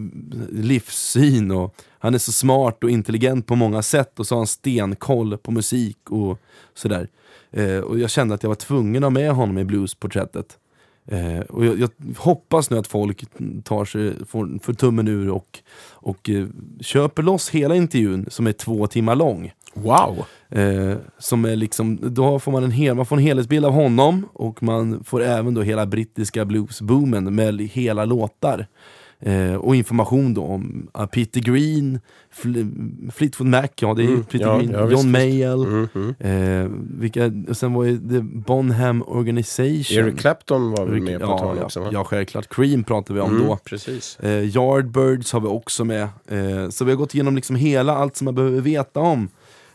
livssyn 0.49 1.51
och 1.51 1.75
han 1.99 2.13
är 2.13 2.19
så 2.19 2.31
smart 2.31 2.83
och 2.83 2.89
intelligent 2.89 3.47
på 3.47 3.55
många 3.55 3.81
sätt 3.81 4.19
och 4.19 4.27
så 4.27 4.35
har 4.35 4.39
han 4.39 4.47
stenkoll 4.47 5.37
på 5.37 5.51
musik 5.51 6.09
och 6.09 6.39
sådär. 6.73 7.07
Eh, 7.51 7.77
och 7.77 7.99
jag 7.99 8.09
kände 8.09 8.35
att 8.35 8.43
jag 8.43 8.49
var 8.49 8.55
tvungen 8.55 9.03
att 9.03 9.05
ha 9.05 9.09
med 9.09 9.31
honom 9.31 9.57
i 9.57 9.63
bluesporträttet. 9.63 10.57
Eh, 11.05 11.39
och 11.39 11.65
jag, 11.65 11.79
jag 11.79 11.89
hoppas 12.17 12.69
nu 12.69 12.77
att 12.77 12.87
folk 12.87 13.25
tar 13.63 13.85
sig, 13.85 14.25
får, 14.25 14.59
får 14.63 14.73
tummen 14.73 15.07
ur 15.07 15.29
och, 15.29 15.59
och 15.91 16.29
eh, 16.29 16.47
köper 16.81 17.23
loss 17.23 17.49
hela 17.49 17.75
intervjun 17.75 18.25
som 18.29 18.47
är 18.47 18.51
två 18.51 18.87
timmar 18.87 19.15
lång. 19.15 19.51
Wow! 19.73 20.25
Eh, 20.49 20.97
som 21.17 21.45
är 21.45 21.55
liksom, 21.55 21.99
då 22.01 22.39
får 22.39 22.51
man 22.51 22.63
en, 22.63 22.71
hel, 22.71 22.95
man 22.95 23.05
får 23.05 23.15
en 23.15 23.23
helhetsbild 23.23 23.65
av 23.65 23.71
honom 23.71 24.27
och 24.33 24.63
man 24.63 25.03
får 25.03 25.23
även 25.23 25.53
då 25.53 25.61
hela 25.61 25.85
brittiska 25.85 26.45
bluesboomen 26.45 27.35
med 27.35 27.61
hela 27.61 28.05
låtar. 28.05 28.67
Eh, 29.25 29.55
och 29.55 29.75
information 29.75 30.33
då 30.33 30.43
om 30.43 30.87
uh, 30.99 31.05
Peter 31.05 31.41
Green, 31.41 31.99
Fl 32.31 32.57
Fleetwood 33.13 33.47
Mac, 33.49 33.67
ja 33.79 33.93
det 33.93 34.03
är 34.03 34.07
Mm, 34.07 34.23
Peter 34.23 34.45
ja, 34.45 34.57
Green, 34.57 34.71
ja, 34.71 34.91
John. 34.91 35.11
Mayall, 35.11 35.65
Mm, 35.65 35.87
mm. 35.95 36.15
eh, 36.19 36.71
vilka, 36.99 37.31
och 37.49 37.57
sen 37.57 37.73
var 37.73 37.85
The 37.85 38.19
Bonham 38.21 39.03
Organization. 39.07 39.97
Eric 40.05 40.19
Clapton 40.19 40.71
var 40.71 40.85
väl 40.85 41.01
med 41.01 41.19
på 41.19 41.25
ja, 41.25 41.55
ja, 41.57 41.63
också? 41.63 41.79
Va? 41.79 41.89
ja, 41.91 42.03
självklart. 42.03 42.47
Cream 42.55 42.83
pratar 42.83 43.13
vi 43.13 43.19
om 43.19 43.29
Mm, 43.35 43.47
då. 43.47 43.57
Precis. 43.65 44.19
Eh, 44.19 44.43
Yardbirds 44.43 45.33
har 45.33 45.39
vi 45.39 45.47
också 45.47 45.85
med. 45.85 46.03
Eh, 46.27 46.69
så 46.69 46.85
vi 46.85 46.91
har 46.91 46.97
gått 46.97 47.13
igenom 47.15 47.35
liksom 47.35 47.55
hela, 47.55 47.95
allt 47.95 48.15
som 48.17 48.25
man 48.25 48.35
behöver 48.35 48.61
veta 48.61 48.99
om 48.99 49.29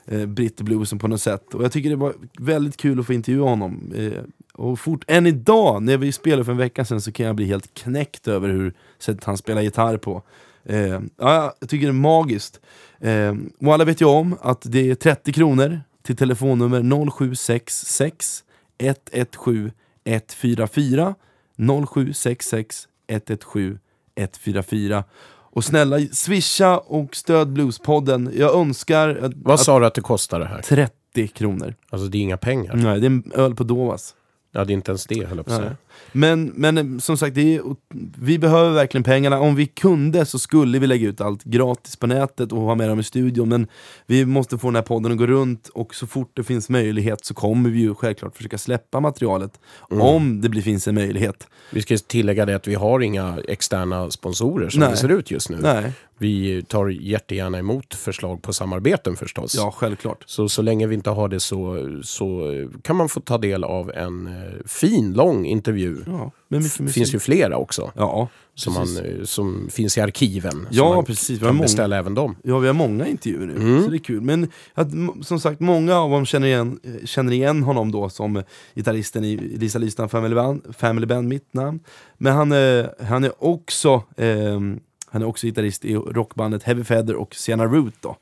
eh, 0.07 0.26
Britbluesen 0.26 0.99
på 0.99 1.09
något 1.09 1.20
sätt. 1.20 1.55
Och 1.55 1.64
jag 1.64 1.72
tycker 1.72 1.90
det 1.90 1.96
var 1.96 2.14
väldigt 2.38 2.76
kul 2.76 3.01
att 3.01 3.07
få 3.07 3.12
intervjua 3.12 3.49
honom. 3.49 3.92
Eh, 3.96 4.12
och 4.55 4.78
fort, 4.80 5.05
än 5.07 5.26
idag, 5.26 5.82
när 5.82 5.96
vi 5.96 6.12
spelade 6.12 6.44
för 6.44 6.53
en 6.53 6.59
vecka 6.59 6.84
sedan, 6.84 7.01
så 7.01 7.12
kan 7.12 7.26
jag 7.26 7.36
bli 7.36 7.46
helt 7.46 7.74
knäckt 7.74 8.28
över 8.28 8.49
hur 8.49 8.72
sättet 8.99 9.24
han 9.24 9.36
spelar 9.36 9.62
gitarr 9.62 9.96
på. 9.96 10.22
Eh, 10.64 11.01
ja, 11.16 11.55
jag 11.61 11.68
tycker 11.68 11.86
det 11.86 11.90
är 11.90 11.92
magiskt. 11.92 12.61
Eh, 13.01 13.34
och 13.61 13.74
alla 13.74 13.84
vet 13.84 14.01
ju 14.01 14.07
om 14.07 14.38
att 14.40 14.62
det 14.64 14.90
är 14.90 14.94
30 14.94 15.32
kronor 15.32 15.80
till 16.03 16.16
telefonnummer 16.16 17.11
0766 17.11 18.44
117 18.78 19.70
144 20.05 21.14
0766 21.57 22.88
117 23.09 23.78
144 24.16 25.05
och 25.51 25.64
snälla 25.64 25.99
swisha 26.12 26.78
och 26.78 27.16
stöd 27.16 27.53
Bluespodden. 27.53 28.30
Jag 28.34 28.55
önskar 28.55 29.09
att, 29.09 29.32
Vad 29.34 29.61
sa 29.61 29.80
du 29.80 29.86
att 29.86 29.94
det 29.94 30.01
kostar 30.01 30.40
det 30.40 30.46
här? 30.46 30.62
30 30.62 31.28
kronor. 31.28 31.74
Alltså 31.90 32.09
det 32.09 32.18
är 32.18 32.22
inga 32.22 32.36
pengar. 32.36 32.74
Nej, 32.74 33.01
det 33.01 33.07
är 33.07 33.11
en 33.11 33.32
öl 33.34 33.55
på 33.55 33.64
Dovas. 33.64 34.14
Ja, 34.53 34.64
det 34.64 34.72
är 34.72 34.74
inte 34.74 34.90
ens 34.90 35.07
det, 35.07 35.26
höll 35.26 35.36
jag 35.36 35.46
på 35.46 35.53
att 35.53 35.59
säga. 35.59 35.76
Men, 36.12 36.53
men 36.55 36.78
eh, 36.78 36.99
som 36.99 37.16
sagt, 37.16 37.34
det 37.34 37.57
är, 37.57 37.62
vi 38.18 38.38
behöver 38.38 38.70
verkligen 38.70 39.05
pengarna. 39.05 39.40
Om 39.40 39.55
vi 39.55 39.66
kunde 39.66 40.26
så 40.26 40.38
skulle 40.38 40.78
vi 40.78 40.86
lägga 40.86 41.09
ut 41.09 41.20
allt 41.20 41.44
gratis 41.44 41.96
på 41.96 42.07
nätet 42.07 42.53
och 42.53 42.61
ha 42.61 42.74
med 42.74 42.88
dem 42.88 43.01
i 43.01 43.03
studion. 43.05 43.49
Men 43.49 43.66
vi 44.07 44.24
måste 44.24 44.59
få 44.59 44.66
den 44.68 44.74
här 44.74 44.82
podden 44.82 45.12
att 45.12 45.18
gå 45.18 45.26
runt 45.26 45.68
och 45.68 45.94
så 45.94 46.07
fort 46.07 46.30
det 46.34 46.44
finns 46.44 46.68
möjlighet 46.68 47.24
så 47.24 47.34
kommer 47.34 47.70
vi 47.70 47.78
ju 47.78 47.94
självklart 47.94 48.36
försöka 48.36 48.59
släppa 48.59 49.01
materialet. 49.01 49.61
Mm. 49.90 50.03
Om 50.03 50.40
det 50.40 50.49
blir, 50.49 50.62
finns 50.62 50.88
en 50.88 50.94
möjlighet. 50.94 51.46
Vi 51.70 51.82
ska 51.82 51.96
tillägga 51.96 52.46
det 52.46 52.55
att 52.57 52.68
vi 52.68 52.74
har 52.74 53.01
inga 53.01 53.38
externa 53.49 54.11
sponsorer 54.11 54.68
som 54.68 54.80
Nej. 54.80 54.90
det 54.90 54.96
ser 54.96 55.09
ut 55.09 55.30
just 55.30 55.51
nu. 55.51 55.59
Nej, 55.61 55.92
Vi 56.18 56.62
tar 56.62 56.88
jättegärna 56.88 57.59
emot 57.59 57.94
förslag 57.94 58.42
på 58.42 58.53
samarbeten 58.53 59.16
förstås. 59.16 59.55
ja 59.57 59.74
självklart. 59.76 60.24
Så, 60.26 60.49
så 60.49 60.62
länge 60.62 60.86
vi 60.86 60.94
inte 60.94 61.11
har 61.11 61.28
det 61.28 61.40
så, 61.40 61.86
så 62.03 62.53
kan 62.82 62.96
man 62.96 63.09
få 63.09 63.20
ta 63.20 63.38
del 63.38 63.64
av 63.64 63.90
en 63.90 64.26
eh, 64.26 64.66
fin, 64.66 65.12
lång 65.12 65.46
intervju. 65.46 65.88
Ja, 66.07 66.30
Det 66.49 66.57
musik. 66.57 66.91
finns 66.91 67.14
ju 67.14 67.18
flera 67.18 67.57
också. 67.57 67.93
Ja, 67.97 68.28
Som, 68.55 68.72
man, 68.74 68.97
eh, 68.97 69.24
som 69.24 69.68
finns 69.70 69.99
i 69.99 70.01
arkiven. 70.01 70.66
Ja, 70.70 70.95
man 70.95 71.05
precis. 71.05 71.30
Vi 71.30 71.45
har 71.45 71.49
kan 71.49 71.55
många- 71.57 71.64
beställa 71.64 71.97
även 71.99 72.14
dem. 72.14 72.36
Ja, 72.43 72.59
vi 72.59 72.66
har 72.66 72.74
många 72.74 73.07
intervjuer 73.07 73.47
nu, 73.47 73.55
Mm. 73.57 73.84
så 73.84 73.91
det 73.91 73.97
är 73.97 73.99
kul. 73.99 74.20
Men 74.20 74.51
att, 74.74 74.89
som 75.22 75.41
sagt, 75.41 75.61
många 75.61 75.97
av 75.97 76.11
dem 76.11 76.26
känner 76.26 76.47
igen, 76.47 76.80
eh, 76.84 77.07
känner 77.07 77.32
igen 77.32 77.62
honom 77.62 77.91
då 77.93 78.09
som 78.09 78.43
gitarristen 78.74 79.24
i 79.24 79.36
Lisa 79.36 79.78
Lystam 79.78 80.09
Family 80.09 80.34
Band, 80.34 80.62
Family 80.78 81.07
Band, 81.07 81.28
mitt 81.28 81.55
namn. 81.55 81.80
Men 82.18 82.32
han, 82.34 82.53
eh, 82.53 82.86
han 83.09 83.24
är 83.24 83.45
också 83.45 84.03
ehm, 84.16 84.80
han 85.11 85.22
är 85.22 85.26
också 85.26 85.47
gitarrist 85.47 85.84
i 85.84 85.95
rockbandet 85.95 86.62
Heavy 86.62 86.84
Feather 86.84 87.14
och 87.16 87.34
Sienna 87.34 87.66
Root 87.66 87.95
då. 88.01 88.16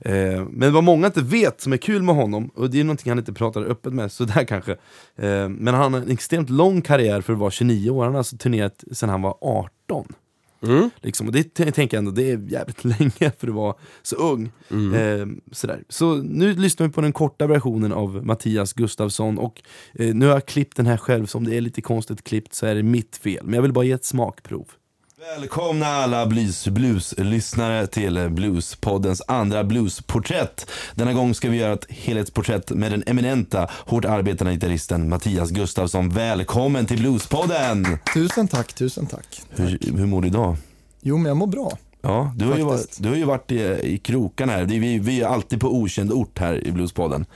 Eh, 0.00 0.44
men 0.50 0.72
vad 0.72 0.84
många 0.84 1.06
inte 1.06 1.22
vet 1.22 1.60
som 1.60 1.72
är 1.72 1.76
kul 1.76 2.02
med 2.02 2.14
honom, 2.14 2.50
och 2.54 2.70
det 2.70 2.80
är 2.80 2.84
någonting 2.84 3.10
han 3.10 3.18
inte 3.18 3.32
pratar 3.32 3.64
öppet 3.64 3.92
med, 3.92 4.12
sådär 4.12 4.44
kanske. 4.44 4.72
Eh, 5.16 5.48
men 5.48 5.74
han 5.74 5.94
har 5.94 6.00
en 6.00 6.10
extremt 6.10 6.50
lång 6.50 6.82
karriär 6.82 7.20
för 7.20 7.32
att 7.32 7.38
vara 7.38 7.50
29 7.50 7.90
år, 7.90 8.04
han 8.04 8.12
har 8.12 8.18
alltså 8.18 8.36
turnerat 8.36 8.84
sedan 8.92 9.08
han 9.08 9.22
var 9.22 9.36
18. 9.40 10.14
Mm. 10.62 10.90
Liksom. 11.00 11.26
Och 11.26 11.32
det 11.32 11.54
tänker 11.54 11.96
jag 11.96 11.98
ändå, 11.98 12.10
det 12.10 12.30
är 12.30 12.52
jävligt 12.52 12.84
länge 12.98 13.32
för 13.38 13.48
att 13.48 13.54
vara 13.54 13.74
så 14.02 14.16
ung. 14.16 14.50
Eh, 14.94 15.26
sådär. 15.52 15.84
Så 15.88 16.14
nu 16.14 16.54
lyssnar 16.54 16.86
vi 16.86 16.92
på 16.92 17.00
den 17.00 17.12
korta 17.12 17.46
versionen 17.46 17.92
av 17.92 18.26
Mattias 18.26 18.72
Gustafsson 18.72 19.38
och 19.38 19.62
eh, 19.94 20.14
nu 20.14 20.26
har 20.26 20.32
jag 20.32 20.46
klippt 20.46 20.76
den 20.76 20.86
här 20.86 20.96
själv, 20.96 21.26
så 21.26 21.38
om 21.38 21.44
det 21.44 21.56
är 21.56 21.60
lite 21.60 21.82
konstigt 21.82 22.24
klippt 22.24 22.54
så 22.54 22.66
är 22.66 22.74
det 22.74 22.82
mitt 22.82 23.16
fel. 23.16 23.44
Men 23.44 23.54
jag 23.54 23.62
vill 23.62 23.72
bara 23.72 23.84
ge 23.84 23.92
ett 23.92 24.04
smakprov. 24.04 24.66
Välkomna 25.34 25.86
alla 25.86 26.26
blues, 26.26 26.68
blues-lyssnare 26.68 27.86
till 27.86 28.28
Bluespoddens 28.30 29.22
andra 29.26 29.64
bluesporträtt. 29.64 30.70
Denna 30.94 31.12
gång 31.12 31.34
ska 31.34 31.50
vi 31.50 31.56
göra 31.56 31.72
ett 31.72 31.86
helhetsporträtt 31.90 32.70
med 32.70 32.92
den 32.92 33.04
eminenta, 33.06 33.70
hårt 33.72 34.04
arbetande 34.04 34.52
gitarristen 34.52 35.08
Mattias 35.08 35.50
Gustafsson. 35.50 36.08
Välkommen 36.08 36.86
till 36.86 36.98
Bluespodden! 36.98 37.86
Tusen 38.14 38.48
tack, 38.48 38.72
tusen 38.72 39.06
tack. 39.06 39.42
Hur, 39.50 39.78
hur 39.96 40.06
mår 40.06 40.22
du 40.22 40.28
idag? 40.28 40.56
Jo, 41.00 41.16
men 41.16 41.26
jag 41.26 41.36
mår 41.36 41.46
bra. 41.46 41.72
Ja, 42.00 42.32
du 42.36 42.44
har, 42.44 42.56
ju 42.56 42.64
varit, 42.64 42.96
du 43.00 43.08
har 43.08 43.16
ju 43.16 43.24
varit 43.24 43.52
i, 43.52 43.60
i 43.82 43.98
krokarna 43.98 44.52
här. 44.52 44.64
Vi, 44.64 44.98
vi 44.98 45.20
är 45.20 45.26
alltid 45.26 45.60
på 45.60 45.76
okänd 45.76 46.12
ort 46.12 46.38
här 46.38 46.66
i 46.66 46.72
Bluespodden. 46.72 47.26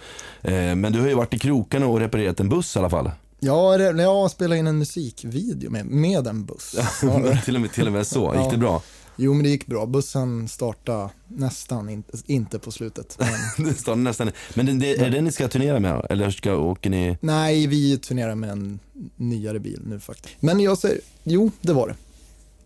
Eh, 0.42 0.52
men 0.52 0.92
du 0.92 1.00
har 1.00 1.08
ju 1.08 1.14
varit 1.14 1.34
i 1.34 1.38
krokarna 1.38 1.86
och 1.86 2.00
reparerat 2.00 2.40
en 2.40 2.48
buss 2.48 2.76
i 2.76 2.78
alla 2.78 2.90
fall. 2.90 3.10
Re- 3.40 4.02
jag 4.02 4.30
spelade 4.30 4.58
in 4.58 4.66
en 4.66 4.78
musikvideo 4.78 5.70
med, 5.70 5.86
med 5.86 6.26
en 6.26 6.44
buss. 6.44 6.74
Ja, 7.02 7.36
till, 7.44 7.54
och 7.54 7.60
med, 7.60 7.72
till 7.72 7.86
och 7.86 7.92
med 7.92 8.06
så. 8.06 8.34
Gick 8.42 8.50
det 8.50 8.56
bra? 8.58 8.82
jo, 9.16 9.34
men 9.34 9.42
det 9.42 9.48
gick 9.48 9.66
bra. 9.66 9.86
Bussen 9.86 10.48
startade 10.48 11.08
nästan 11.28 11.88
inte, 11.88 12.18
inte 12.26 12.58
på 12.58 12.70
slutet. 12.72 13.18
Men, 13.18 13.66
Det 13.66 13.74
står 13.74 13.96
nästan. 13.96 14.30
Men 14.54 14.78
det, 14.78 14.94
är 14.96 15.10
det 15.10 15.20
ni 15.20 15.32
ska 15.32 15.48
turnera 15.48 15.80
med? 15.80 16.06
Eller 16.10 16.30
ska, 16.30 16.56
åker 16.56 16.90
ni? 16.90 17.16
nej, 17.20 17.66
vi 17.66 17.98
turnerar 17.98 18.34
med 18.34 18.50
en 18.50 18.78
nyare 19.16 19.58
bil 19.58 19.80
nu 19.86 20.00
faktiskt. 20.00 20.34
Men 20.40 20.60
jag 20.60 20.78
säger, 20.78 21.00
jo, 21.24 21.50
det 21.60 21.72
var 21.72 21.88
det. 21.88 21.94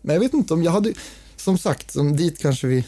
Men 0.01 0.13
jag 0.13 0.19
vet 0.21 0.33
inte 0.33 0.53
om 0.53 0.63
jag 0.63 0.71
hade, 0.71 0.93
som 1.37 1.57
sagt, 1.57 1.91
som 1.91 2.15
dit 2.17 2.39
kanske 2.39 2.67
vi, 2.67 2.85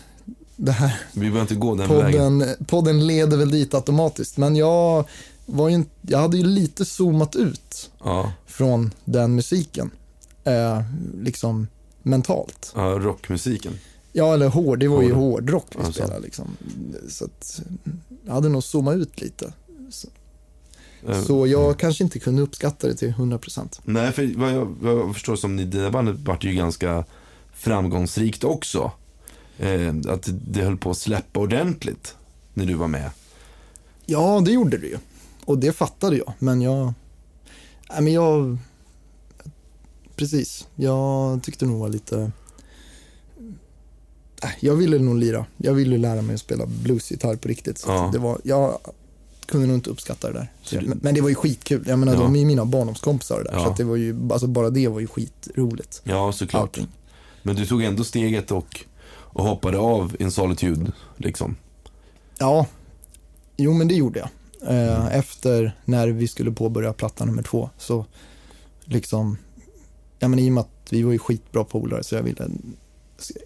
det 0.56 0.72
här 0.72 1.00
Vi 1.14 1.20
behöver 1.20 1.42
inte 1.42 1.56
gå 1.56 1.76
den 1.76 1.90
vägen. 1.90 2.40
podden, 2.40 2.66
podden 2.68 3.08
leder 3.08 3.38
väl 3.38 3.52
dit 3.52 3.74
automatiskt. 3.74 4.38
Men 4.38 4.56
jag, 4.56 5.06
var 5.50 5.70
ju, 5.70 5.84
jag 6.02 6.20
hade 6.20 6.38
ju 6.38 6.44
lite 6.44 6.86
zoomat 6.86 7.36
ut 7.36 7.92
Ja, 8.04 8.32
från 8.46 8.92
den 9.06 9.36
musiken. 9.36 9.92
Eh, 10.44 10.82
liksom 11.22 11.68
mentalt. 12.04 12.72
ja, 12.76 12.82
rockmusiken. 12.82 13.74
Ja, 14.14 14.34
eller 14.34 14.48
hård, 14.48 14.80
det 14.80 14.88
var 14.88 15.02
ju 15.02 15.14
Hård. 15.14 15.24
hårdrock 15.34 15.66
vi 15.72 15.80
Ja, 15.80 15.86
så. 15.86 15.92
spelade 15.94 16.20
liksom. 16.20 16.48
Så 17.10 17.26
att, 17.26 17.62
jag 18.26 18.34
hade 18.34 18.50
nog 18.50 18.64
zoomat 18.64 18.96
ut 18.96 19.22
lite. 19.22 19.54
Eh, 21.08 21.24
Så 21.24 21.48
jag 21.48 21.80
kanske 21.80 22.04
inte 22.04 22.20
kunde 22.20 22.42
uppskatta 22.42 22.88
det 22.88 22.96
till 22.96 23.10
100%. 23.14 23.80
Nej, 23.84 24.12
för 24.12 24.34
vad 24.40 24.52
jag, 24.54 24.66
vad 24.66 24.94
jag 24.94 25.14
förstår 25.14 25.36
som 25.36 25.56
ni, 25.56 25.66
det 25.66 25.82
där 25.82 25.90
bandet 25.92 26.16
vart 26.20 26.44
ju 26.44 26.54
ganska 26.54 27.06
framgångsrikt 27.54 28.44
också. 28.44 28.92
Eh, 29.58 29.96
att 30.08 30.30
det 30.48 30.62
höll 30.62 30.78
på 30.78 30.92
att 30.92 30.98
släppa 30.98 31.40
ordentligt 31.40 32.16
när 32.54 32.66
du 32.66 32.74
var 32.74 32.88
med. 32.88 33.10
Ja, 34.06 34.42
det 34.46 34.52
gjorde 34.52 34.78
det 34.78 34.88
ju. 34.88 34.98
Och 35.48 35.58
det 35.58 35.72
fattade 35.72 36.18
jag. 36.18 36.34
Men 36.40 36.62
jag... 36.62 36.94
Nej, 37.90 38.02
men 38.02 38.14
jag... 38.14 38.58
Precis. 40.16 40.68
Jag 40.76 41.44
tyckte 41.44 41.66
nog 41.66 41.80
var 41.80 41.90
lite... 41.90 42.32
Nej, 44.44 44.58
Jag 44.60 44.76
ville 44.76 45.00
nog 45.00 45.16
lira. 45.18 45.46
Jag 45.58 45.74
ville 45.74 45.98
lära 45.98 46.22
mig 46.22 46.34
att 46.34 46.40
spela 46.42 46.66
bluesgitarr 46.66 47.36
på 47.36 47.48
riktigt. 47.48 47.78
Så 47.78 47.90
Ja. 47.90 48.10
det 48.14 48.20
var, 48.20 48.40
jag 48.44 48.78
kunde 49.46 49.68
nog 49.68 49.76
inte 49.78 49.90
uppskatta 49.90 50.28
det 50.32 50.34
där. 50.34 50.52
Du- 50.70 50.88
Men, 50.88 51.00
men 51.04 51.16
det 51.16 51.22
var 51.22 51.30
ju 51.30 51.36
skitkul. 51.36 51.84
Jag 51.88 52.00
menar, 52.00 52.14
Ja. 52.14 52.20
de 52.20 52.36
är 52.36 52.40
ju 52.40 52.46
mina 52.46 52.66
barndomskompisar 52.66 53.44
där. 53.44 53.52
Ja. 53.54 53.64
Så 53.66 53.74
det 53.78 53.84
var 53.84 53.96
ju, 53.96 54.32
alltså 54.32 54.48
bara 54.48 54.70
det 54.70 54.88
var 54.88 55.00
ju 55.00 55.08
skitroligt. 55.08 56.02
Ja, 56.04 56.32
såklart. 56.32 56.62
Allting. 56.62 56.88
Men 57.44 57.56
du 57.56 57.66
tog 57.66 57.84
ändå 57.84 58.04
steget 58.04 58.52
och, 58.52 58.86
och 59.10 59.44
hoppade 59.44 59.78
av 59.78 60.16
in 60.20 60.32
solitude, 60.32 60.92
liksom. 61.18 61.56
Ja, 62.40 62.66
jo 63.58 63.74
men 63.74 63.88
det 63.88 63.96
gjorde 63.96 64.20
jag. 64.20 64.30
Mm. 64.62 65.08
Efter 65.08 65.76
när 65.86 66.08
vi 66.08 66.28
skulle 66.28 66.52
påbörja 66.52 66.94
platta 66.94 67.26
nummer 67.26 67.44
två 67.44 67.70
så 67.78 68.06
liksom, 68.86 69.38
ja 70.20 70.28
men 70.28 70.40
i 70.40 70.50
och 70.50 70.54
med 70.54 70.62
att 70.62 70.70
vi 70.94 71.04
var 71.04 71.12
ju 71.12 71.20
skitbra 71.20 71.64
polare 71.64 72.04
så 72.04 72.16
jag 72.16 72.24
ville, 72.24 72.44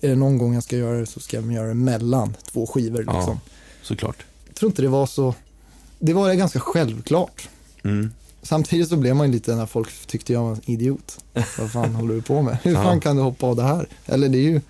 är 0.01 0.07
det 0.09 0.15
någon 0.15 0.37
gång 0.37 0.53
jag 0.53 0.63
ska 0.63 0.77
göra 0.77 0.97
det 0.99 1.05
så 1.05 1.19
ska 1.19 1.37
jag 1.37 1.51
göra 1.53 1.67
det 1.67 1.73
mellan 1.73 2.33
två 2.51 2.67
skivor 2.67 3.03
Ja. 3.07 3.17
liksom. 3.17 3.39
Såklart. 3.81 4.25
Jag 4.47 4.55
tror 4.55 4.69
inte 4.71 4.81
det 4.81 4.87
var 4.87 5.05
så, 5.05 5.35
det 5.99 6.13
var 6.13 6.33
ganska 6.33 6.59
självklart. 6.59 7.49
Mm. 7.83 8.11
Samtidigt 8.43 8.89
så 8.89 8.97
blev 8.97 9.15
man 9.15 9.27
ju 9.27 9.33
lite 9.33 9.55
när 9.55 9.65
folk 9.65 10.07
tyckte 10.07 10.33
jag 10.33 10.41
var 10.43 10.51
en 10.51 10.61
idiot. 10.69 11.23
Vad 11.59 11.71
fan 11.71 11.95
håller 11.95 12.13
du 12.15 12.21
på 12.21 12.41
med? 12.41 12.57
Hur 12.63 12.71
Ja. 12.75 12.83
fan 12.83 12.99
kan 12.99 13.15
du 13.15 13.21
hoppa 13.21 13.45
av 13.47 13.55
det 13.55 13.63
här? 13.63 13.87
Eller 14.05 14.29
det 14.29 14.37
är 14.37 14.49
ju, 14.49 14.61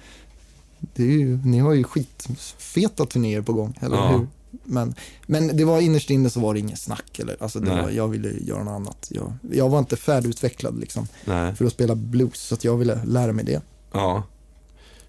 det 0.96 1.04
är 1.04 1.08
ju 1.08 1.38
ni 1.46 1.60
har 1.60 1.74
ju 1.74 1.84
skitfeta 1.84 3.06
turnéer 3.06 3.42
på 3.42 3.54
gång, 3.54 3.78
eller 3.82 3.96
Ja. 3.98 4.08
hur? 4.08 4.28
Men, 4.64 4.96
men 5.28 5.58
det 5.58 5.66
var 5.66 5.82
innerst 5.82 6.10
inne 6.10 6.30
så 6.30 6.40
var 6.40 6.54
det 6.54 6.60
inget 6.60 6.80
snack. 6.80 7.20
Eller, 7.20 7.38
alltså 7.44 7.60
det 7.60 7.74
Nej. 7.74 7.84
var, 7.84 7.90
jag 7.90 8.08
ville 8.08 8.32
göra 8.32 8.64
något 8.64 8.72
annat. 8.76 9.08
Jag, 9.12 9.34
jag 9.52 9.70
var 9.70 9.80
inte 9.80 9.96
färdigutvecklad 9.98 10.80
liksom, 10.80 11.08
Nej. 11.26 11.56
för 11.56 11.66
att 11.66 11.72
spela 11.72 11.96
blues, 11.96 12.40
så 12.42 12.56
att 12.56 12.64
jag 12.64 12.78
ville 12.78 13.04
lära 13.06 13.32
mig 13.34 13.46
det. 13.46 13.62
Ja. 13.92 14.24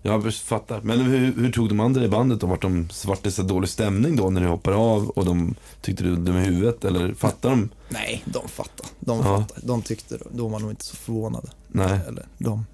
Jag 0.05 0.35
fattar. 0.35 0.81
Men 0.81 1.01
hur, 1.01 1.33
hur 1.33 1.53
tog 1.53 1.69
de 1.69 1.81
andra 1.81 2.05
i 2.05 2.09
bandet 2.09 2.41
då? 2.41 2.47
Vart, 2.47 2.63
de, 2.63 2.89
vart 3.07 3.23
det 3.23 3.31
så 3.31 3.43
dålig 3.43 3.69
stämning 3.71 4.17
då 4.17 4.31
när 4.31 4.41
ni 4.41 4.47
hoppade 4.47 4.77
av 4.77 5.09
och 5.09 5.25
de 5.25 5.55
tyckte 5.81 6.05
du 6.05 6.17
dum 6.17 6.37
i 6.37 6.45
huvudet? 6.45 6.85
Eller 6.85 7.15
fattar 7.15 7.51
de? 7.51 7.69
Nej, 7.89 8.23
de 8.27 8.49
fattade. 8.49 8.89
De 9.01 9.19
Ja. 9.19 9.39
fattade. 9.39 9.61
De 9.67 9.83
tyckte, 9.83 10.19
de 10.33 10.53
var 10.53 10.59
nog 10.59 10.71
inte 10.71 10.85
så 10.85 10.97
förvånade. 10.97 11.49
Nej, 11.69 12.01
Eller, 12.09 12.27
de, 12.39 12.67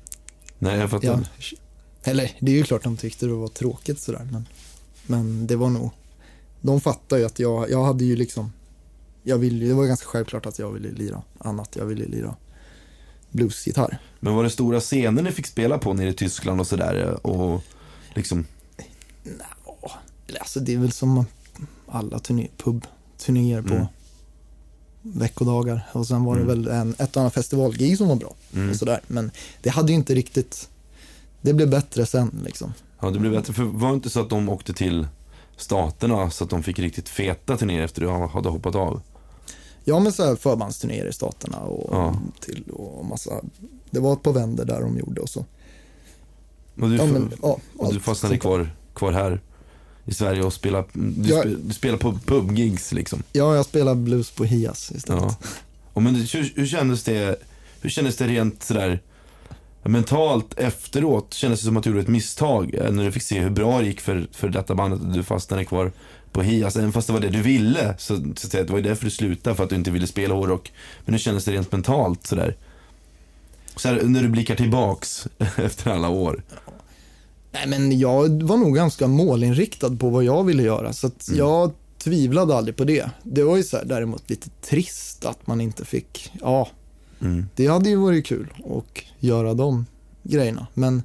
nej 0.58 0.78
jag 0.78 0.90
fattar. 0.90 1.08
Ja. 1.08 1.48
Eller 2.04 2.30
det 2.40 2.52
är 2.52 2.56
ju 2.56 2.62
klart 2.64 2.84
de 2.84 2.96
tyckte 2.96 3.26
det 3.26 3.32
var 3.32 3.48
tråkigt 3.48 4.00
sådär. 4.00 4.28
Men, 4.32 4.46
men 5.06 5.46
det 5.46 5.56
var 5.56 5.70
nog, 5.70 5.90
de 6.60 6.80
fattar 6.80 7.16
ju 7.16 7.24
att 7.24 7.38
jag, 7.38 7.70
jag 7.70 7.84
hade 7.84 8.04
ju 8.04 8.16
liksom, 8.16 8.52
jag 9.22 9.38
ville, 9.38 9.66
det 9.66 9.74
var 9.74 9.86
ganska 9.86 10.06
självklart 10.06 10.46
att 10.46 10.58
jag 10.58 10.70
ville 10.72 10.90
lira 10.90 11.22
annat. 11.38 11.76
Jag 11.76 11.84
ville 11.86 12.04
lira 12.06 12.36
bluesgitarr. 13.30 13.98
Men 14.20 14.34
var 14.34 14.44
det 14.44 14.50
stora 14.50 14.80
scener 14.80 15.22
ni 15.22 15.32
fick 15.32 15.46
spela 15.46 15.78
på 15.78 15.94
nere 15.94 16.08
i 16.08 16.12
Tyskland 16.12 16.60
och 16.60 16.66
sådär? 16.66 17.26
Och 17.26 17.62
liksom, 18.14 18.44
Eller 20.28 20.40
Alltså 20.40 20.60
det 20.60 20.74
är 20.74 20.78
väl 20.78 20.92
som 20.92 21.24
alla 21.86 22.18
turné, 22.18 22.48
pub-turnéer 22.56 23.62
på 23.62 23.74
Mm. 23.74 23.86
veckodagar. 25.02 25.88
Och 25.92 26.06
sen 26.06 26.24
var 26.24 26.36
det 26.36 26.42
Mm. 26.42 26.62
väl 26.62 26.68
en, 26.74 26.94
ett 26.98 27.16
annat 27.16 27.34
festivalgig 27.34 27.98
som 27.98 28.08
var 28.08 28.16
bra. 28.16 28.34
Mm. 28.54 28.70
Och 28.70 28.76
sådär. 28.76 29.00
Men 29.06 29.30
det 29.62 29.70
hade 29.70 29.88
ju 29.92 29.94
inte 29.98 30.14
riktigt, 30.14 30.68
det 31.40 31.54
blev 31.54 31.70
bättre 31.70 32.06
sen 32.06 32.40
liksom. 32.44 32.72
ja 33.00 33.10
det 33.10 33.18
blev 33.18 33.32
bättre. 33.32 33.52
För 33.52 33.62
var 33.62 33.88
det 33.88 33.94
inte 33.94 34.10
så 34.10 34.20
att 34.20 34.30
de 34.30 34.48
åkte 34.48 34.72
till 34.72 35.06
staterna 35.58 36.30
så 36.30 36.44
att 36.44 36.50
de 36.50 36.62
fick 36.62 36.78
riktigt 36.78 37.08
feta 37.08 37.56
turnéer 37.56 37.82
efter 37.82 38.00
du 38.00 38.08
hade 38.08 38.48
hoppat 38.48 38.74
av? 38.74 39.00
Ja, 39.84 39.98
men 39.98 40.12
så 40.12 40.24
här 40.26 40.36
förbandsturnéer 40.36 41.06
i 41.06 41.12
staterna 41.12 41.58
och 41.58 41.94
Ja. 41.94 42.20
till 42.40 42.64
och 42.70 43.04
massa. 43.06 43.30
Det 43.90 44.00
var 44.00 44.12
ett 44.12 44.22
par 44.22 44.32
vänder 44.32 44.64
där 44.64 44.80
de 44.80 44.98
gjorde 44.98 45.20
och 45.20 45.28
så. 45.28 45.44
Och 46.80 46.88
du, 46.90 46.96
Ja, 46.96 47.06
men, 47.06 47.32
ja, 47.42 47.58
och 47.76 47.94
du 47.94 48.00
fastnade 48.00 48.38
kvar, 48.38 48.70
kvar 48.94 49.12
här 49.12 49.40
i 50.04 50.14
Sverige 50.14 50.42
och 50.42 50.52
spelade, 50.52 50.86
du, 50.92 51.30
Ja. 51.30 51.40
spe, 51.40 51.48
du 51.48 51.74
spelar 51.74 51.98
på 51.98 52.12
pubgigs 52.26 52.92
liksom? 52.92 53.22
Ja, 53.32 53.54
jag 53.56 53.64
spelar 53.64 53.94
blues 53.94 54.30
på 54.30 54.44
Hias 54.44 54.92
istället. 54.94 55.22
Ja. 55.22 55.36
Och 55.92 56.02
men 56.02 56.14
hur, 56.14 56.52
hur 56.56 56.66
kändes 56.66 57.04
det, 57.04 57.36
hur 57.80 57.90
kändes 57.90 58.16
det 58.16 58.26
rent 58.26 58.62
sådär 58.62 59.00
mentalt 59.82 60.58
efteråt? 60.58 61.34
Kändes 61.34 61.60
det 61.60 61.66
som 61.66 61.76
att 61.76 61.84
du 61.84 61.90
gjorde 61.90 62.02
ett 62.02 62.08
misstag? 62.08 62.74
eh, 62.74 62.90
När 62.92 63.04
du 63.04 63.12
fick 63.12 63.22
se 63.22 63.40
hur 63.40 63.50
bra 63.50 63.78
det 63.80 63.86
gick 63.86 64.00
för, 64.00 64.26
för 64.32 64.48
detta 64.48 64.74
bandet 64.74 65.00
och 65.00 65.06
du 65.12 65.22
fastnade 65.22 65.64
kvar 65.64 65.92
på 66.32 66.42
HI? 66.42 66.64
Alltså, 66.64 66.78
även 66.78 66.92
fast 66.92 67.06
det 67.06 67.12
var 67.12 67.20
det 67.20 67.28
du 67.28 67.42
ville, 67.42 67.94
så, 67.98 68.16
så 68.16 68.22
att 68.30 68.38
säga, 68.38 68.64
det 68.64 68.70
var 68.72 68.78
ju 68.78 68.84
därför 68.84 69.04
du 69.04 69.10
slutade, 69.10 69.56
för 69.56 69.64
att 69.64 69.70
du 69.70 69.76
inte 69.76 69.90
ville 69.90 70.06
spela 70.06 70.34
hårdrock. 70.34 70.72
Men 71.04 71.14
hur 71.14 71.18
kändes 71.18 71.44
det 71.44 71.52
rent 71.52 71.72
mentalt 71.72 72.26
sådär? 72.26 72.56
Så 73.76 73.88
här, 73.88 74.02
när 74.02 74.22
du 74.22 74.28
blickar 74.28 74.54
tillbaks 74.56 75.26
efter 75.56 75.90
alla 75.90 76.08
år. 76.08 76.42
Nej, 77.52 77.66
men 77.66 77.98
jag 77.98 78.42
var 78.42 78.56
nog 78.56 78.74
ganska 78.74 79.06
målinriktad 79.06 79.96
på 79.96 80.08
vad 80.10 80.24
jag 80.24 80.44
ville 80.44 80.62
göra, 80.62 80.92
så 80.92 81.06
att 81.06 81.28
jag 81.34 81.72
tvivlade 81.98 82.56
aldrig 82.56 82.76
på 82.76 82.84
det. 82.84 83.10
Det 83.22 83.42
var 83.42 83.56
ju 83.56 83.62
så 83.62 83.76
här, 83.76 83.84
däremot 83.84 84.30
lite 84.30 84.48
trist 84.50 85.24
att 85.24 85.46
man 85.46 85.60
inte 85.60 85.84
fick, 85.84 86.32
ja, 86.40 86.68
Mm. 87.20 87.48
det 87.54 87.66
hade 87.66 87.88
ju 87.88 87.96
varit 87.96 88.26
kul 88.26 88.54
att 88.64 89.02
göra 89.18 89.54
de 89.54 89.86
grejerna. 90.22 90.66
Men, 90.74 91.02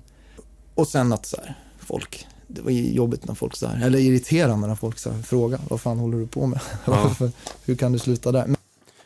och 0.76 0.88
sen 0.88 1.14
att 1.14 1.26
så 1.26 1.38
här, 1.38 1.56
folk, 1.80 2.28
det 2.48 2.62
var 2.62 2.72
jobbigt 2.72 3.28
när 3.28 3.36
folk 3.36 3.56
så 3.56 3.68
här, 3.68 3.86
eller 3.86 4.00
irriterande 4.00 4.68
när 4.68 4.76
folk 4.76 5.00
så 5.00 5.12
här, 5.12 5.22
frågar, 5.22 5.60
vad 5.70 5.82
fan 5.82 6.00
håller 6.00 6.18
du 6.18 6.28
på 6.28 6.48
med? 6.48 6.60
Varför, 6.86 7.32
hur 7.66 7.76
kan 7.76 7.92
du 7.92 8.00
sluta 8.00 8.32
där? 8.32 8.46
Men, 8.48 8.56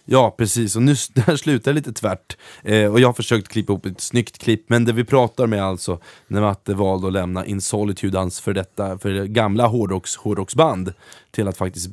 Ja, 0.10 0.36
precis. 0.38 0.76
Och 0.76 0.82
nu 0.82 0.96
det 1.14 1.22
här 1.22 1.36
slutar 1.36 1.74
lite 1.74 1.94
tvärt. 1.94 2.38
Eh, 2.64 2.92
och 2.92 3.00
jag 3.00 3.08
har 3.08 3.14
försökt 3.14 3.48
klippa 3.48 3.74
ihop 3.74 3.86
ett 3.86 4.02
snyggt 4.02 4.38
klipp, 4.38 4.70
men 4.70 4.86
det 4.86 4.94
vi 4.94 5.04
pratar 5.04 5.48
med 5.48 5.64
alltså, 5.64 6.00
när 6.28 6.42
Matte 6.42 6.74
valde 6.74 7.08
att 7.08 7.14
lämna 7.14 7.46
In 7.46 7.62
Solitude, 7.62 8.18
hans 8.18 8.40
för 8.40 8.54
detta, 8.54 8.98
för 8.98 9.10
det 9.10 9.28
gamla 9.28 9.68
hårdrocks, 9.68 10.16
hårdrocksband, 10.16 10.94
till 11.32 11.48
att 11.48 11.58
faktiskt 11.58 11.90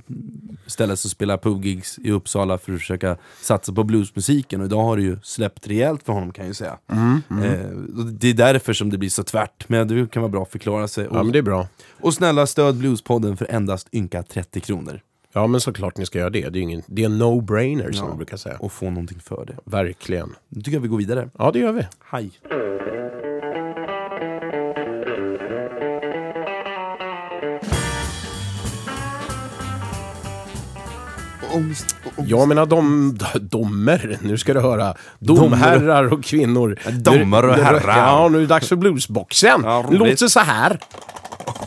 ställa 0.67 0.97
sig 0.97 1.09
och 1.09 1.13
spela 1.13 1.39
pubgigs 1.39 1.99
i 1.99 2.11
Uppsala 2.11 2.59
för 2.59 2.73
att 2.73 2.81
försöka 2.81 3.17
satsa 3.41 3.73
på 3.73 3.85
bluesmusiken. 3.85 4.61
Och 4.61 4.67
idag 4.67 4.83
har 4.85 4.97
det 4.97 5.03
ju 5.03 5.19
släppt 5.23 5.69
rejält 5.69 6.03
för 6.03 6.13
honom 6.13 6.33
kan 6.33 6.45
jag 6.45 6.51
ju 6.51 6.55
säga. 6.55 6.79
Eh, 7.45 7.71
och 7.99 8.07
det 8.07 8.29
är 8.29 8.35
därför 8.35 8.73
som 8.73 8.91
det 8.91 8.99
blir 8.99 9.11
så 9.11 9.23
tvärt, 9.23 9.69
men 9.69 9.89
det 9.89 10.11
kan 10.11 10.23
vara 10.23 10.33
bra 10.33 10.43
att 10.43 10.51
förklara 10.53 10.89
sig. 10.89 11.05
Ja, 11.05 11.11
Och, 11.19 11.25
men 11.25 11.33
det 11.33 11.39
är 11.39 11.43
bra. 11.43 11.69
och 12.01 12.15
snälla 12.15 12.47
stöd 12.47 12.77
Bluespodden 12.77 13.37
för 13.37 13.47
endast 13.51 13.89
ynka 13.95 14.23
30 14.23 14.61
kronor. 14.61 15.01
Ja, 15.37 15.47
men 15.47 15.61
såklart 15.61 15.97
ni 15.97 16.07
ska 16.07 16.19
göra 16.19 16.31
det. 16.31 16.49
Det 16.49 16.59
är, 16.59 16.63
ingen, 16.63 16.83
det 16.87 17.03
är 17.03 17.07
en 17.07 17.23
no-brainer 17.23 17.93
som 17.93 18.05
Ja. 18.05 18.09
man 18.09 18.17
brukar 18.17 18.37
säga. 18.37 18.57
Och 18.61 18.73
få 18.73 18.91
någonting 18.91 19.21
för 19.21 19.45
det. 19.47 19.57
Verkligen. 19.65 20.35
Nu 20.49 20.61
tycker 20.63 20.77
jag 20.77 20.81
vi 20.83 20.89
går 20.89 20.99
vidare. 20.99 21.29
Ja, 21.39 21.51
det 21.53 21.59
gör 21.59 21.73
vi. 21.73 21.87
Hej! 22.11 22.31
Jag 32.27 32.49
menar 32.49 32.67
dom, 32.67 33.19
dommer, 33.41 34.19
nu 34.23 34.39
ska 34.39 34.55
du 34.55 34.61
höra. 34.61 34.95
Domherrar 35.19 36.13
och 36.13 36.25
kvinnor. 36.25 36.79
Domare 36.91 37.47
och 37.47 37.55
herrar. 37.57 37.99
Ja, 37.99 38.29
nu 38.29 38.37
är 38.37 38.41
det 38.41 38.47
dags 38.47 38.69
för 38.69 38.77
bluesboxen. 38.77 39.61
Ja, 39.65 39.85
roligt. 39.89 39.99
låter 39.99 40.29
så 40.29 40.41
här. 40.41 40.79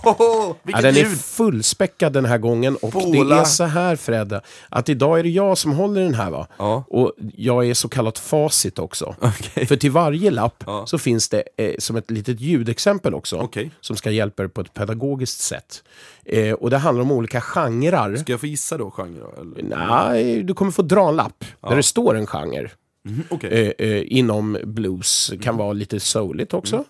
Ja, 0.03 0.55
vilket 0.63 0.83
den 0.83 0.97
är 0.97 1.05
fullspäckad 1.05 2.13
den 2.13 2.25
här 2.25 2.37
gången 2.37 2.75
och 2.75 2.91
Båla. 2.91 3.35
det 3.35 3.41
är 3.41 3.45
så 3.45 3.63
här 3.63 3.95
Fredde, 3.95 4.41
att 4.69 4.89
idag 4.89 5.19
är 5.19 5.23
det 5.23 5.29
jag 5.29 5.57
som 5.57 5.71
håller 5.71 6.01
den 6.01 6.13
här 6.13 6.29
va? 6.31 6.47
Ja. 6.57 6.83
Och 6.87 7.13
jag 7.35 7.67
är 7.69 7.73
så 7.73 7.89
kallat 7.89 8.19
facit 8.19 8.79
också. 8.79 9.15
Okej. 9.21 9.65
För 9.65 9.75
till 9.75 9.91
varje 9.91 10.31
lapp 10.31 10.63
Ja. 10.65 10.83
så 10.87 10.97
finns 10.97 11.29
det 11.29 11.43
eh, 11.57 11.73
som 11.79 11.95
ett 11.95 12.11
litet 12.11 12.39
ljudexempel 12.41 13.13
också. 13.13 13.35
Okej. 13.37 13.71
Som 13.81 13.95
ska 13.95 14.11
hjälpa 14.11 14.43
er 14.43 14.47
på 14.47 14.61
ett 14.61 14.73
pedagogiskt 14.73 15.39
sätt. 15.39 15.83
Eh, 16.25 16.53
och 16.53 16.69
det 16.69 16.77
handlar 16.77 17.01
om 17.01 17.11
olika 17.11 17.41
genrer. 17.41 18.15
Ska 18.15 18.31
jag 18.33 18.39
få 18.39 18.47
gissa 18.47 18.77
då 18.77 18.91
genre? 18.91 19.25
Eller? 19.41 19.63
Nej, 19.77 20.43
du 20.43 20.53
kommer 20.53 20.71
få 20.71 20.81
dra 20.81 21.09
en 21.09 21.15
lapp 21.15 21.45
där 21.69 21.75
det 21.75 21.83
står 21.83 22.15
en 22.17 22.27
genre. 22.27 22.69
Mhm, 23.05 23.23
Okej. 23.29 23.73
Eh, 23.79 23.87
eh, 23.87 24.03
inom 24.07 24.57
blues, 24.63 25.31
kan 25.41 25.57
vara 25.57 25.73
lite 25.73 25.99
souligt 25.99 26.53
också. 26.53 26.83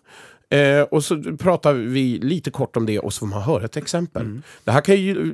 Eh, 0.50 0.82
och 0.82 1.04
så 1.04 1.22
pratar 1.38 1.74
vi 1.74 2.20
lite 2.20 2.52
kort 2.52 2.78
om 2.78 2.86
det 2.86 3.00
och 3.00 3.14
så 3.14 3.20
får 3.20 3.28
man 3.28 3.42
höra 3.42 3.66
ett 3.66 3.78
exempel. 3.78 4.42
Det 4.64 4.72
här 4.72 4.82
kan 4.82 4.96
ju 4.96 5.34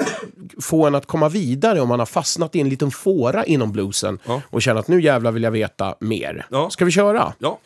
få 0.61 0.85
en 0.87 0.95
att 0.95 1.05
komma 1.05 1.29
vidare 1.29 1.81
om 1.81 1.87
man 1.87 1.99
har 1.99 2.05
fastnat 2.05 2.55
i 2.55 2.59
en 2.59 2.69
liten 2.69 2.91
fåra 2.91 3.45
inom 3.45 3.71
bluesen 3.71 4.19
Ja. 4.25 4.41
och 4.49 4.61
känner 4.61 4.79
att 4.79 4.87
nu 4.87 5.01
jävlar 5.01 5.31
vill 5.31 5.43
jag 5.43 5.51
veta 5.51 5.95
mer. 5.99 6.45
Ja. 6.49 6.69
Ska 6.69 6.85
vi 6.85 6.91
köra? 6.91 7.33
Ja. 7.39 7.59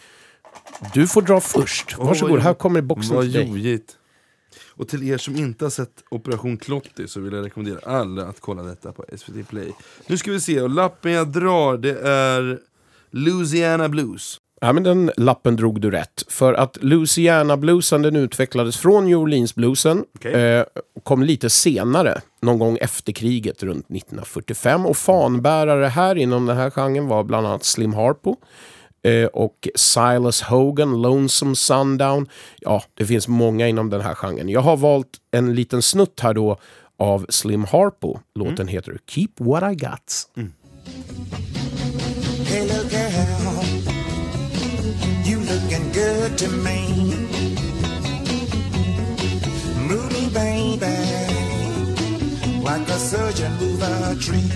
Du 0.93 1.07
får 1.07 1.21
dra 1.21 1.39
först. 1.39 1.97
Varsågod, 1.97 2.29
jobbigt. 2.31 2.43
här 2.43 2.53
kommer 2.53 2.81
boxen 2.81 3.15
Vad 3.15 3.23
till 3.23 3.33
dig. 3.33 3.47
jojigt. 3.47 3.93
Och 4.69 4.87
till 4.87 5.03
er 5.09 5.17
som 5.17 5.35
inte 5.35 5.65
har 5.65 5.69
sett 5.69 6.03
Operation 6.11 6.57
Klotty 6.57 7.07
så 7.07 7.19
vill 7.19 7.33
jag 7.33 7.45
rekommendera 7.45 7.79
alla 7.91 8.25
att 8.25 8.39
kolla 8.39 8.63
detta 8.63 8.91
på 8.91 9.05
SVT 9.17 9.47
Play. 9.49 9.71
Nu 10.07 10.17
ska 10.17 10.31
vi 10.31 10.39
se, 10.41 10.61
och 10.61 10.69
lappen 10.69 11.11
jag 11.11 11.27
drar 11.27 11.77
det 11.77 11.99
är 11.99 12.59
Louisiana 13.11 13.89
Blues. 13.89 14.37
Ja, 14.61 14.73
men 14.73 14.83
den 14.83 15.11
lappen 15.17 15.55
drog 15.55 15.81
du 15.81 15.91
rätt. 15.91 16.23
För 16.27 16.53
att 16.53 16.77
Louisiana-bluesen 16.81 18.01
den 18.01 18.15
utvecklades 18.15 18.77
från 18.77 19.05
New 19.05 19.17
Orleans-bluesen. 19.17 20.03
Okej. 20.15 20.33
Eh, 20.33 20.65
kom 21.03 21.23
lite 21.23 21.49
senare, 21.49 22.21
någon 22.41 22.59
gång 22.59 22.77
efter 22.81 23.13
kriget, 23.13 23.63
runt 23.63 23.85
1945. 23.89 24.85
Och 24.85 24.97
fanbärare 24.97 25.85
här 25.85 26.15
inom 26.15 26.45
den 26.45 26.57
här 26.57 26.69
genren 26.69 27.07
var 27.07 27.23
bland 27.23 27.47
annat 27.47 27.63
Slim 27.63 27.93
Harpo. 27.93 28.35
Eh, 29.03 29.25
och 29.25 29.67
Silas 29.75 30.41
Hogan, 30.41 31.01
Lonesome 31.01 31.55
Sundown. 31.55 32.29
Ja, 32.59 32.83
det 32.93 33.05
finns 33.05 33.27
många 33.27 33.67
inom 33.67 33.89
den 33.89 34.01
här 34.01 34.15
genren. 34.15 34.49
Jag 34.49 34.61
har 34.61 34.77
valt 34.77 35.17
en 35.31 35.55
liten 35.55 35.81
snutt 35.81 36.19
här 36.19 36.33
då 36.33 36.57
av 36.97 37.25
Slim 37.29 37.63
Harpo. 37.63 38.19
Låten 38.35 38.67
heter 38.67 38.97
Keep 39.07 39.29
What 39.37 39.73
I 39.73 39.75
Got. 39.75 40.27
You 42.49 42.65
looking 42.65 43.36
good 46.27 46.37
to 46.37 46.49
me. 46.49 46.79
Move 49.87 50.11
me, 50.11 50.29
baby, 50.29 50.95
like 52.63 52.87
a 52.89 52.99
surgeon 52.99 53.51
move 53.59 53.81
a 53.81 54.15
tree. 54.25 54.51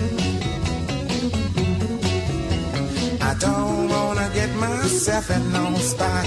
I 3.20 3.34
don't 3.38 3.88
wanna 3.88 4.28
get 4.34 4.50
myself 4.56 5.30
in 5.30 5.52
no 5.52 5.74
spot. 5.76 6.26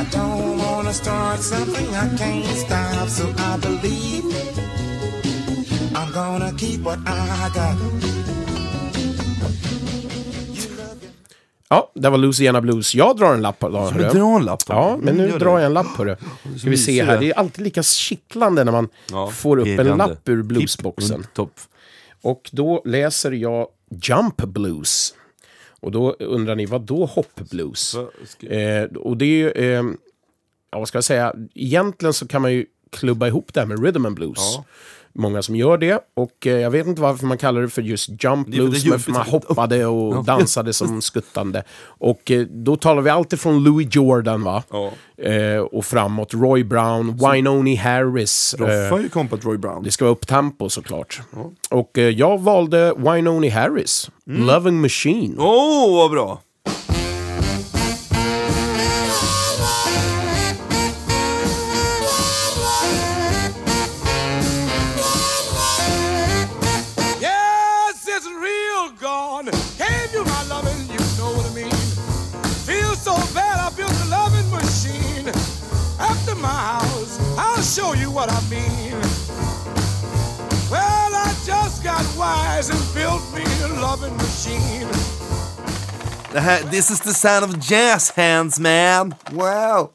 I 0.00 0.04
don't 0.10 0.58
wanna 0.58 0.92
start 0.92 1.40
something 1.40 1.88
I 1.94 2.06
can't 2.16 2.56
stop. 2.64 3.08
So 3.08 3.24
I 3.36 3.56
believe 3.56 4.24
I'm 5.96 6.12
gonna 6.12 6.52
keep 6.52 6.80
what 6.82 7.00
I 7.06 7.50
got. 7.54 8.49
Ja, 11.72 11.90
det 11.94 12.10
var 12.10 12.18
Louisiana 12.18 12.60
Blues. 12.60 12.94
Jag 12.94 13.16
drar 13.16 13.34
en 13.34 13.42
lapp. 13.42 13.60
Då, 13.60 13.78
hörru. 13.78 14.08
dra 14.18 14.36
en 14.36 14.44
lapp? 14.44 14.62
Ja, 14.68 14.98
men 15.02 15.14
nu 15.16 15.28
Gör 15.28 15.38
drar 15.38 15.58
jag 15.58 15.66
en 15.66 15.72
lapp 15.72 15.86
hörru. 15.96 16.16
Ska 16.58 16.70
vi 16.70 16.76
se 16.76 17.04
här. 17.04 17.20
Det 17.20 17.30
är 17.30 17.34
alltid 17.38 17.64
lika 17.64 17.82
kittlande 17.82 18.64
när 18.64 18.72
man 18.72 18.88
Ja, 19.10 19.30
får 19.30 19.56
upp 19.58 19.66
en 19.78 19.86
lapp 19.86 20.28
ur 20.28 20.42
bluesboxen. 20.42 21.26
Och 22.22 22.50
då 22.52 22.82
läser 22.84 23.30
jag 23.32 23.66
Jump 24.02 24.36
Blues. 24.36 25.14
Och 25.80 25.92
då 25.92 26.12
undrar 26.12 26.56
ni, 26.56 26.66
vad 26.66 26.80
då 26.80 27.06
Hop 27.06 27.40
Blues? 27.50 27.94
Va, 27.94 28.06
ska- 28.26 28.46
Eh, 28.46 28.84
och 28.84 29.16
det 29.16 29.24
är 29.24 29.28
ju, 29.28 29.50
eh, 29.50 29.82
ja, 30.70 30.78
vad 30.78 30.88
ska 30.88 30.96
jag 30.96 31.04
säga, 31.04 31.34
egentligen 31.54 32.12
så 32.12 32.28
kan 32.28 32.42
man 32.42 32.52
ju 32.52 32.66
klubba 32.90 33.26
ihop 33.26 33.54
det 33.54 33.60
här 33.60 33.66
med 33.66 33.84
Rhythm 33.84 34.06
and 34.06 34.14
Blues. 34.16 34.38
Ja. 34.38 34.64
Många 35.14 35.42
som 35.42 35.56
gör 35.56 35.78
det 35.78 36.00
och 36.16 36.46
eh, 36.46 36.52
jag 36.60 36.70
vet 36.70 36.86
inte 36.86 37.02
varför 37.02 37.26
man 37.26 37.38
kallar 37.38 37.60
det 37.60 37.68
för 37.68 37.82
just 37.82 38.24
jump 38.24 38.48
blues, 38.48 38.84
men 38.84 38.98
för 38.98 39.12
man 39.12 39.26
hoppade 39.26 39.86
och 39.86 40.24
dansade 40.24 40.72
som 40.72 41.02
skuttande. 41.02 41.62
Och 41.82 42.30
eh, 42.30 42.46
då 42.46 42.76
talar 42.76 43.02
vi 43.02 43.10
alltid 43.10 43.40
från 43.40 43.64
Louis 43.64 43.88
Jordan 43.94 44.42
va? 44.42 44.62
Eh, 45.18 45.60
och 45.60 45.84
framåt, 45.84 46.34
Roy 46.34 46.64
Brown, 46.64 47.18
Wynoni 47.32 47.74
Harris. 47.74 48.54
Roffa 48.58 48.90
har 48.90 49.00
ju 49.00 49.08
kompat 49.08 49.44
Roy 49.44 49.58
Brown. 49.58 49.82
det 49.82 49.90
ska 49.90 50.04
vara 50.04 50.12
upp 50.12 50.26
tempo 50.26 50.68
såklart. 50.68 51.20
Och 51.70 51.98
eh, 51.98 52.08
jag 52.08 52.40
valde 52.40 52.94
Wynoni 52.96 53.48
Harris, 53.48 54.10
Loving 54.26 54.80
Machine. 54.80 55.34
Åh, 55.38 55.46
oh, 55.46 55.96
vad 55.96 56.10
bra! 56.10 56.40
Loving 83.90 84.16
machine. 84.16 84.88
Det 86.32 86.40
här, 86.40 86.62
this 86.62 86.90
is 86.90 87.00
the 87.00 87.14
sound 87.14 87.44
of 87.44 87.70
jazz 87.70 88.12
hands 88.16 88.58
man! 88.58 89.14
Wow! 89.30 89.42
Ja, 89.42 89.88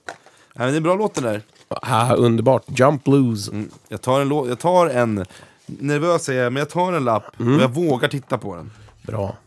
men 0.53 0.67
det 0.67 0.73
är 0.73 0.77
en 0.77 0.83
bra 0.83 0.95
låt 0.95 1.13
den 1.15 1.23
där. 1.23 1.41
Ah, 1.67 2.13
underbart, 2.13 2.63
Jump 2.67 3.03
Blues. 3.03 3.49
Jag 3.87 4.01
tar 4.01 4.21
en 4.21 4.27
låt, 4.27 4.49
jag 4.49 4.59
tar 4.59 4.87
en, 4.87 5.25
nervös 5.65 6.29
är 6.29 6.33
jag, 6.33 6.53
men 6.53 6.59
jag 6.59 6.69
tar 6.69 6.93
en 6.93 7.03
lapp 7.03 7.25
och 7.37 7.45
jag 7.45 7.73
vågar 7.73 8.07
titta 8.07 8.37
på 8.37 8.55
den. 8.55 8.71
Bra. 9.01 9.37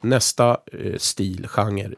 nästa 0.00 0.50
eh, 0.50 0.96
stilgenre. 0.98 1.94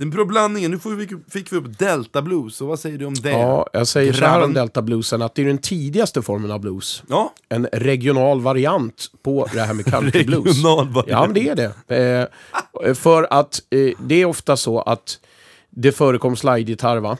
Den 0.00 0.10
bra 0.10 0.24
blandningen, 0.24 0.70
nu 0.70 0.78
får 0.78 0.90
vi, 0.90 1.08
fick 1.30 1.52
vi 1.52 1.56
upp 1.56 1.78
Delta 1.78 2.22
Blues, 2.22 2.60
och 2.60 2.68
vad 2.68 2.80
säger 2.80 2.98
du 2.98 3.04
om 3.04 3.14
det? 3.14 3.30
Ja, 3.30 3.66
jag 3.72 3.86
säger 3.86 4.12
så 4.12 4.24
här 4.24 4.34
om 4.34 4.40
Grabben. 4.40 4.54
Delta 4.54 4.82
bluesen 4.82 5.22
att 5.22 5.34
det 5.34 5.42
är 5.42 5.46
den 5.46 5.58
tidigaste 5.58 6.22
formen 6.22 6.50
av 6.50 6.60
blues. 6.60 7.02
Ja, 7.08 7.34
En 7.48 7.66
regional 7.72 8.40
variant 8.40 9.06
på 9.22 9.48
det 9.54 9.60
här 9.60 9.74
med 9.74 9.84
country 9.84 10.24
blues. 10.26 10.46
Regional 10.46 10.88
variant. 10.88 11.08
Ja, 11.10 11.26
men 11.26 11.34
det 11.34 11.48
är 11.48 11.72
det. 11.88 12.28
Eh, 12.84 12.94
för 12.94 13.26
att 13.30 13.60
eh, 13.70 13.90
det 14.00 14.14
är 14.14 14.24
ofta 14.24 14.56
så 14.56 14.80
att 14.80 15.18
det 15.70 15.92
förekom 15.92 16.36
slide-gitarr, 16.36 17.00
va? 17.00 17.18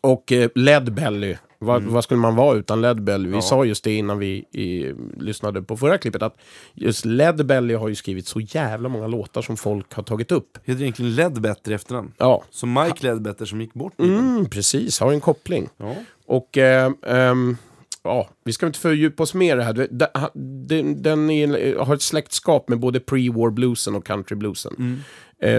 Och 0.00 0.32
eh, 0.32 0.48
lead 0.54 0.94
belly. 0.94 1.36
Vad, 1.64 1.82
Mm. 1.82 1.94
vad 1.94 2.04
skulle 2.04 2.20
man 2.20 2.36
vara 2.36 2.56
utan 2.58 2.80
lead 2.80 3.02
belly? 3.02 3.28
Vi 3.28 3.42
sa 3.42 3.64
just 3.64 3.84
det 3.84 3.94
innan 3.94 4.18
vi 4.18 4.28
i, 4.52 4.94
lyssnade 5.20 5.62
på 5.62 5.76
förra 5.76 5.98
klippet 5.98 6.22
att 6.22 6.36
just 6.74 7.04
lead 7.04 7.46
belly 7.46 7.74
har 7.74 7.88
ju 7.88 7.94
skrivit 7.94 8.26
så 8.26 8.40
jävla 8.40 8.88
många 8.88 9.06
låtar 9.06 9.42
som 9.42 9.56
folk 9.56 9.94
har 9.94 10.02
tagit 10.02 10.32
upp. 10.32 10.58
heter 10.64 10.82
egentligen 10.82 11.14
Ledbetter 11.14 11.70
i 11.70 11.74
efternamn. 11.74 12.12
Ja, 12.18 12.44
Som 12.50 12.72
Mike 12.72 13.06
Ledbetter 13.06 13.44
som 13.44 13.60
gick 13.60 13.74
bort. 13.74 14.00
mm, 14.00 14.46
precis. 14.50 15.00
Har 15.00 15.12
en 15.12 15.20
koppling. 15.20 15.68
Ja. 15.76 15.94
Och 16.26 16.58
eh, 16.58 16.92
ehm, 17.06 17.56
ja, 18.02 18.28
vi 18.44 18.52
ska 18.52 18.66
inte 18.66 18.78
fördjupa 18.78 19.22
oss 19.22 19.34
mer 19.34 19.54
i 19.56 19.58
det 19.58 19.64
här. 19.64 20.28
Den, 20.68 21.02
den 21.02 21.30
är, 21.30 21.76
har 21.78 21.94
ett 21.94 22.02
släktskap 22.02 22.68
med 22.68 22.78
både 22.78 22.98
pre-war 22.98 23.50
bluesen 23.50 23.94
och 23.94 24.06
country 24.06 24.36
bluesen. 24.36 24.72
Eh, 24.78 25.04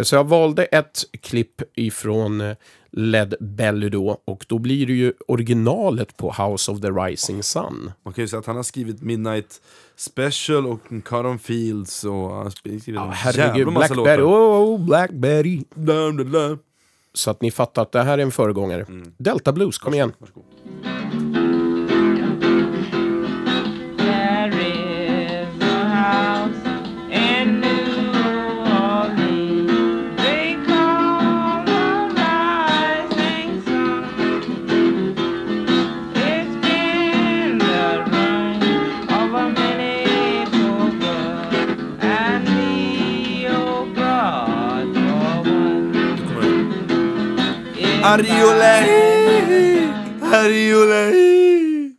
så 0.04 0.16
jag 0.16 0.24
valde 0.24 0.66
ett 0.66 1.04
klipp 1.22 1.62
ifrån 1.76 2.42
eh, 2.42 2.56
Led 2.92 3.36
Belly 3.40 3.90
då 3.90 4.22
och 4.26 4.46
då 4.48 4.60
blir 4.60 4.88
det 4.88 4.94
ju 4.94 5.14
originalet 5.28 6.18
på 6.18 6.32
House 6.32 6.72
of 6.72 6.82
the 6.82 6.88
Rising 6.88 7.44
Sun. 7.44 7.92
Man 8.04 8.14
kan 8.14 8.24
ju 8.24 8.28
säga 8.28 8.40
att 8.40 8.46
han 8.46 8.56
har 8.56 8.64
skrivit 8.64 9.02
Midnight 9.02 9.62
Special 9.96 10.66
och 10.66 10.80
Cut 10.90 11.14
on 11.14 11.40
Fields 11.40 12.04
och 12.04 12.30
han 12.30 12.44
har 12.44 12.50
skrivit 12.50 12.88
en 12.88 12.94
jävla 12.94 13.12
Herregud, 13.12 13.74
Blackberry, 13.74 13.96
låtar. 13.96 14.22
oh, 14.22 14.86
Blackberry. 14.86 15.64
Dum, 15.74 16.18
dum, 16.18 16.32
dum. 16.32 16.60
Så 17.14 17.32
att 17.32 17.42
ni 17.42 17.52
fattar 17.52 17.82
att 17.82 17.92
det 17.92 18.04
här 18.04 18.18
är 18.18 18.22
en 18.22 18.32
föregångare. 18.32 18.86
Delta 19.18 19.52
Blues, 19.52 19.78
kom 19.78 19.94
igen. 19.94 20.14
There 20.84 21.05
Ariolei! 48.06 49.88
Ariolei! 50.34 51.92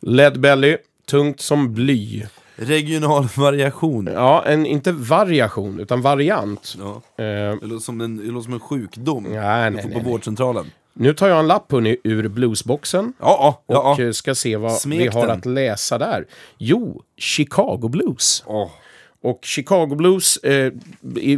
Led 0.00 0.40
Belly, 0.40 0.76
tungt 1.06 1.40
som 1.40 1.74
bly. 1.74 2.26
Regional 2.56 3.28
variation. 3.36 4.06
Ja, 4.12 4.44
en, 4.46 4.66
inte 4.66 4.92
variation, 4.92 5.80
utan 5.80 6.02
variant. 6.02 6.76
Ja. 6.78 7.02
Eh, 7.24 7.24
Det 7.60 7.66
låter 7.66 7.84
som 7.84 8.00
en, 8.00 8.16
det 8.16 8.24
låter 8.32 8.44
som 8.44 8.52
en 8.52 8.60
sjukdom. 8.60 9.22
Nej, 9.24 9.70
Du 9.70 9.74
nej, 9.76 9.82
får 9.82 9.88
nej, 9.88 9.98
på 9.98 10.02
nej. 10.04 10.12
vårdcentralen. 10.12 10.70
Nu 10.92 11.14
tar 11.14 11.28
jag 11.28 11.38
en 11.38 11.46
lapp 11.46 11.72
hörni, 11.72 11.96
ur 12.04 12.28
bluesboxen 12.28 13.12
Ja, 13.20 13.62
ja, 13.66 13.74
och 13.76 14.00
ja. 14.00 14.04
eh, 14.04 14.10
ska 14.12 14.34
se 14.34 14.56
vad 14.56 14.72
Smek 14.72 15.00
vi 15.00 15.06
har 15.06 15.26
den. 15.26 15.38
att 15.38 15.46
läsa 15.46 15.98
där. 15.98 16.26
Jo, 16.58 17.02
Chicago 17.16 17.88
Blues. 17.88 18.42
Åh. 18.46 18.70
Och 19.22 19.40
Chicago 19.42 19.86
Blues 19.86 20.36
eh, 20.36 20.72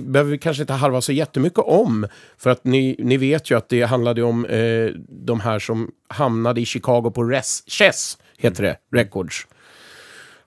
behöver 0.01 0.31
vi 0.31 0.39
kanske 0.39 0.63
inte 0.63 0.73
harva 0.73 1.01
så 1.01 1.13
jättemycket 1.13 1.59
om. 1.59 2.07
För 2.39 2.51
att 2.51 2.65
ni, 2.65 2.97
ni 2.99 3.17
vet 3.17 3.51
ju 3.51 3.59
att 3.59 3.69
det 3.69 3.83
handlade 3.83 4.23
om 4.23 4.45
eh, 4.45 4.87
de 5.09 5.41
här 5.41 5.59
som 5.59 5.91
hamnade 6.09 6.61
i 6.61 6.65
Chicago 6.65 7.11
på 7.15 7.25
Res, 7.25 7.63
Chess, 7.67 8.19
heter 8.39 8.63
det, 8.63 8.77
Records. 8.93 9.47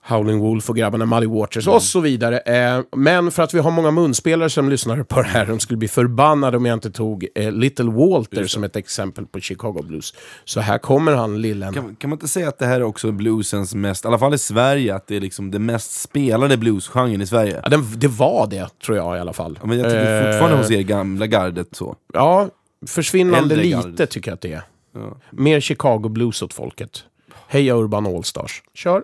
Howling 0.06 0.38
Wolf 0.38 0.70
och 0.70 0.76
grabbarna 0.76 1.06
Muddy 1.06 1.26
Waters 1.26 1.66
och 1.68 1.82
så 1.82 2.00
vidare. 2.00 2.38
Eh, 2.38 2.80
men 2.96 3.30
för 3.30 3.42
att 3.42 3.54
vi 3.54 3.58
har 3.58 3.70
många 3.70 3.90
munspelare 3.90 4.50
som 4.50 4.68
lyssnar 4.70 5.02
på 5.02 5.22
det 5.22 5.28
här, 5.28 5.46
de 5.46 5.60
skulle 5.60 5.76
bli 5.76 5.88
förbannade 5.88 6.56
om 6.56 6.66
jag 6.66 6.76
inte 6.76 6.90
tog 6.90 7.26
eh, 7.34 7.52
Little 7.52 7.90
Walter 7.90 8.46
som 8.46 8.64
ett 8.64 8.76
exempel 8.76 9.26
på 9.26 9.40
Chicago 9.40 9.82
Blues. 9.82 10.14
Så 10.44 10.60
här 10.60 10.78
kommer 10.78 11.12
han, 11.12 11.42
lillen. 11.42 11.74
Kan, 11.74 11.96
kan 11.96 12.10
man 12.10 12.16
inte 12.16 12.28
säga 12.28 12.48
att 12.48 12.58
det 12.58 12.66
här 12.66 12.74
är 12.80 12.82
också 12.82 13.12
bluesens 13.12 13.74
mest, 13.74 14.04
i 14.04 14.08
alla 14.08 14.18
fall 14.18 14.34
i 14.34 14.38
Sverige, 14.38 14.94
att 14.94 15.06
det 15.06 15.16
är 15.16 15.20
liksom 15.20 15.50
det 15.50 15.58
mest 15.58 16.00
spelade 16.00 16.56
bluesgenren 16.56 17.20
i 17.20 17.26
Sverige? 17.26 17.60
Ja, 17.62 17.68
den, 17.68 17.84
det 17.96 18.08
var 18.08 18.46
det, 18.46 18.68
tror 18.84 18.96
jag 18.96 19.16
i 19.16 19.20
alla 19.20 19.32
fall. 19.32 19.58
Ja, 19.60 19.66
men 19.66 19.78
jag 19.78 19.86
tycker 19.86 20.04
Eh, 20.04 20.30
fortfarande 20.30 20.56
hos 20.56 20.70
er 20.70 20.82
gamla 20.82 21.26
gardet 21.26 21.68
så. 21.72 21.96
Ja, 22.12 22.48
försvinnande 22.86 23.38
Äldre 23.38 23.56
lite 23.56 23.68
gardet. 23.76 24.10
tycker 24.10 24.30
jag 24.30 24.34
att 24.34 24.40
det 24.40 24.52
är. 24.52 24.62
Ja. 24.94 25.16
Mer 25.30 25.60
Chicago 25.60 26.08
Blues 26.08 26.42
åt 26.42 26.54
folket. 26.54 27.04
Heja 27.48 27.74
Urban 27.74 28.06
Allstars. 28.06 28.62
Kör! 28.74 29.02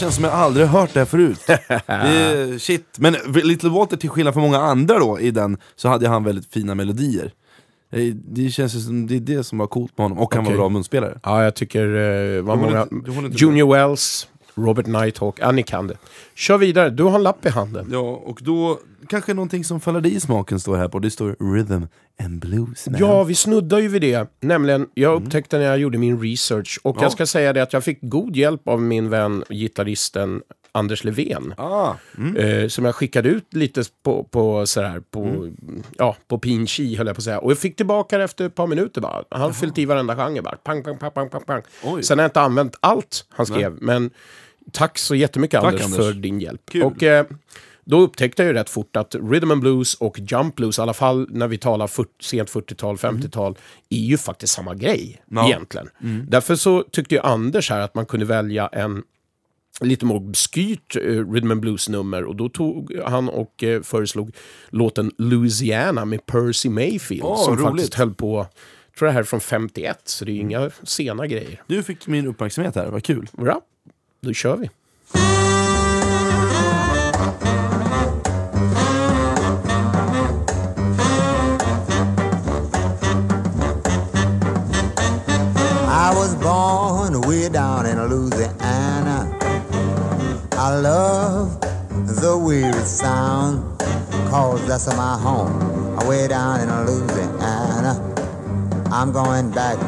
Känns 0.00 0.14
som 0.14 0.24
jag 0.24 0.32
aldrig 0.32 0.66
hört 0.66 0.94
det 0.94 0.98
här 1.00 1.06
förut. 1.06 1.40
det 1.86 2.62
shit. 2.62 2.86
Men 2.98 3.16
Little 3.34 3.68
Walter, 3.70 3.96
till 3.96 4.10
skillnad 4.10 4.34
från 4.34 4.42
många 4.42 4.58
andra 4.58 4.98
då 4.98 5.20
i 5.20 5.30
den, 5.30 5.56
så 5.76 5.88
hade 5.88 6.08
han 6.08 6.24
väldigt 6.24 6.52
fina 6.52 6.74
melodier. 6.74 7.32
Eh, 7.92 8.14
Det 8.14 8.50
känns 8.50 8.84
som 8.86 9.06
det 9.06 9.16
är 9.16 9.20
det 9.20 9.44
som 9.44 9.58
var 9.58 9.66
coolt 9.66 9.98
med 9.98 10.04
honom, 10.04 10.18
och 10.18 10.34
han 10.34 10.42
Okej. 10.44 10.52
var 10.52 10.58
bra 10.58 10.68
munspelare. 10.68 11.20
Ja, 11.22 11.44
jag 11.44 11.54
tycker... 11.54 11.86
Eh, 11.86 12.44
håller 12.44 12.56
många... 12.56 12.86
Junior 13.30 13.72
Wells, 13.72 14.28
Robert 14.54 14.86
Nighthawk. 14.86 15.36
Ja, 15.40 15.52
ni 15.52 15.62
kan 15.62 15.86
det. 15.86 15.96
Kör 16.34 16.58
vidare. 16.58 16.90
Du 16.90 17.02
har 17.02 17.14
en 17.14 17.22
lapp 17.22 17.46
i 17.46 17.48
handen. 17.48 17.88
Ja, 17.92 18.22
och 18.24 18.38
då 18.42 18.78
kanske 19.08 19.34
någonting 19.34 19.64
som 19.64 19.80
faller 19.80 20.00
dig 20.00 20.14
i 20.14 20.20
smaken 20.20 20.60
står 20.60 20.76
här 20.76 20.88
på, 20.88 20.98
det 20.98 21.10
står 21.10 21.36
Rhythm 21.54 21.82
and 22.22 22.40
Blues 22.40 22.86
man. 22.88 23.00
Ja, 23.00 23.24
vi 23.24 23.34
snuddar 23.34 23.78
ju 23.78 23.88
vid 23.88 24.02
det. 24.02 24.30
Nämligen, 24.40 24.86
jag 24.94 25.22
upptäckte 25.22 25.58
när 25.58 25.64
jag 25.64 25.78
gjorde 25.78 25.98
min 25.98 26.20
research. 26.22 26.78
Och 26.82 26.96
Ja. 26.96 27.02
jag 27.02 27.12
ska 27.12 27.26
säga 27.26 27.52
det 27.52 27.62
att 27.62 27.72
jag 27.72 27.84
fick 27.84 27.98
god 28.02 28.36
hjälp 28.36 28.68
av 28.68 28.82
min 28.82 29.10
vän, 29.10 29.44
gitarristen 29.50 30.42
Anders 30.72 31.04
Levén. 31.04 31.54
Ah, 31.56 31.94
mm. 32.18 32.36
Eh, 32.36 32.68
som 32.68 32.84
jag 32.84 32.94
skickade 32.94 33.28
ut 33.28 33.54
lite 33.54 33.82
på, 34.02 34.24
på, 34.24 34.66
sådär, 34.66 35.02
på, 35.10 35.20
Mm. 35.24 35.82
ja, 35.98 36.16
på 36.28 36.38
pin 36.38 36.66
chi 36.66 36.96
höll 36.96 37.06
jag 37.06 37.16
på 37.16 37.20
att 37.20 37.24
säga. 37.24 37.38
Och 37.38 37.50
jag 37.50 37.58
fick 37.58 37.76
tillbaka 37.76 38.18
det 38.18 38.24
efter 38.24 38.46
ett 38.46 38.54
par 38.54 38.66
minuter 38.66 39.00
bara. 39.00 39.24
Han 39.30 39.40
har 39.40 39.52
fyllt 39.52 39.78
i 39.78 39.84
varenda 39.84 40.16
genre 40.16 40.42
bara. 40.42 40.56
Pang, 40.56 40.82
pang, 40.82 40.98
pang, 40.98 41.10
pang, 41.10 41.28
pang, 41.30 41.42
pang. 41.46 41.62
Oj. 41.84 42.02
Sen 42.02 42.18
har 42.18 42.22
jag 42.24 42.28
inte 42.28 42.40
använt 42.40 42.76
allt 42.80 43.24
han 43.30 43.46
skrev. 43.46 43.76
Men 43.80 44.10
tack 44.72 44.98
så 44.98 45.14
jättemycket 45.14 45.60
Tack, 45.60 45.68
Anders, 45.72 45.84
Anders. 45.84 45.98
för 46.06 46.12
din 46.12 46.40
hjälp. 46.40 46.60
Kul. 46.70 46.82
Och 46.82 47.02
eh, 47.02 47.26
då 47.84 48.00
upptäckte 48.00 48.42
jag 48.42 48.46
ju 48.48 48.52
rätt 48.52 48.70
fort 48.70 48.96
att 48.96 49.14
rhythm 49.14 49.50
and 49.50 49.60
blues 49.60 49.94
och 49.94 50.18
jump 50.18 50.54
blues, 50.56 50.78
i 50.78 50.82
alla 50.82 50.92
fall 50.94 51.26
när 51.30 51.48
vi 51.48 51.58
talar 51.58 51.86
40, 51.86 52.10
sent 52.20 52.50
40-tal, 52.50 52.96
50-tal, 52.96 53.58
är 53.88 53.96
ju 53.98 54.18
faktiskt 54.18 54.52
samma 54.54 54.74
grej 54.74 55.22
Ja. 55.30 55.46
egentligen. 55.46 55.88
Därför 56.28 56.56
så 56.56 56.82
tyckte 56.82 57.14
ju 57.14 57.20
Anders 57.20 57.70
här 57.70 57.80
att 57.80 57.94
man 57.94 58.06
kunde 58.06 58.26
välja 58.26 58.66
en 58.68 59.02
lite 59.80 60.06
mer 60.06 60.14
obskyrt 60.14 60.96
uh, 60.96 61.32
rhythm 61.32 61.50
and 61.50 61.60
blues-nummer 61.60 62.24
och 62.24 62.36
då 62.36 62.48
tog 62.48 62.94
han 63.06 63.28
och 63.28 63.64
eh, 63.64 63.82
föreslog 63.82 64.36
låten 64.70 65.10
Louisiana 65.18 66.04
med 66.04 66.26
Percy 66.26 66.68
Mayfield 66.68 67.22
Åh, 67.24 67.44
som 67.44 67.56
roligt. 67.56 67.64
faktiskt 67.66 67.94
höll 67.94 68.14
på, 68.14 68.46
tror 68.98 69.08
jag 69.08 69.12
här 69.12 69.20
är 69.20 69.24
från 69.24 69.40
51, 69.40 70.00
så 70.04 70.24
det 70.24 70.32
är 70.32 70.36
inga 70.40 70.70
sena 70.82 71.26
grejer. 71.26 71.62
Du 71.66 71.82
fick 71.82 72.06
min 72.06 72.26
uppmärksamhet 72.26 72.74
här, 72.74 72.86
vad 72.86 73.04
kul. 73.04 73.28
Bra, 73.32 73.60
då 74.20 74.32
kör 74.32 74.56
vi. 74.56 74.70
I 85.92 86.12
was 86.14 86.34
born 86.34 87.20
way 87.22 87.48
down 87.48 87.86
in 87.86 87.98
Louisiana. 88.10 88.59
I 90.70 90.74
love 90.78 91.60
the 92.22 92.36
way 92.46 92.62
it 92.62 92.86
sounds, 92.86 93.60
cause 94.30 94.64
that's 94.68 94.86
my 94.96 95.16
home, 95.18 95.52
way 96.08 96.28
down 96.28 96.60
in 96.60 96.68
Louisiana. 96.86 97.92
I'm 98.92 99.10
going 99.12 99.50
back 99.50 99.78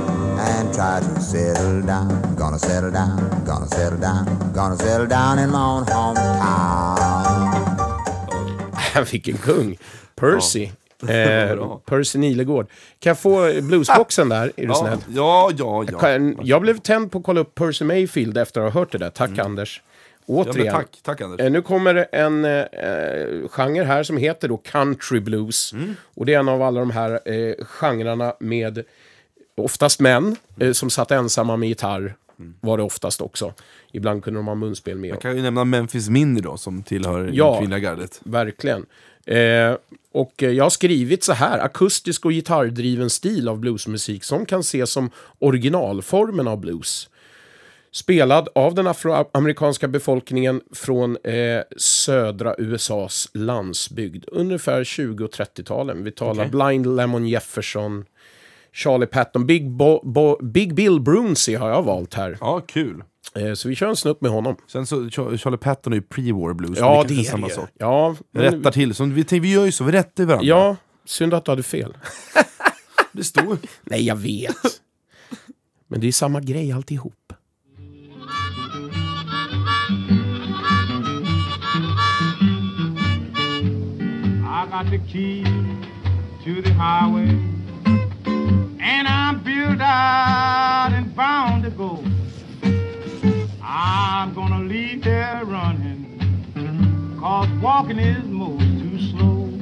and 0.49 0.75
try 0.75 0.99
to 1.01 1.21
settle 1.21 1.83
down. 1.83 2.35
Gonna 2.37 2.59
settle 2.59 2.91
down, 2.91 3.17
gonna 3.47 3.67
settle 3.69 3.99
down, 4.01 4.25
gonna 4.55 4.77
settle 4.77 5.07
down 5.07 5.39
in 5.39 5.51
my 5.51 5.63
own 5.75 5.85
hometown. 5.87 6.99
Vilken 9.11 9.37
kung! 9.39 9.77
Percy. 10.17 10.73
Eh. 11.09 11.57
Percy 11.87 12.19
Nilegård. 12.19 12.67
Kan 13.01 13.11
jag 13.11 13.19
få 13.19 13.61
bluesboxen 13.63 14.29
där? 14.29 14.53
Är 14.57 14.63
du 14.63 14.69
Ja, 14.69 14.75
snäll? 14.75 14.99
ja, 15.09 15.51
ja. 15.59 15.85
ja. 15.93 15.99
Kan- 15.99 16.37
Jag 16.43 16.63
blev 16.63 16.79
tänd 16.79 17.13
på 17.13 17.19
att 17.19 17.25
kolla 17.25 17.41
upp 17.41 17.55
Percy 17.55 17.85
Mayfield 17.85 18.39
efter 18.39 18.61
att 18.61 18.73
ha 18.73 18.81
hört 18.81 18.93
det 18.93 18.99
där. 18.99 19.11
Tack 19.11 19.39
Anders. 19.39 19.81
Mm. 19.81 19.87
ja 19.87 19.92
Återigen. 20.27 20.67
men 20.67 20.75
tack, 20.75 20.99
tack 21.03 21.21
Anders. 21.21 21.41
Eh, 21.41 21.51
Nu 21.51 21.63
kommer 21.63 22.07
en 22.13 22.45
eh, 22.45 23.49
genre 23.49 23.85
här 23.85 24.03
som 24.03 24.17
heter 24.17 24.49
då 24.49 24.57
country 24.57 25.21
blues. 25.21 25.73
Mm. 25.73 25.95
Och 26.15 26.27
det 26.27 26.35
är 26.35 26.39
en 26.39 26.49
av 26.49 26.63
alla 26.63 26.81
de 26.81 26.91
här 26.91 27.21
eh, 27.25 27.65
genrerna 27.65 28.35
med 28.41 28.85
oftast 29.57 30.01
män 30.01 30.37
eh, 30.61 30.73
som 30.73 30.91
satt 30.91 31.11
ensamma 31.11 31.57
med 31.57 31.69
gitarr. 31.69 32.15
Var 32.61 32.77
det 32.77 32.83
oftast 32.83 33.21
också. 33.21 33.53
Ibland 33.93 34.25
kunde 34.25 34.39
de 34.39 34.47
ha 34.47 34.55
munspel 34.55 34.99
med. 34.99 35.11
Jag 35.11 35.21
kan 35.21 35.37
ju 35.37 35.43
nämna 35.43 35.65
Memphis 35.65 36.09
Minnie 36.09 36.41
då, 36.41 36.57
som 36.57 36.83
tillhör 36.83 37.31
Ja. 37.33 37.53
det 37.53 37.59
kvinnliga 37.59 37.79
gardet. 37.79 38.21
Verkligen. 38.25 38.87
Eh, 39.27 39.77
och 40.13 40.43
eh, 40.43 40.51
jag 40.51 40.65
har 40.65 40.71
skrivit 40.71 41.25
så 41.25 41.33
här, 41.33 41.59
akustisk 41.59 42.25
och 42.25 42.31
gitarrdriven 42.33 43.11
stil 43.11 43.49
av 43.49 43.59
bluesmusik 43.59 44.25
som 44.25 44.47
kan 44.47 44.61
ses 44.61 44.91
som 44.91 45.11
originalformen 45.39 46.49
av 46.49 46.59
blues. 46.61 47.09
Spelad 47.95 48.49
av 48.55 48.75
den 48.75 48.87
afroamerikanska 48.87 49.89
befolkningen 49.89 50.61
från 50.75 51.17
eh, 51.25 51.33
södra 51.77 52.55
USAs 52.59 53.29
landsbygd. 53.35 54.25
Ungefär 54.29 54.85
20 54.85 55.25
och 55.25 55.31
30-talen. 55.31 56.05
Vi 56.05 56.11
talar 56.13 56.49
Blind 56.49 56.97
Lemon 56.97 57.27
Jefferson, 57.29 58.05
Charlie 58.73 59.07
Patton, 59.07 59.47
Big, 59.47 59.71
Bo- 59.71 60.01
Bo- 60.05 60.39
Big 60.43 60.75
Bill 60.75 61.01
Brunsey 61.01 61.55
har 61.55 61.69
jag 61.71 61.83
valt 61.83 62.15
här. 62.15 62.37
Ja, 62.41 62.61
kul. 62.61 63.03
Eh, 63.35 63.53
så 63.55 63.69
vi 63.69 63.75
kör 63.75 63.89
en 63.89 63.97
snutt 63.97 64.21
med 64.21 64.31
honom. 64.31 64.57
Sen 64.67 64.87
så, 64.87 64.97
Char- 64.97 65.37
Charlie 65.37 65.57
Patton 65.59 65.93
är 65.93 65.97
ju 65.97 66.03
pre-war 66.03 66.55
blues. 66.55 66.79
Ja, 66.79 67.05
det 67.09 67.15
är 67.15 67.23
samma 67.25 67.47
det. 67.49 67.55
sak. 67.55 67.71
Ja, 67.79 68.17
Rättar 68.35 68.71
till. 68.73 68.95
Så 68.95 69.05
vi, 69.05 69.23
vi 69.41 69.53
gör 69.53 69.65
ju 69.65 69.73
så, 69.73 69.85
vi 69.85 69.93
rättar 69.93 70.25
varandra. 70.25 70.47
Ja, 70.47 70.77
synd 71.05 71.35
att 71.35 71.45
du 71.45 71.51
hade 71.53 71.63
fel. 71.63 71.97
Det 73.13 73.25
står. 73.25 73.57
Nej, 73.83 74.07
jag 74.07 74.17
vet. 74.17 74.57
Men 75.89 76.01
det 76.01 76.09
är 76.09 76.13
samma 76.13 76.41
grej 76.41 76.73
alltihop. 76.73 77.33
I 84.63 84.67
got 84.67 84.91
the 84.91 84.99
key 84.99 85.43
to 86.45 86.63
the 86.63 86.73
highway, 86.75 87.31
and 88.79 89.09
I'm 89.09 89.43
built 89.43 89.81
out 89.81 90.93
and 90.93 91.13
bound 91.17 91.65
to 91.65 91.71
go. 91.71 92.05
I'm 93.61 94.33
gonna 94.35 94.61
leave 94.61 95.03
there 95.03 95.43
running, 95.45 97.19
cause 97.19 97.49
walking 97.61 97.99
is 97.99 98.25
most 98.25 98.61
too 98.61 99.01
slow. 99.11 99.62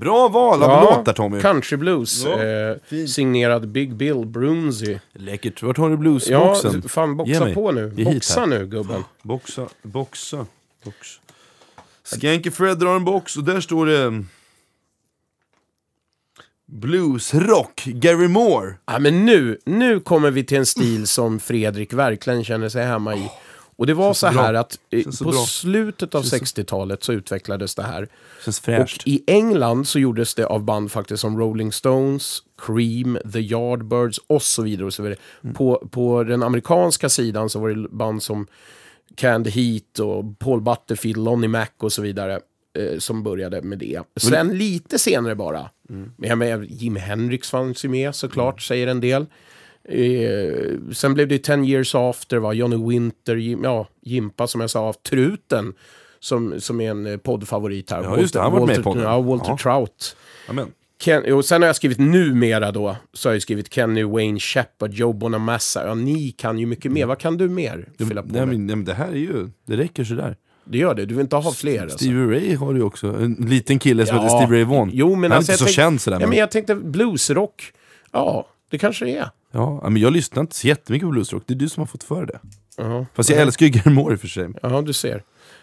Bra 0.00 0.28
val 0.28 0.62
av 0.62 0.82
låtar 0.82 1.12
Tommy. 1.12 1.40
Country 1.40 1.76
Blues. 1.76 2.24
Ja, 2.24 2.42
eh, 2.44 2.76
signerad 3.06 3.68
Big 3.68 3.94
Bill 3.94 4.26
Brunsey. 4.26 4.98
Läckert. 5.12 5.62
Vart 5.62 5.76
har 5.78 5.86
du 5.88 5.94
Ja, 5.94 5.98
bluesboxen? 5.98 6.82
fan 6.82 7.08
Ge 7.10 7.14
boxa 7.16 7.54
på 7.54 7.72
nu. 7.72 7.88
Boxa 8.04 8.46
nu 8.46 8.66
gubben. 8.66 9.04
Boxa, 9.22 9.68
boxa, 9.82 10.46
box. 10.84 11.20
Skanky 12.04 12.50
Fred 12.50 12.78
drar 12.78 12.96
en 12.96 13.04
box 13.04 13.36
och 13.36 13.44
där 13.44 13.60
står 13.60 13.86
det... 13.86 14.24
Bluesrock, 16.66 17.84
Gary 17.84 18.28
Moore. 18.28 18.74
Ja, 18.86 18.98
men 18.98 19.24
nu, 19.26 19.58
nu 19.64 20.00
kommer 20.00 20.30
vi 20.30 20.44
till 20.44 20.58
en 20.58 20.66
stil 20.66 21.06
som 21.06 21.40
Fredrik 21.40 21.92
verkligen 21.92 22.44
känner 22.44 22.68
sig 22.68 22.84
hemma 22.86 23.14
i. 23.16 23.30
Och 23.78 23.86
det 23.86 23.94
var 23.94 24.14
så 24.14 24.30
bra. 24.30 24.42
här 24.42 24.54
att 24.54 24.78
eh, 24.90 25.02
Känns 25.02 25.18
så 25.18 25.24
på 25.24 25.30
bra. 25.30 25.40
slutet 25.46 26.14
av 26.14 26.22
Känns 26.22 26.30
så- 26.50 26.60
60-talet 26.60 27.02
så 27.04 27.12
utvecklades 27.12 27.74
det 27.74 27.82
här. 27.82 28.08
Känns 28.44 28.58
Och 28.58 28.64
fräscht. 28.64 29.02
i 29.06 29.22
England 29.26 29.88
så 29.88 29.98
gjordes 29.98 30.34
det 30.34 30.46
av 30.46 30.64
band 30.64 30.92
faktiskt 30.92 31.20
som 31.20 31.38
Rolling 31.38 31.72
Stones, 31.72 32.38
Cream, 32.66 33.18
The 33.32 33.40
Yardbirds 33.40 34.20
och 34.26 34.42
så 34.42 34.62
vidare. 34.62 34.86
Och 34.86 34.94
så 34.94 35.02
vidare. 35.02 35.18
Mm. 35.44 35.54
På, 35.54 35.88
på 35.90 36.24
den 36.24 36.42
amerikanska 36.42 37.08
sidan 37.08 37.50
så 37.50 37.58
var 37.58 37.68
det 37.70 37.88
band 37.88 38.22
som 38.22 38.46
Canned 39.14 39.46
Heat 39.52 39.98
och 39.98 40.38
Paul 40.38 40.60
Butterfield, 40.60 41.24
Lonnie 41.24 41.48
Mac 41.48 41.66
och 41.78 41.92
så 41.92 42.02
vidare. 42.02 42.40
Eh, 42.78 42.98
som 42.98 43.22
började 43.22 43.62
med 43.62 43.78
det. 43.78 44.02
Sen 44.16 44.58
lite 44.58 44.98
senare 44.98 45.34
bara. 45.34 45.70
Mm. 45.90 46.12
Men, 46.16 46.38
men 46.38 46.66
Jimi 46.70 47.00
Hendrix 47.00 47.50
fanns 47.50 47.84
ju 47.84 47.88
med 47.88 48.14
såklart, 48.14 48.62
säger 48.62 48.86
en 48.86 49.00
del. 49.00 49.26
Eh, 49.88 50.92
sen 50.92 51.14
blev 51.14 51.28
det 51.28 51.38
10 51.38 51.64
years 51.64 51.94
after, 51.94 52.36
va? 52.36 52.52
Johnny 52.52 52.88
Winter, 52.90 53.36
Jim, 53.36 53.64
ja, 53.64 53.88
Jimpa 54.02 54.46
som 54.46 54.60
jag 54.60 54.70
sa, 54.70 54.80
av 54.80 54.92
Truten. 54.92 55.72
Som, 56.20 56.60
som 56.60 56.80
är 56.80 56.90
en 56.90 57.06
eh, 57.06 57.16
poddfavorit 57.16 57.90
här. 57.90 58.02
Ja, 58.02 58.18
just 58.20 58.34
det, 58.34 58.40
han 58.40 58.52
har 58.52 58.60
varit 58.60 58.68
med 58.70 58.78
i 58.78 58.82
podden. 58.82 59.02
ja, 59.02 59.20
Walter 59.20 59.48
Ja. 59.50 59.58
Trout. 59.58 60.16
Amen. 60.48 60.68
Ken, 61.00 61.32
och 61.32 61.44
sen 61.44 61.62
har 61.62 61.66
jag 61.66 61.76
skrivit 61.76 61.98
numera 61.98 62.72
då, 62.72 62.96
så 63.12 63.28
har 63.28 63.34
jag 63.34 63.42
skrivit 63.42 63.74
Kenny 63.74 64.02
Wayne 64.04 64.38
Shepard, 64.40 64.92
Joe 64.94 65.12
Bonamassa. 65.12 65.86
Ja, 65.86 65.94
ni 65.94 66.30
kan 66.30 66.58
ju 66.58 66.66
mycket 66.66 66.92
mer. 66.92 67.06
Vad 67.06 67.18
kan 67.18 67.36
du 67.36 67.48
mer 67.48 67.88
fylla 67.98 68.22
på 68.22 68.28
Nej, 68.32 68.46
men, 68.46 68.66
nej, 68.66 68.76
men 68.76 68.84
det 68.84 68.94
här 68.94 69.08
är 69.08 69.16
ju, 69.16 69.48
det 69.66 69.76
räcker 69.76 70.04
sådär. 70.04 70.36
Det 70.64 70.78
gör 70.78 70.94
det, 70.94 71.06
du 71.06 71.14
vill 71.14 71.22
inte 71.22 71.36
ha 71.36 71.52
fler 71.52 71.82
alltså. 71.82 71.98
Stevie 71.98 72.26
Ray 72.26 72.54
har 72.54 72.74
ju 72.74 72.82
också, 72.82 73.06
en 73.06 73.34
liten 73.34 73.78
kille 73.78 74.06
som 74.06 74.16
Ja. 74.16 74.22
heter 74.22 74.36
Stevie 74.36 74.56
Ray 74.58 74.64
Vaughan. 74.64 74.90
Jo, 74.92 75.14
men 75.14 75.22
Han 75.22 75.32
är 75.32 75.36
alltså, 75.36 75.52
inte 75.52 75.58
så 75.58 75.64
tänk- 75.64 75.74
känd 75.76 76.00
sådär. 76.00 76.18
Men, 76.18 76.28
men 76.28 76.38
jag 76.38 76.50
tänkte 76.50 76.74
bluesrock, 76.74 77.72
ja, 78.12 78.48
det 78.70 78.78
kanske 78.78 79.04
det 79.04 79.16
är. 79.16 79.30
ja, 79.52 79.88
men 79.90 79.96
jag 80.02 80.12
lyssnar 80.12 80.40
inte 80.40 80.56
så 80.56 80.66
jättemycket 80.68 81.06
på 81.06 81.10
bluesrock, 81.12 81.42
det 81.46 81.54
är 81.54 81.58
du 81.58 81.68
som 81.68 81.80
har 81.80 81.86
fått 81.86 82.02
för 82.04 82.26
det. 82.26 82.38
Ja. 82.76 83.06
Fast 83.14 83.30
jag 83.30 83.40
älskar 83.40 83.66
ju 83.66 83.72
Gary 83.72 84.14
i 84.14 84.16
för 84.16 84.28
sig. 84.28 84.48
Ja, 84.62 84.82
du 84.82 84.92
ser. 84.92 85.22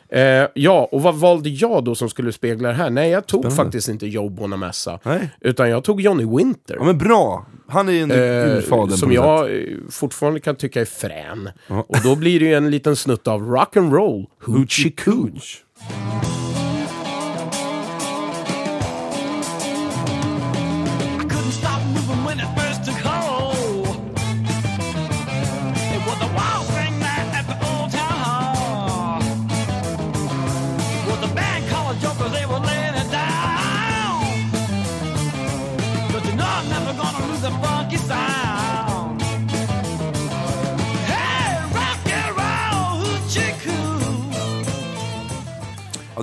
Eh, 0.09 0.47
ja, 0.53 0.89
och 0.91 1.01
vad 1.01 1.15
valde 1.15 1.49
jag 1.49 1.83
då 1.83 1.95
som 1.95 2.09
skulle 2.09 2.31
spegla 2.31 2.67
det 2.69 2.75
här? 2.75 2.89
Nej, 2.89 3.09
jag 3.09 3.25
tog 3.25 3.41
Spännande. 3.41 3.63
faktiskt 3.63 3.89
inte 3.89 4.07
Joe 4.07 4.29
Bonamassa. 4.29 4.99
Nej. 5.03 5.29
Utan 5.41 5.69
jag 5.69 5.83
tog 5.83 6.01
Johnny 6.01 6.37
Winter. 6.37 6.75
Ja 6.79 6.83
men 6.85 6.97
bra! 6.97 7.45
Han 7.67 7.89
är 7.89 8.03
en 8.03 8.11
Eh, 8.11 8.17
urfader 8.57 8.95
som 8.95 9.11
jag 9.11 9.47
sätt. 9.47 9.67
eh, 9.71 9.77
fortfarande 9.91 10.39
kan 10.39 10.55
tycka 10.55 10.81
är 10.81 10.85
frän. 10.85 11.49
Och 11.67 11.97
då 12.03 12.15
blir 12.15 12.39
det 12.39 12.45
ju 12.45 12.53
en 12.53 12.71
liten 12.71 12.95
snutt 12.95 13.27
av 13.27 13.41
rock 13.41 13.77
and 13.77 13.93
roll, 13.93 14.25
Hoochie 14.45 14.91
Cooch. 14.91 15.63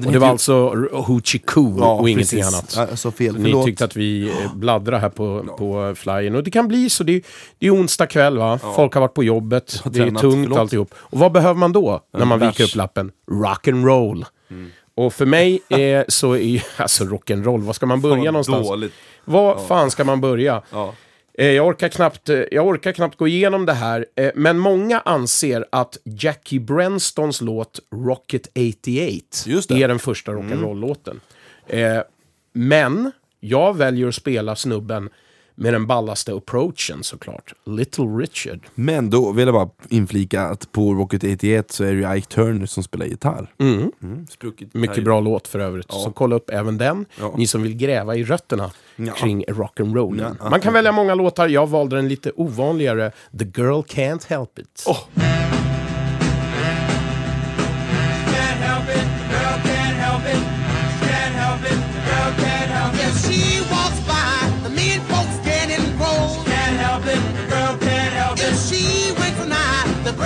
Ja, 0.00 0.06
den 0.06 0.06
Och 0.06 0.12
det 0.12 0.18
var 0.18 0.28
alltså 0.28 0.74
Hoochie 0.92 1.40
Coo 1.46 1.76
Ja, 1.78 1.92
och 1.92 2.08
ingenting 2.10 2.40
precis. 2.42 2.76
annat. 2.78 2.88
Ja, 2.90 2.96
sa 2.96 3.10
fel, 3.10 3.36
Ni 3.36 3.42
förlåt. 3.42 3.66
tyckte 3.66 3.84
att 3.84 3.96
vi 3.96 4.28
eh, 4.30 4.54
bladdrar 4.54 4.98
här 4.98 5.08
på, 5.08 5.44
på 5.58 5.94
flyen. 5.96 6.34
Och 6.34 6.44
det 6.44 6.50
kan 6.50 6.68
bli 6.68 6.90
så. 6.90 7.04
Det 7.04 7.12
är, 7.16 7.22
det 7.58 7.66
är 7.66 7.74
onsdag 7.74 8.06
kväll 8.06 8.38
va? 8.38 8.58
Folk 8.76 8.94
har 8.94 9.00
varit 9.00 9.14
på 9.14 9.24
jobbet. 9.24 9.82
Det 9.84 10.00
är 10.00 10.10
tungt 10.10 10.20
Förlåt. 10.20 10.58
alltihop. 10.58 10.94
Och 10.98 11.18
vad 11.18 11.32
behöver 11.32 11.54
man 11.60 11.72
då? 11.72 12.00
när 12.18 12.24
man 12.24 12.38
viker 12.38 12.64
upp 12.64 12.74
lappen? 12.74 13.10
Rock 13.30 13.68
and 13.68 13.84
roll. 13.86 14.24
Och 14.94 15.12
för 15.14 15.26
mig 15.26 15.60
är, 15.68 16.04
så 16.08 16.36
är 16.36 16.64
alltså 16.76 17.04
rock'n'roll, 17.04 17.60
var 17.62 17.72
ska 17.72 17.86
man 17.86 18.00
börja 18.00 18.16
Fan, 18.24 18.24
någonstans? 18.24 18.68
dåligt. 18.68 18.92
Var 19.24 19.58
fan 19.68 19.90
ska 19.90 20.04
man 20.04 20.20
börja? 20.20 20.62
Ja. 20.72 20.94
Eh, 21.40 21.46
Jag 21.46 21.66
orkar, 21.66 21.88
knappt, 21.88 22.28
eh, 22.28 22.40
jag 22.50 22.66
orkar 22.66 22.92
knappt 22.92 23.16
gå 23.16 23.28
igenom 23.28 23.66
det 23.66 23.72
här, 23.72 24.06
eh, 24.16 24.30
men 24.34 24.58
många 24.58 25.00
anser 25.00 25.64
att 25.72 25.98
Jackie 26.04 26.60
Brenstons 26.60 27.40
låt 27.40 27.80
Rocket 27.94 28.46
88 28.46 28.70
Just 29.46 29.68
det. 29.68 29.74
Mm. 29.74 29.84
är 29.84 29.88
den 29.88 29.98
första 29.98 30.32
rock'n'roll-låten. 30.32 31.20
Eh, 31.66 31.98
men 32.52 33.12
jag 33.40 33.76
väljer 33.76 34.08
att 34.08 34.14
spela 34.14 34.56
snubben 34.56 35.08
med 35.60 35.72
den 35.74 35.86
ballaste 35.86 36.32
approachen 36.34 37.02
såklart. 37.04 37.52
Little 37.66 38.04
Richard. 38.04 38.60
Men 38.74 39.10
då 39.10 39.32
vill 39.32 39.46
jag 39.46 39.54
bara 39.54 39.68
inflika 39.88 40.42
att 40.42 40.72
på 40.72 40.94
Rocket 40.94 41.24
81 41.24 41.70
så 41.72 41.84
är 41.84 41.92
det 41.92 41.98
ju 42.10 42.16
Ike 42.16 42.28
Turner 42.28 42.66
som 42.66 42.82
spelar 42.82 43.06
gitarr. 43.06 43.52
Mm. 43.58 43.92
Spruckit 44.30 44.74
Mycket 44.74 45.04
bra 45.04 45.20
låt 45.20 45.48
för 45.48 45.58
övrigt. 45.58 45.86
Ja. 45.88 45.98
Så 46.04 46.10
kolla 46.12 46.36
upp 46.36 46.50
även 46.50 46.78
den. 46.78 47.06
Ja. 47.20 47.34
Ni 47.36 47.46
som 47.46 47.62
vill 47.62 47.76
gräva 47.76 48.16
i 48.16 48.24
rötterna 48.24 48.70
Ja. 48.96 49.12
kring 49.12 49.44
rock'n'roll. 49.44 50.34
Ja. 50.40 50.50
Man 50.50 50.60
kan 50.60 50.72
välja 50.72 50.92
många 50.92 51.14
låtar. 51.14 51.48
Jag 51.48 51.66
valde 51.66 51.96
den 51.96 52.08
lite 52.08 52.32
ovanligare. 52.36 53.12
The 53.38 53.44
Girl 53.44 53.80
Can't 53.80 54.28
Help 54.28 54.58
It. 54.58 54.84
Can't 54.86 55.29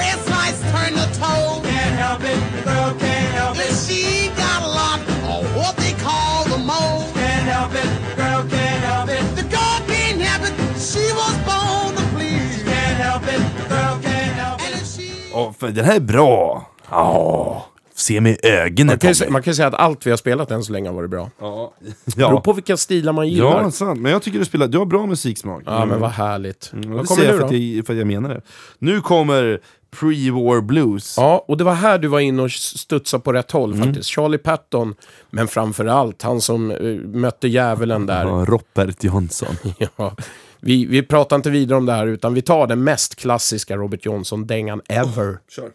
red 0.01 0.16
stripes 0.26 0.61
turn 0.74 0.92
to 1.01 1.07
toes. 1.20 1.61
Can't 1.70 1.97
help 2.05 2.22
it, 2.32 2.38
the 2.57 2.62
girl 2.70 2.90
can't 3.05 3.30
help 3.38 3.57
And 3.62 3.70
it. 3.70 3.76
she 3.86 4.01
got 4.45 4.61
a 4.68 4.70
lot 4.80 4.99
of 5.34 5.42
what 5.59 5.74
they 5.82 5.92
call 6.07 6.45
the 6.55 6.59
moles. 6.72 7.07
Can't 7.20 7.47
help 7.55 7.72
it, 7.82 7.88
the 8.09 8.14
girl 8.22 8.42
can't 8.55 8.82
help 8.90 9.09
it. 9.16 9.24
The 9.40 9.47
girl 9.57 9.78
can't 9.92 10.20
help 10.28 10.42
it, 10.49 10.55
she 10.90 11.05
was 11.20 11.34
born 11.51 11.90
to 11.99 12.03
please. 12.14 12.62
Can't 12.70 12.99
help 13.07 13.24
it, 13.34 13.42
the 13.61 13.66
girl 13.74 13.95
can't 14.09 14.34
help 14.42 14.61
it. 14.68 14.74
And 14.76 14.86
she 14.86 15.59
för 15.59 15.68
den 15.68 15.84
här 15.84 15.97
är 15.97 16.01
bra! 16.01 16.70
Ja, 16.90 17.66
se 17.97 18.20
mig 18.20 18.32
i 18.42 18.49
ögonen 18.49 18.86
Man 18.86 18.99
kan, 18.99 19.11
ju, 19.11 19.14
Tommy. 19.14 19.26
sä- 19.28 19.32
man 19.32 19.42
kan 19.42 19.55
säga 19.55 19.68
att 19.68 19.74
allt 19.74 20.07
vi 20.07 20.11
har 20.11 20.16
spelat 20.16 20.51
än 20.51 20.64
så 20.64 20.72
länge 20.72 20.88
har 20.88 20.95
varit 20.95 21.11
bra. 21.11 21.30
Ja. 21.40 21.72
Beror 22.16 22.40
på 22.40 22.53
vilka 22.53 22.76
stilar 22.76 23.12
man 23.12 23.28
gillar. 23.28 23.62
ja, 23.62 23.70
sant. 23.70 24.01
Men 24.01 24.12
jag 24.12 24.22
tycker 24.22 24.38
du 24.38 24.45
spelar, 24.45 24.68
du 24.68 24.78
har 24.78 24.86
bra 24.86 25.07
musiksmak. 25.07 25.62
Ja, 25.66 25.84
men 25.84 26.01
vad 26.01 26.11
härligt. 26.11 26.70
Mm, 26.72 26.90
vad 26.92 27.03
det 27.03 27.07
kommer 27.07 27.20
säger 27.22 27.32
nu 27.32 27.38
jag 27.38 27.49
för 27.49 27.55
då? 27.55 27.57
att, 27.57 27.62
jag, 27.76 27.86
för 27.86 27.92
att 27.92 27.99
jag 27.99 28.07
menar 28.07 28.28
det. 28.28 28.40
Nu 28.78 29.01
kommer 29.01 29.61
Pre-War 29.95 30.61
Blues. 30.61 31.14
Ja, 31.16 31.45
och 31.49 31.57
det 31.57 31.64
var 31.64 31.74
här 31.74 31.99
du 31.99 32.09
var 32.09 32.20
inne 32.20 32.42
och 32.42 32.51
studsade 32.51 33.22
på 33.22 33.32
rätt 33.32 33.51
håll 33.51 33.72
Mm. 33.72 33.86
faktiskt. 33.86 34.09
Charlie 34.11 34.38
Patton, 34.38 34.95
men 35.30 35.49
framför 35.49 35.86
allt 35.86 36.22
han 36.22 36.40
som 36.40 36.70
eh, 36.70 36.76
mötte 36.97 37.49
djävulen 37.49 38.07
där. 38.07 38.24
Ja, 38.26 38.45
Robert 38.49 39.05
Johnson. 39.05 39.57
Ja. 39.97 40.16
Vi, 40.61 40.84
vi 40.86 41.03
pratar 41.03 41.36
inte 41.36 41.51
vidare 41.51 41.78
om 41.78 41.86
det 41.86 41.92
här, 41.92 42.07
utan 42.07 42.34
vi 42.34 42.42
tar 42.42 42.66
den 42.66 42.84
mest 42.84 43.16
klassiska 43.16 43.76
Robert 43.76 44.07
Johnson-dängan 44.07 44.80
ever. 44.88 45.38
Kör. 45.49 45.66
I 45.66 45.70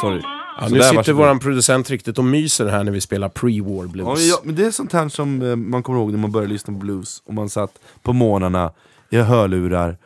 Sorry. 0.00 0.20
Ja, 0.60 0.68
nu 0.68 0.80
sitter 0.82 0.94
varsågod. 0.96 1.18
våran 1.18 1.38
producent 1.38 1.90
riktigt 1.90 2.18
och 2.18 2.24
myser 2.24 2.66
här 2.66 2.84
när 2.84 2.92
vi 2.92 3.00
spelar 3.00 3.28
pre-war 3.28 3.82
Ja, 3.82 3.88
blues. 3.88 4.28
ja, 4.28 4.40
men 4.44 4.54
det 4.54 4.66
är 4.66 4.70
sånt 4.70 4.92
här 4.92 5.08
som 5.08 5.42
eh, 5.42 5.56
man 5.56 5.82
kommer 5.82 5.98
ihåg 5.98 6.10
när 6.12 6.18
man 6.18 6.32
började 6.32 6.52
lyssna 6.52 6.72
på 6.72 6.78
blues. 6.78 7.22
Och 7.26 7.34
man 7.34 7.48
satt 7.48 7.78
på 8.02 8.12
morgnarna 8.12 8.72
i 9.10 9.16
hörlurar 9.16 9.98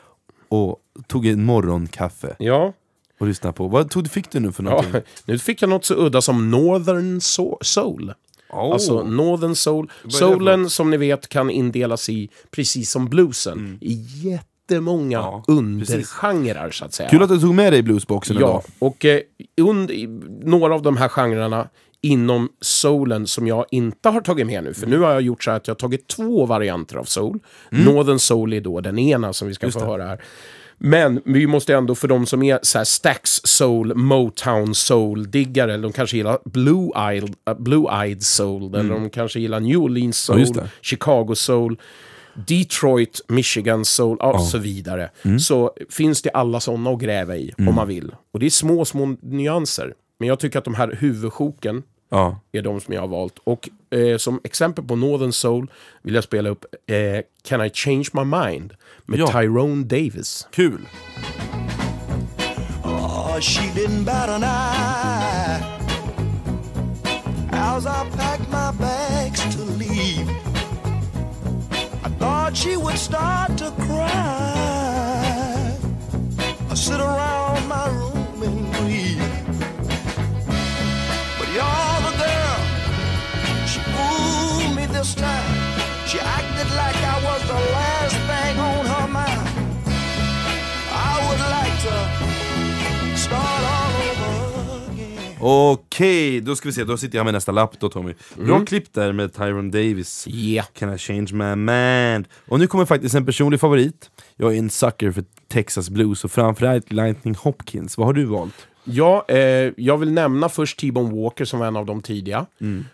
och 0.49 0.77
tog 1.07 1.27
en 1.27 1.45
morgonkaffe 1.45 2.37
Ja, 2.39 2.73
och 3.21 3.27
lyssnade 3.27 3.53
på. 3.53 3.69
Vad 3.69 3.91
tog, 3.91 4.11
fick 4.11 4.31
du 4.31 4.41
nu 4.41 4.53
för 4.53 4.63
ja, 4.63 4.71
någonting? 4.71 5.01
nu 5.25 5.39
fick 5.39 5.63
jag 5.63 5.71
något 5.71 5.85
så 5.85 5.95
udda 5.95 6.21
som 6.23 6.51
Northern 6.51 7.19
So- 7.19 7.59
Soul. 7.63 8.13
Oh. 8.51 8.73
Alltså 8.73 9.03
Northern 9.05 9.55
Soul. 9.55 9.91
Soulen 10.09 10.71
som 10.71 10.91
ni 10.91 10.97
vet 10.97 11.29
kan 11.29 11.51
indelas 11.51 12.09
i, 12.09 12.29
precis 12.51 12.91
som 12.91 13.09
bluesen, 13.09 13.59
Mm. 13.59 13.79
i 13.81 14.39
jättemånga 14.73 15.19
Ja, 15.19 15.45
undergenrer 15.49 16.71
så 16.71 16.85
att 16.85 16.93
säga. 16.95 17.09
Kul 17.09 17.23
att 17.23 17.29
du 17.29 17.41
tog 17.41 17.55
med 17.55 17.73
dig 17.73 17.83
bluesboxen 17.83 18.37
Ja, 18.37 18.41
idag. 18.49 18.63
och 18.79 19.05
eh, 19.05 19.21
und, 19.61 19.91
i- 19.91 20.07
några 20.43 20.75
av 20.75 20.83
de 20.83 20.97
här 20.97 21.09
genrerna 21.09 21.69
inom 22.01 22.49
soulen 22.61 23.27
som 23.27 23.47
jag 23.47 23.65
inte 23.71 24.09
har 24.09 24.21
tagit 24.21 24.47
med 24.47 24.65
nu. 24.65 24.75
För 24.75 24.87
nu 24.87 24.99
har 24.99 25.13
jag 25.13 25.23
gjort 25.23 25.45
så 25.45 25.51
här 25.51 25.57
att 25.57 25.67
jag 25.69 25.75
har 25.75 25.79
tagit 25.79 26.09
två 26.09 26.47
varianter 26.47 26.97
av 26.97 27.05
soul. 27.05 27.39
Northern 27.71 28.19
soul 28.19 28.53
är 28.53 28.61
då 28.61 28.81
den 28.81 28.99
ena 28.99 29.33
som 29.33 29.49
vi 29.49 29.55
ska 29.55 29.71
få 29.71 29.81
höra 29.81 30.05
här. 30.07 30.23
Men 30.79 31.21
vi 31.25 31.47
måste 31.47 31.75
ändå, 31.75 31.95
för 31.95 32.09
de 32.09 32.27
som 32.27 32.43
är 32.43 32.59
så 32.63 32.79
här 32.79 32.85
Stax 32.85 33.41
Soul, 33.45 33.95
Motown 33.95 34.75
Soul-diggare, 34.75 35.77
de 35.77 35.93
kanske 35.93 36.17
gillar 36.17 36.39
Blue-Eyed 36.45 37.35
Blue 37.59 38.17
Soul, 38.21 38.75
eller 38.75 38.95
de 38.95 39.11
kanske 39.11 39.41
gillar 39.41 39.61
New 39.61 39.77
Orleans 39.83 40.19
Soul, 40.19 40.41
just 40.41 40.55
det. 40.55 40.69
Chicago 40.81 41.35
Soul, 41.35 41.77
Detroit, 42.35 43.21
Michigan 43.29 43.85
Soul 43.85 44.17
och 44.19 44.41
så 44.43 44.59
vidare. 44.59 45.11
Så 45.41 45.73
finns 45.91 46.23
det 46.23 46.31
alla 46.31 46.61
sådana 46.61 46.91
att 46.91 46.99
gräva 47.01 47.37
i 47.37 47.53
om 47.59 47.75
man 47.75 47.89
vill. 47.89 48.15
Och 48.33 48.41
det 48.41 48.47
är 48.47 48.51
små, 48.51 48.85
små 48.85 49.17
nyanser. 49.23 49.95
Men 50.19 50.29
jag 50.29 50.39
tycker 50.41 50.59
att 50.59 50.65
de 50.65 50.75
här 50.75 50.97
huvudsjoken 51.01 51.83
Ja. 52.11 52.41
är 52.53 52.63
de 52.63 52.81
som 52.81 52.95
jag 52.95 53.01
har 53.01 53.09
valt. 53.09 53.39
Och 53.45 53.69
eh, 53.91 54.17
som 54.17 54.41
exempel 54.45 54.85
på 54.85 54.97
Northern 54.97 55.33
Soul 55.33 55.71
vill 56.03 56.15
jag 56.15 56.25
spela 56.25 56.49
upp 56.49 56.65
eh, 56.87 56.97
Can 57.49 57.65
I 57.67 57.71
Change 57.71 58.05
My 58.13 58.25
Mind 58.25 58.75
med 59.07 59.19
Ja. 59.19 59.27
Tyrone 59.27 59.85
Davis. 59.85 60.49
Kul! 60.51 60.87
Oh, 62.85 63.39
she 63.41 63.63
didn't 63.81 64.05
bat 64.05 64.29
an 64.29 64.43
eye 64.45 65.63
as 67.53 67.87
I 67.87 68.05
packed 68.17 68.49
my 68.51 68.73
bags 68.81 69.02
She 72.55 72.77
would 72.77 72.99
start 72.99 73.57
to 73.59 73.71
cry. 73.87 75.77
I 76.71 76.75
sit 76.75 77.01
around 77.01 77.67
my 77.67 77.89
room 77.89 78.43
and 78.43 78.75
grieve. 78.75 79.19
But 81.39 81.49
you're 81.57 81.99
the 82.07 82.13
girl. 82.23 82.61
She 83.67 83.81
fooled 83.93 84.77
me 84.77 84.87
this 84.87 85.15
time. 85.15 85.55
She 86.07 86.21
acted 86.21 86.69
like 86.77 86.97
I 86.97 87.17
was 87.25 87.43
the 87.49 87.61
Okej, 95.45 96.41
då 96.41 96.57
ska 96.57 96.69
vi 96.69 96.73
se, 96.73 96.85
då 96.85 96.97
sitter 96.97 97.19
jag 97.19 97.25
med 97.25 97.35
nästa 97.35 97.53
lapp 97.53 97.81
då 97.81 97.89
Tommy. 97.89 98.15
Bra 98.37 98.65
klipp 98.65 98.93
där 98.93 99.13
med 99.13 99.35
Tyron 99.35 99.71
Davis. 99.71 100.27
Yeah. 100.29 100.67
Can 100.73 100.95
I 100.95 100.99
change 100.99 101.29
my 101.33 101.55
mind? 101.55 102.29
Och 102.47 102.59
nu 102.59 102.67
kommer 102.67 102.85
faktiskt 102.85 103.15
en 103.15 103.27
personlig 103.27 103.61
favorit. 103.61 104.11
Jag 104.37 104.55
är 104.55 104.59
en 104.59 104.71
sucker 104.71 105.11
för 105.11 105.25
Texas 105.49 105.91
Blues 105.91 106.25
och 106.25 106.33
framförallt 106.33 106.93
Lightning 106.93 107.35
Hopkins. 107.35 107.99
Vad 107.99 108.07
har 108.07 108.15
du 108.15 108.25
valt? 108.25 108.67
Ja, 108.85 109.25
eh, 109.29 109.73
jag 109.77 109.99
vill 109.99 110.13
nämna 110.13 110.49
först 110.49 110.79
T-Bone 110.79 111.23
Walker 111.23 111.45
som 111.45 111.61
var 111.61 111.67
en 111.67 111.77
av 111.77 111.87
de 111.87 112.03
tidiga. 112.03 112.47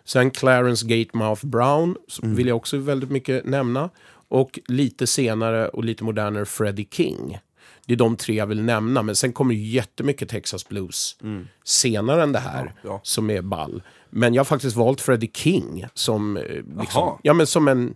Sen 0.05 0.30
Clarence 0.30 0.86
Gatemouth 0.86 1.46
Brown 1.46 1.96
som 2.09 2.34
vill 2.34 2.46
jag 2.46 2.57
också 2.57 2.76
väldigt 2.76 3.11
mycket 3.11 3.44
nämna. 3.44 3.90
Och 4.28 4.59
lite 4.68 5.07
senare 5.07 5.68
och 5.68 5.84
lite 5.84 6.05
modernare 6.05 6.44
Freddie 6.44 6.88
King. 6.90 7.38
Det 7.89 7.95
är 7.95 7.97
de 7.97 8.16
tre 8.16 8.34
jag 8.34 8.47
vill 8.47 8.62
nämna, 8.62 9.03
men 9.03 9.16
sen 9.16 9.32
kommer 9.32 9.55
ju 9.55 9.66
jättemycket 9.66 10.28
Texas 10.28 10.68
Blues 10.68 11.16
senare 11.64 12.22
än 12.22 12.32
det 12.32 12.39
här, 12.39 12.74
ja. 12.82 13.01
som 13.03 13.30
är 13.30 13.43
ball. 13.43 13.82
Men 14.11 14.34
jag 14.34 14.41
har 14.41 14.45
faktiskt 14.45 14.76
valt 14.76 15.01
Freddie 15.01 15.30
King 15.34 15.86
som, 15.95 16.36
eh, 16.36 16.43
liksom, 16.80 17.18
ja, 17.22 17.32
men 17.34 17.47
som 17.47 17.68
en 17.68 17.95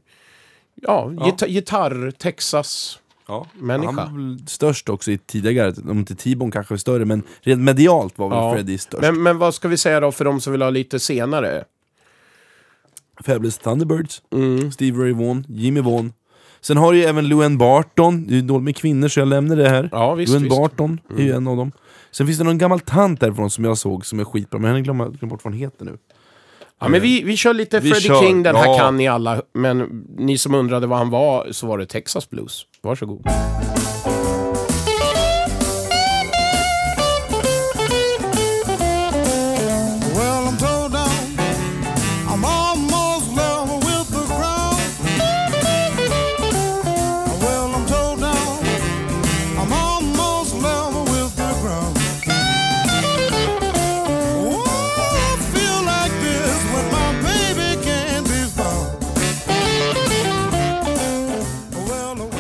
ja, 0.75 1.09
Gita- 1.11 1.47
gitarr, 1.49 2.11
Texas. 2.11 2.99
Ja, 3.29 3.47
Människa. 3.55 3.93
Han 3.93 3.97
var 3.97 4.23
väl 4.37 4.49
störst 4.49 4.89
också 4.89 5.11
i 5.11 5.19
tidigare, 5.19 5.75
om 5.91 5.99
inte 5.99 6.15
T-Bone 6.15 6.53
kanske 6.53 6.73
var 6.75 6.79
större, 6.79 7.05
men 7.05 7.23
rent 7.41 7.61
medialt 7.63 8.19
var 8.19 8.29
väl 8.29 8.39
Ja. 8.39 8.53
Freddie 8.55 8.79
störst. 8.79 9.03
Men, 9.03 9.23
men 9.23 9.39
vad 9.39 9.55
ska 9.55 9.69
vi 9.69 9.77
säga 9.77 10.01
då 10.01 10.13
för 10.13 10.25
de 10.25 10.41
som 10.41 10.53
vill 10.53 10.63
ha 10.63 10.71
lite 10.71 11.01
senare? 11.01 11.65
Fabulous 13.27 13.59
Thunderbirds, 13.59 14.23
Mm. 14.31 14.73
Steve 14.73 15.03
Ray 15.05 15.13
Vaughan, 15.13 15.47
Jimmy 15.49 15.81
Vaughan. 15.81 16.13
Sen 16.63 16.77
har 16.77 16.93
du 16.93 16.99
ju 16.99 17.05
även 17.05 17.29
Luan 17.29 17.59
Barton, 17.59 18.27
det 18.27 18.33
är 18.33 18.37
ju 18.37 18.43
dåligt 18.43 18.65
med 18.65 18.77
kvinnor 18.77 19.09
så 19.09 19.21
jag 19.21 19.29
lämnar 19.29 19.57
det 19.57 19.69
här. 19.69 19.89
Ja, 19.93 20.15
visst, 20.15 20.33
Luan 20.33 20.43
visst. 20.43 20.53
Mm. 20.53 20.63
Barton 20.63 21.01
är 21.19 21.23
ju 21.23 21.33
en 21.33 21.49
av 21.49 21.57
dem. 21.57 21.73
Sen 22.11 22.27
finns 22.27 22.39
det 22.39 22.45
någon 22.45 22.59
gammal 22.59 22.81
tant 22.81 23.21
därifrån 23.21 23.51
som 23.51 23.65
jag 23.65 23.79
såg 23.79 24.07
som 24.07 24.21
är 24.21 24.25
skitbra, 24.25 24.61
men 24.61 24.75
jag 24.75 24.85
glömt 24.85 25.19
glömt 25.19 25.31
bort 25.31 25.45
vad 25.45 25.53
hon 25.53 25.61
heter 25.61 25.85
nu. 25.85 25.99
Ja, 26.81 26.89
men 26.89 27.01
vi, 27.01 27.23
vi 27.23 27.37
kör 27.37 27.55
lite 27.55 27.81
Vi 27.81 27.91
Freddie 27.91 28.09
kör, 28.09 28.23
King, 28.23 28.43
den 28.43 28.57
här 28.57 28.67
ja. 28.67 28.79
kan 28.79 28.97
ni 28.97 29.09
alla. 29.09 29.43
Men 29.55 30.05
ni 30.19 30.39
som 30.39 30.55
undrade 30.55 30.87
vad 30.87 30.99
han 30.99 31.11
var, 31.11 31.49
så 31.51 31.67
var 31.67 31.79
det 31.79 31.87
Texas 31.87 32.31
Blues. 32.31 32.63
Varsågod. 32.83 33.27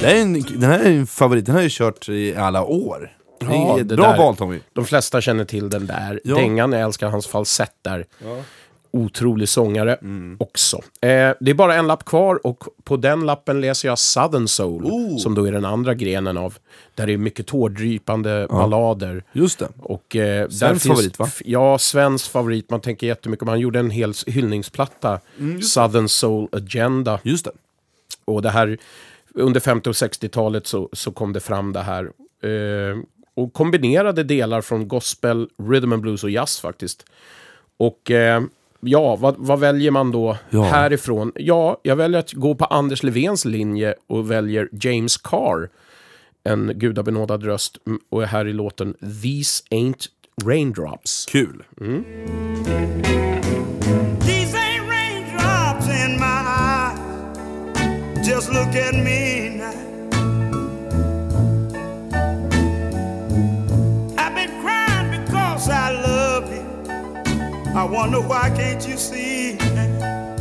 Det 0.02 0.12
är 0.12 0.22
en, 0.22 0.32
den 0.42 0.62
här 0.70 0.78
är 0.80 0.90
en 0.90 1.06
favorit, 1.06 1.46
den 1.46 1.54
har 1.54 1.62
jag 1.62 1.70
kört 1.70 2.08
i 2.08 2.36
alla 2.36 2.64
år. 2.64 3.12
Det 3.40 3.46
är 3.46 3.50
Ja, 3.50 3.80
ett 3.80 3.86
bra 3.86 4.10
där- 4.10 4.18
val 4.18 4.36
Tommy. 4.36 4.60
De 4.72 4.84
flesta 4.84 5.20
känner 5.20 5.44
till 5.44 5.70
den 5.70 5.86
där 5.86 6.20
Ja. 6.24 6.34
dängan. 6.34 6.72
Jag 6.72 6.80
älskar 6.82 7.08
hans 7.08 7.26
falsett 7.26 7.74
där. 7.82 8.04
Otrolig 8.94 9.48
sångare 9.48 9.94
Mm. 9.94 10.36
också. 10.40 10.76
Eh, 10.76 11.30
det 11.40 11.50
är 11.50 11.54
bara 11.54 11.74
en 11.74 11.86
lapp 11.86 12.04
kvar 12.04 12.46
och 12.46 12.64
på 12.84 12.96
den 12.96 13.26
lappen 13.26 13.60
läser 13.60 13.88
jag 13.88 13.98
Southern 13.98 14.48
Soul. 14.48 14.84
Oh. 14.84 15.16
Som 15.18 15.34
då 15.34 15.44
är 15.44 15.52
den 15.52 15.64
andra 15.64 15.94
grenen 15.94 16.36
av. 16.36 16.54
Där 16.94 17.06
det 17.06 17.12
är 17.12 17.16
mycket 17.16 17.46
tårdrypande 17.46 18.46
ballader. 18.50 19.24
Just 19.32 19.58
det. 19.58 19.68
Och, 19.82 20.16
eh, 20.16 20.48
Svensk 20.48 20.86
favorit, 20.86 21.18
va? 21.18 21.28
Ja, 21.44 21.78
svensk 21.78 22.30
favorit. 22.30 22.70
Man 22.70 22.80
tänker 22.80 23.06
jättemycket 23.06 23.42
om. 23.42 23.48
Han 23.48 23.60
gjorde 23.60 23.78
en 23.78 23.90
hel 23.90 24.12
hyllningsplatta. 24.26 25.20
Southern 25.62 26.08
Soul 26.08 26.48
Agenda. 26.52 27.10
Mm, 27.10 27.20
Just 27.24 27.44
det. 27.44 27.50
Och 28.24 28.42
det 28.42 28.50
här, 28.50 28.78
under 29.34 29.60
50 29.60 29.88
och 29.90 29.94
60-talet 29.94 30.66
så, 30.66 30.88
så 30.92 31.10
kom 31.12 31.32
det 31.32 31.40
fram 31.40 31.72
det 31.72 31.80
här. 31.82 32.04
Eh, 32.42 32.98
och 33.34 33.52
kombinerade 33.52 34.22
delar 34.24 34.60
från 34.60 34.88
gospel, 34.88 35.48
rhythm 35.68 35.92
and 35.92 36.02
blues 36.02 36.24
och 36.24 36.30
jazz 36.30 36.60
faktiskt. 36.60 37.06
Och 37.76 38.10
eh, 38.10 38.42
ja, 38.80 39.16
vad, 39.16 39.34
vad 39.38 39.60
väljer 39.60 39.90
man 39.90 40.10
då 40.12 40.36
Ja. 40.50 40.62
härifrån? 40.62 41.32
Ja, 41.34 41.80
jag 41.82 41.96
väljer 41.96 42.20
att 42.20 42.32
gå 42.32 42.54
på 42.54 42.64
Anders 42.64 43.02
Levens 43.02 43.44
linje 43.44 43.94
och 44.06 44.30
väljer 44.30 44.68
James 44.72 45.16
Carr. 45.16 45.68
En 46.44 46.72
gudabenådad 46.74 47.44
röst 47.44 47.78
mm, 47.86 48.00
och 48.10 48.22
är 48.22 48.26
här 48.26 48.46
i 48.48 48.52
låten 48.52 48.94
These 49.22 49.64
Ain't 49.70 50.06
Raindrops. 50.44 51.26
Kul. 51.30 51.62
These 51.78 53.51
Just 58.22 58.50
look 58.52 58.74
at 58.76 58.94
me 58.94 59.48
now. 59.56 59.72
I've 64.16 64.34
been 64.36 64.60
crying 64.62 65.10
because 65.10 65.68
I 65.68 65.90
love 65.90 66.48
you. 66.52 66.62
I 67.74 67.82
wonder 67.82 68.20
why 68.20 68.50
can't 68.50 68.86
you 68.86 68.96
see? 68.96 69.56
Just 69.58 70.31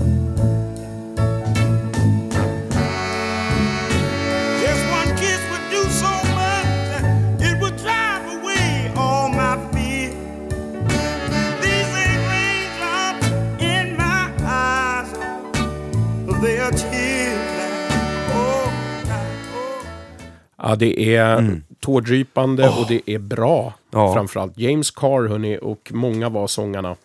Ja, 20.63 20.75
det 20.75 21.15
är 21.15 21.61
tårdrypande 21.79 22.69
och 22.69 22.85
det 22.87 23.01
är 23.05 23.19
bra. 23.19 23.73
Ja. 23.91 24.13
Framförallt 24.13 24.57
James 24.57 24.91
Carr, 24.91 25.27
hörni, 25.27 25.59
och 25.61 25.91
många 25.93 26.29
var 26.29 26.47
sångarna. 26.47 26.95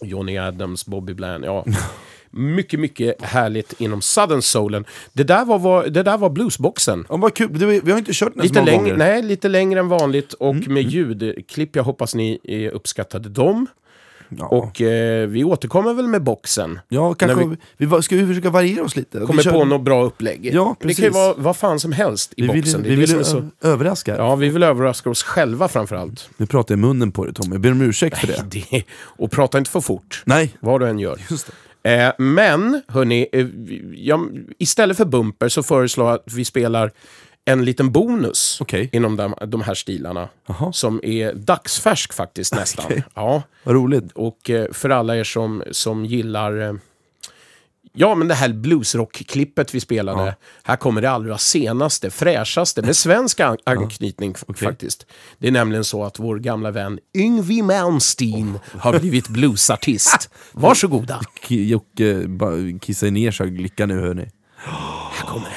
Johnny 0.00 0.38
Adams, 0.38 0.86
Bobby 0.86 1.14
Bland, 1.14 1.44
ja. 1.44 1.64
Mycket, 2.30 2.80
mycket 2.80 3.22
härligt 3.22 3.80
inom 3.80 4.02
Southern 4.02 4.42
Soulen. 4.42 4.84
Det 5.12 5.24
där 5.24 5.44
var, 5.44 5.58
var, 5.58 5.86
det 5.86 6.02
där 6.02 6.18
var 6.18 6.30
bluesboxen. 6.30 7.06
Ja, 7.08 7.16
vad 7.16 7.34
kul. 7.34 7.80
Vi 7.84 7.90
har 7.90 7.98
inte 7.98 8.12
kört 8.14 8.34
den 8.34 8.42
så 8.42 8.48
Lite 8.48 8.60
många 8.60 8.70
längre, 8.70 8.78
gånger. 8.78 8.94
Mm, 8.94 9.08
nej, 9.08 9.22
lite 9.22 9.48
längre 9.48 9.80
än 9.80 9.88
vanligt 9.88 10.32
och 10.32 10.54
med 10.54 10.82
ljudklipp. 10.82 11.76
Jag 11.76 11.84
hoppas 11.84 12.14
ni 12.14 12.70
uppskattade 12.72 13.28
dem. 13.28 13.66
Ja. 14.38 14.46
Och 14.46 14.80
eh, 14.82 15.28
vi 15.28 15.44
återkommer 15.44 15.94
väl 15.94 16.06
med 16.06 16.22
boxen. 16.22 16.78
Ja, 16.88 17.14
kanske. 17.14 17.44
Vi, 17.44 17.56
vi- 17.76 17.86
vi, 17.86 18.02
ska 18.02 18.16
vi 18.16 18.26
försöka 18.26 18.50
variera 18.50 18.84
oss 18.84 18.96
lite? 18.96 19.18
Kommer 19.20 19.42
kör- 19.42 19.52
på 19.52 19.64
något 19.64 19.80
bra 19.82 20.04
upplägg. 20.04 20.50
Ja, 20.52 20.76
det 20.80 20.84
kan 20.84 20.88
ju 20.88 20.94
precis. 20.94 21.14
vara 21.14 21.34
vad 21.36 21.56
fan 21.56 21.80
som 21.80 21.92
helst 21.92 22.34
i 22.36 22.42
Vi 22.42 22.48
vill, 22.52 22.62
boxen. 22.62 22.84
Är 22.84 22.88
vi 22.88 22.94
vill 22.96 23.14
är 23.14 23.22
så... 23.22 23.38
ö- 23.38 23.48
överraska. 23.62 24.16
Ja, 24.16 24.36
vi 24.36 24.48
vill 24.48 24.62
överraska 24.62 25.10
oss 25.10 25.22
själva 25.22 25.68
framförallt. 25.68 26.28
Nu 26.36 26.46
pratar 26.46 26.74
jag 26.74 26.78
i 26.78 26.80
munnen 26.80 27.12
på 27.12 27.24
dig 27.24 27.34
Tommy, 27.34 27.54
jag 27.54 27.60
ber 27.60 27.70
om 27.72 27.80
ursäkt 27.82 28.18
för 28.18 28.26
det. 28.26 28.44
Det, 28.70 28.82
och 28.96 29.30
prata 29.30 29.58
inte 29.58 29.70
för 29.70 29.80
fort. 29.80 30.22
Nej, 30.26 30.56
Vad 30.60 30.80
du 30.80 30.88
än 30.88 30.98
gör. 30.98 31.20
just 31.30 31.46
det. 31.46 31.52
Eh, 32.04 32.12
men, 32.18 32.82
hörni, 32.88 33.26
eh, 33.32 33.46
jag, 33.94 34.28
istället 34.58 34.96
för 34.96 35.04
bumper 35.04 35.48
så 35.48 35.62
föreslår 35.62 36.06
jag 36.06 36.14
att 36.14 36.32
vi 36.34 36.44
spelar 36.44 36.90
en 37.44 37.64
liten 37.64 37.92
bonus 37.92 38.58
Okej. 38.60 38.90
inom 38.92 39.16
de, 39.16 39.34
de 39.46 39.62
här 39.62 39.74
stilarna. 39.74 40.28
Jaha. 40.46 40.72
Som 40.72 41.00
är 41.02 41.32
dagsfärsk 41.34 42.12
faktiskt 42.12 42.54
nästan. 42.54 42.84
Okej. 42.84 43.04
Ja, 43.14 43.42
Vad 43.64 43.74
roligt. 43.74 44.12
och 44.12 44.50
eh, 44.50 44.72
för 44.72 44.90
alla 44.90 45.16
er 45.16 45.24
som, 45.24 45.62
som 45.70 46.04
gillar 46.04 46.60
eh, 46.68 46.74
Ja, 47.96 48.14
men 48.14 48.28
det 48.28 48.34
här 48.34 48.48
bluesrock-klippet 48.48 49.74
vi 49.74 49.80
spelade. 49.80 50.26
Ja. 50.26 50.34
Här 50.62 50.76
kommer 50.76 51.02
det 51.02 51.10
allra 51.10 51.38
senaste, 51.38 52.10
fräschaste, 52.10 52.82
med 52.82 52.96
svensk 52.96 53.40
an- 53.40 53.56
anknytning 53.64 54.32
f- 54.36 54.44
Okej. 54.48 54.68
faktiskt. 54.68 55.06
Det 55.38 55.48
är 55.48 55.52
nämligen 55.52 55.84
så 55.84 56.04
att 56.04 56.18
vår 56.18 56.36
gamla 56.38 56.70
vän 56.70 56.98
Yngwie 57.14 57.62
Malmsteen 57.62 58.58
har 58.78 58.98
blivit 58.98 59.28
bluesartist. 59.28 60.30
Varsågoda. 60.52 61.20
Jocke 61.48 62.26
bara 62.28 62.78
kissar 62.80 63.10
ner 63.10 63.30
sig 63.30 63.46
av 63.46 63.52
lycka 63.52 63.86
nu 63.86 64.00
hörni. 64.00 64.30
Här 65.12 65.26
kommer 65.26 65.46
det, 65.46 65.54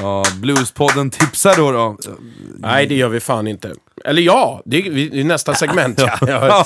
Ja, 0.00 0.24
Bluespodden 0.40 1.10
tipsar 1.10 1.54
då. 1.56 1.72
då. 1.72 1.96
Nej, 2.58 2.86
det 2.86 2.94
gör 2.94 3.08
vi 3.08 3.20
fan 3.20 3.46
inte. 3.46 3.74
Eller 4.04 4.22
ja, 4.22 4.62
det 4.64 4.86
är, 4.86 4.90
vi- 4.90 5.08
det 5.08 5.20
är 5.20 5.24
nästa 5.24 5.54
segment. 5.54 6.00
Ja. 6.00 6.18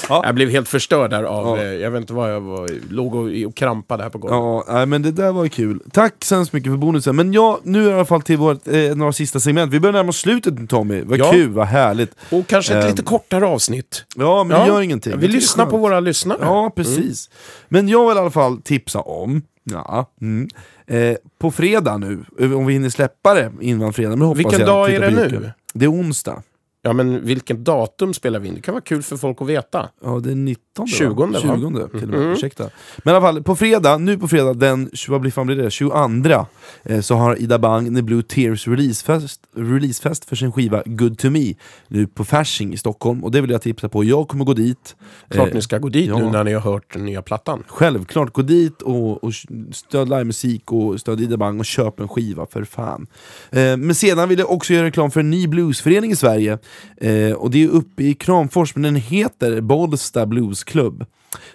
Jag, 0.09 0.25
jag 0.25 0.35
blev 0.35 0.51
helt 0.51 0.69
förstörd 0.69 1.11
där 1.11 1.23
av, 1.23 1.59
Ja. 1.59 1.63
eh, 1.65 1.73
jag 1.73 1.91
vet 1.91 2.01
inte 2.01 2.13
vad 2.13 2.33
jag 2.33 2.41
var, 2.41 2.71
låg 2.91 3.15
och, 3.15 3.29
och 3.47 3.55
krampade 3.57 4.03
här 4.03 4.11
på 4.11 4.19
golvet. 4.19 4.65
Ja, 4.69 4.87
men 4.87 5.03
det 5.03 5.11
där 5.11 5.33
var 5.33 5.49
kul. 5.49 5.81
Tack 5.93 6.15
så 6.25 6.35
hemskt 6.35 6.53
mycket 6.53 6.73
för 6.73 6.77
bonusen. 6.77 7.17
Men 7.17 7.33
ja, 7.33 7.61
nu 7.63 7.85
i 7.85 7.93
alla 7.93 8.05
fall 8.05 8.23
till 8.23 8.37
vårt, 8.39 8.69
eh, 8.69 8.75
några 8.97 9.13
sista 9.13 9.41
segment. 9.41 9.73
Vi 9.73 9.81
börjar 9.81 9.93
närma 9.93 10.09
oss 10.09 10.17
slutet 10.19 10.69
Tommy. 10.71 11.03
Vad 11.03 11.19
Ja. 11.19 11.31
kul, 11.31 11.51
vad 11.53 11.67
härligt. 11.67 12.15
Och 12.31 12.47
kanske 12.47 12.75
ett 12.79 12.85
Ehm, 12.85 12.91
lite 12.91 13.03
kortare 13.03 13.47
avsnitt. 13.47 14.05
Ja, 14.17 14.45
men 14.45 14.61
det 14.61 14.67
gör 14.67 14.81
ingenting. 14.83 15.19
Vi 15.19 15.27
är 15.27 15.31
lyssnar 15.31 15.67
på 15.67 15.77
våra 15.77 16.01
lyssnare. 16.01 16.39
Ja, 16.43 16.71
precis. 16.77 17.31
Men 17.69 17.89
jag 17.89 18.09
vill 18.09 18.17
i 18.17 18.21
alla 18.21 18.31
fall 18.31 18.63
tipsa 18.63 19.01
om, 19.01 19.43
ja, 19.65 20.11
mm, 20.21 20.49
eh, 20.87 21.17
på 21.39 21.51
fredag 21.51 21.99
nu, 21.99 22.25
om 22.55 22.67
vi 22.67 22.73
hinner 22.73 22.89
släppa 22.89 23.35
det 23.35 23.53
innan 23.61 23.93
fredag, 23.93 24.17
men 24.17 24.21
hoppas 24.29 24.39
Vilken 24.39 24.59
jag. 24.61 24.69
dag 24.69 24.91
är 24.95 25.01
det 25.01 25.11
nu? 25.11 25.53
Det 25.75 25.85
är 25.85 25.93
onsdag. 25.93 26.43
Ja, 26.87 26.93
men 26.93 27.25
vilket 27.25 27.65
datum 27.65 28.15
spelar 28.15 28.39
vi 28.41 28.49
in? 28.49 28.55
Det 28.55 28.61
kan 28.61 28.75
vara 28.75 28.83
kul 28.85 29.03
för 29.03 29.17
folk 29.17 29.41
att 29.43 29.49
veta. 29.49 29.89
Ja, 30.05 30.21
det 30.25 30.31
är 30.31 30.35
19 30.35 30.87
20, 30.87 31.27
va? 31.27 31.39
20 31.41 31.49
till 31.49 31.65
och 31.65 31.73
med, 31.73 32.21
Mhm. 32.21 32.33
ursäkta. 32.33 32.71
Men 33.05 33.13
i 33.15 33.17
alla 33.17 33.27
fall, 33.27 33.43
på 33.43 33.57
fredag, 33.57 33.99
nu 33.99 34.19
på 34.19 34.29
fredag 34.29 34.55
den, 34.55 34.91
vad 35.09 35.21
blir 35.21 35.31
fan 35.31 35.47
blir 35.47 35.57
det, 35.57 35.71
22 35.71 36.47
eh, 36.85 37.01
så 37.01 37.15
har 37.15 37.43
Ida 37.43 37.59
Bang 37.59 37.97
The 37.97 38.03
Blue 38.03 38.23
Tears 38.23 38.69
releasefest, 38.69 39.41
releasefest 39.57 40.25
för 40.25 40.37
sin 40.37 40.53
skiva 40.53 40.83
Good 40.87 41.19
To 41.19 41.31
Me 41.31 41.55
nu 41.89 42.07
på 42.07 42.25
Fasching 42.25 42.73
i 42.73 42.77
Stockholm, 42.77 43.25
och 43.25 43.31
det 43.31 43.41
vill 43.41 43.51
jag 43.51 43.63
tipsa 43.63 43.89
på. 43.89 44.05
Jag 44.05 44.29
kommer 44.29 44.45
gå 44.45 44.53
dit. 44.55 44.97
Klart 45.31 45.49
Eh, 45.49 45.55
ni 45.55 45.63
ska 45.63 45.79
gå 45.79 45.89
dit 45.89 46.09
ja. 46.09 46.19
nu 46.19 46.31
när 46.31 46.45
ni 46.45 46.53
har 46.53 46.61
hört 46.61 46.93
den 46.93 47.05
nya 47.05 47.23
plattan. 47.23 47.63
Självklart, 47.69 48.33
gå 48.33 48.43
dit 48.43 48.83
och, 48.83 49.25
och 49.25 49.33
stöd 49.73 50.09
livemusik 50.09 50.73
och 50.73 51.01
stöd 51.01 51.21
Ida 51.21 51.37
Bang 51.37 51.59
och 51.61 51.67
köp 51.67 52.01
en 52.01 52.09
skiva 52.09 52.47
för 52.47 52.65
fan. 52.65 53.07
Eh, 53.51 53.77
men 53.77 53.95
sedan 53.95 54.29
vill 54.29 54.39
jag 54.39 54.51
också 54.51 54.73
göra 54.73 54.87
reklam 54.87 55.11
för 55.11 55.21
en 55.21 55.31
ny 55.31 55.47
bluesförening 55.49 56.11
i 56.11 56.17
Sverige. 56.17 56.59
Eh, 56.97 57.33
och 57.33 57.51
det 57.51 57.65
är 57.65 57.69
uppe 57.69 58.03
i 58.03 58.15
Kramfors, 58.15 58.75
men 58.75 58.83
den 58.83 58.97
heter 58.97 59.61
Bollsta 59.61 60.27
Bluesklubb. 60.27 61.07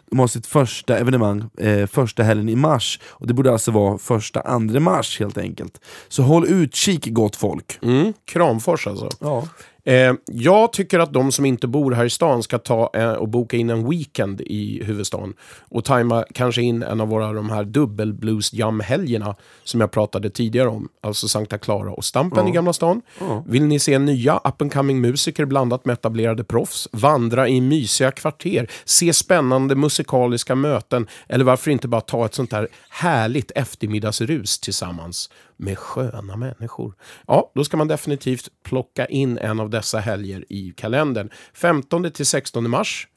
De 0.10 0.20
har 0.20 0.28
sitt 0.28 0.48
första 0.48 0.98
evenemang 0.98 1.44
eh, 1.58 1.86
första 1.88 2.24
helgen 2.24 2.50
i 2.50 2.56
mars, 2.56 3.00
och 3.06 3.28
det 3.28 3.34
borde 3.34 3.52
alltså 3.52 3.72
vara 3.72 3.98
första 3.98 4.42
andra 4.42 4.80
mars 4.80 5.20
helt 5.20 5.38
enkelt. 5.38 5.82
Så 6.08 6.24
håll 6.24 6.48
utkik 6.48 7.08
gott 7.08 7.36
folk. 7.36 7.80
Mm, 7.82 8.14
Kramfors 8.26 8.88
alltså. 8.88 9.10
Ja. 9.20 9.48
Eh, 9.84 10.14
jag 10.26 10.74
tycker 10.74 11.00
att 11.00 11.14
de 11.14 11.32
som 11.32 11.46
inte 11.46 11.68
bor 11.68 11.92
här 11.92 12.06
i 12.06 12.10
stan 12.10 12.44
ska 12.44 12.58
ta 12.58 12.90
eh, 12.94 13.12
och 13.12 13.30
boka 13.30 13.58
in 13.58 13.70
en 13.70 13.90
weekend 13.90 14.42
i 14.42 14.84
huvudstaden. 14.84 15.34
Och 15.70 15.86
tajma 15.86 16.26
kanske 16.34 16.62
in 16.62 16.84
en 16.84 17.02
av 17.02 17.08
våra 17.08 17.34
de 17.34 17.50
här 17.50 17.64
dubbel-blues 17.64 18.54
jam-helgerna 18.54 19.36
som 19.64 19.82
jag 19.82 19.92
pratade 19.92 20.30
tidigare 20.30 20.68
om. 20.68 20.90
Alltså 21.02 21.28
Sankta 21.28 21.58
Clara 21.58 21.92
och 21.92 22.06
Stampen 22.06 22.48
i 22.48 22.52
Gamla 22.52 22.74
stan. 22.74 23.02
Vill 23.46 23.64
ni 23.64 23.80
se 23.80 24.00
nya 24.00 24.38
up 24.38 24.62
and 24.62 24.74
coming 24.74 25.02
musiker 25.02 25.46
blandat 25.46 25.86
med 25.86 25.94
etablerade 25.94 26.44
proffs? 26.44 26.88
Vandra 26.92 27.48
i 27.48 27.62
mysiga 27.62 28.12
kvarter? 28.12 28.70
Se 28.86 29.14
spännande 29.14 29.76
musikaliska 29.76 30.56
möten? 30.56 31.08
Eller 31.28 31.46
varför 31.46 31.72
inte 31.72 31.88
bara 31.88 32.02
ta 32.02 32.26
ett 32.26 32.34
sånt 32.34 32.52
här 32.52 32.68
härligt 32.90 33.52
eftermiddagsrus 33.52 34.60
tillsammans? 34.60 35.30
Med 35.62 35.78
sköna 35.78 36.36
människor. 36.36 36.94
Ja, 37.28 37.52
då 37.56 37.64
ska 37.64 37.78
man 37.78 37.88
definitivt 37.88 38.50
plocka 38.64 39.06
in 39.06 39.38
en 39.38 39.60
av 39.60 39.70
dessa 39.70 40.00
helger 40.00 40.46
i 40.50 40.74
kalendern. 40.78 41.30
15 41.54 42.12
till 42.12 42.26
16 42.26 42.70
mars, 42.70 43.08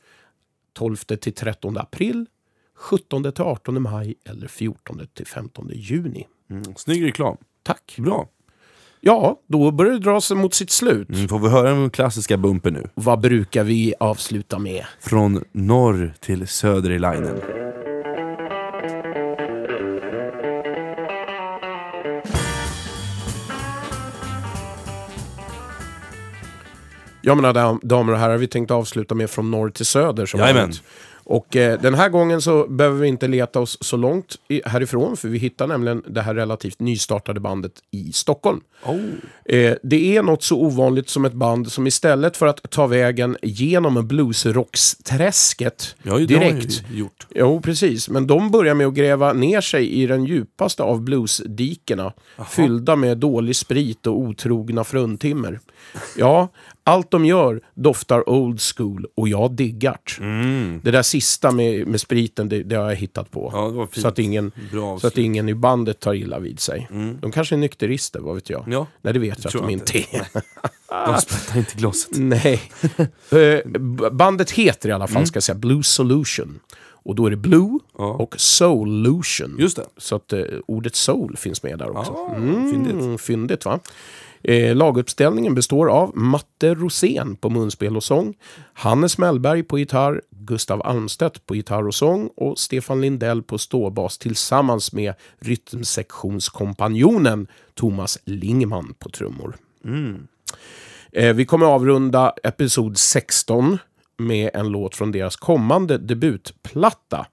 12 0.73 0.97
till 0.97 1.35
13 1.35 1.79
april, 1.79 2.27
17 2.77 3.33
till 3.33 3.45
18 3.45 3.83
maj 3.83 4.15
eller 4.25 4.49
14 4.49 5.01
till 5.15 5.27
15 5.27 5.71
juni. 5.75 6.27
Mm, 6.51 6.75
snygg 6.77 7.05
reklam. 7.05 7.37
Tack. 7.63 7.97
Bra. 7.99 8.29
Ja, 9.01 9.41
då 9.47 9.71
börjar 9.71 9.93
det 9.93 9.99
dra 9.99 10.21
sig 10.21 10.37
mot 10.37 10.55
sitt 10.55 10.71
slut. 10.71 11.09
Mm, 11.09 11.29
får 11.29 11.39
vi 11.39 11.49
höra 11.49 11.71
den 11.71 11.91
klassiska 11.91 12.37
bumpen 12.37 12.75
nu? 12.75 12.89
Vad 12.95 13.21
brukar 13.21 13.65
vi 13.65 13.95
avsluta 14.01 14.59
med? 14.59 14.85
Från 15.01 15.45
norr 15.53 16.15
till 16.21 16.49
söder 16.49 16.91
i 16.91 16.99
linen. 16.99 17.64
Ja, 27.27 27.35
mina 27.35 27.53
dam- 27.53 27.81
damer 27.83 28.13
och 28.13 28.19
herrar, 28.19 28.37
vi 28.37 28.47
tänkte 28.47 28.75
avsluta 28.75 29.15
med 29.15 29.31
från 29.31 29.51
norr 29.51 29.71
till 29.71 29.87
söder. 29.87 30.27
Som 30.27 30.41
Jajamän. 30.41 30.73
Och 31.27 31.57
eh, 31.57 31.81
den 31.81 31.95
här 31.95 32.09
gången 32.09 32.43
så 32.43 32.67
behöver 32.69 33.01
vi 33.01 33.09
inte 33.09 33.29
leta 33.29 33.61
oss 33.61 33.79
så 33.81 33.97
långt 33.97 34.35
i, 34.49 34.63
härifrån, 34.65 35.17
för 35.17 35.29
vi 35.29 35.39
hittar 35.39 35.67
nämligen 35.67 36.03
det 36.07 36.21
här 36.21 36.35
relativt 36.35 36.81
nystartade 36.81 37.41
bandet 37.41 37.73
i 37.91 38.13
Stockholm. 38.13 38.61
Oh. 38.85 39.01
Eh, 39.45 39.75
det 39.83 40.17
är 40.17 40.23
något 40.23 40.43
så 40.43 40.61
ovanligt 40.61 41.09
som 41.09 41.25
ett 41.25 41.33
band 41.33 41.73
som 41.73 41.87
istället 41.87 42.37
för 42.37 42.47
att 42.47 42.71
ta 42.71 42.87
vägen 42.87 43.37
genom 43.43 44.07
bluesrocksträsket 44.07 45.97
Ja, 46.03 46.19
direkt 46.19 46.83
gjort. 46.91 47.27
Jo, 47.35 47.61
precis. 47.61 48.09
Men 48.09 48.27
de 48.27 48.51
börjar 48.51 48.75
med 48.75 48.87
att 48.87 48.95
gräva 48.95 49.33
ner 49.33 49.61
sig 49.61 49.93
i 49.93 50.07
den 50.07 50.25
djupaste 50.25 50.83
av 50.83 51.01
bluesdikena. 51.01 52.13
Fyllda 52.51 52.97
med 52.97 53.19
dålig 53.19 53.57
sprit 53.57 54.07
och 54.07 54.19
otrogna 54.19 54.85
fruntimmer. 54.85 55.61
Ja, 56.17 56.49
allt 56.85 57.11
de 57.11 57.25
gör 57.25 57.61
doftar 57.75 58.29
old 58.29 58.61
school 58.61 59.07
och 59.17 59.29
jag 59.29 59.53
diggart. 59.53 60.19
Det 60.83 60.91
där 60.91 61.03
sista 61.03 61.53
med, 61.53 61.87
med 61.87 62.01
spriten, 62.01 62.49
det, 62.49 62.63
det 62.63 62.77
har 62.77 62.89
jag 62.89 62.97
hittat 62.97 63.31
på. 63.31 63.51
Ja, 63.53 63.89
det 63.95 64.01
så, 64.01 64.09
att 64.09 64.19
ingen, 64.19 64.53
Bra 64.73 64.99
så 64.99 65.07
att 65.07 65.19
ingen 65.19 65.49
i 65.49 65.55
bandet 65.55 66.01
tar 66.01 66.15
illa 66.15 66.39
vid 66.39 66.61
sig. 66.61 66.89
De 67.21 67.33
kanske 67.33 67.55
är 67.55 67.57
nykterister, 67.57 68.21
vad 68.21 68.35
vet 68.35 68.51
jag? 68.51 68.65
Ja, 68.69 68.87
Nej, 69.03 69.13
det 69.13 69.19
vet 69.19 69.45
jag 69.45 69.57
att 69.57 69.63
de 69.63 69.71
inte 69.71 69.99
är. 69.99 70.27
De 71.07 71.21
sprättar 71.21 71.59
inte 71.59 71.75
glaset. 71.77 72.19
Nej. 72.19 72.61
Eh, 73.31 73.71
Bandet 74.11 74.51
heter 74.51 74.89
i 74.89 74.93
alla 74.93 75.07
fall, 75.07 75.27
ska 75.27 75.37
jag 75.37 75.43
säga, 75.43 75.59
Blue 75.59 75.83
Solution. 75.83 76.61
Och 76.87 77.15
då 77.15 77.27
är 77.27 77.31
det 77.31 77.37
Blue 77.37 77.79
Ja. 77.99 78.05
och 78.13 78.35
Soulution. 78.39 79.57
Just 79.59 79.77
det. 79.77 79.85
Så 79.97 80.17
att 80.17 80.33
eh, 80.33 80.43
ordet 80.67 80.95
soul 80.95 81.37
finns 81.37 81.63
med 81.63 81.79
där 81.79 81.97
också. 81.99 82.13
Ah, 82.13 82.35
fyndigt. 82.71 83.21
Fyndigt 83.21 83.65
va? 83.65 83.81
Eh, 84.45 84.77
laguppställningen 84.77 85.55
består 85.55 85.89
av 85.89 86.17
Matte 86.17 86.75
Rosén 86.75 87.37
på 87.37 87.51
munspel 87.51 87.97
och 87.97 88.05
sång, 88.05 88.35
Hannes 88.73 89.19
Mellberg 89.19 89.63
på 89.63 89.79
gitarr, 89.79 90.23
Gustav 90.31 90.87
Almstedt 90.87 91.47
på 91.47 91.57
gitarr 91.57 91.87
och 91.87 91.95
sång 91.95 92.31
och 92.37 92.59
Stefan 92.59 93.01
Lindell 93.01 93.43
på 93.43 93.59
ståbas 93.59 94.19
tillsammans 94.19 94.93
med 94.93 95.15
rytmsektionskompanjonen 95.39 97.47
Thomas 97.75 98.19
Lingman 98.25 98.95
på 98.99 99.09
trummor. 99.09 99.57
Eh, 101.13 101.35
vi 101.35 101.45
kommer 101.45 101.67
avrunda 101.67 102.35
episod 102.43 102.99
16 102.99 103.79
med 104.17 104.51
en 104.55 104.69
låt 104.69 104.97
från 104.97 105.13
deras 105.13 105.37
kommande 105.37 105.99
debutplatta. 105.99 107.27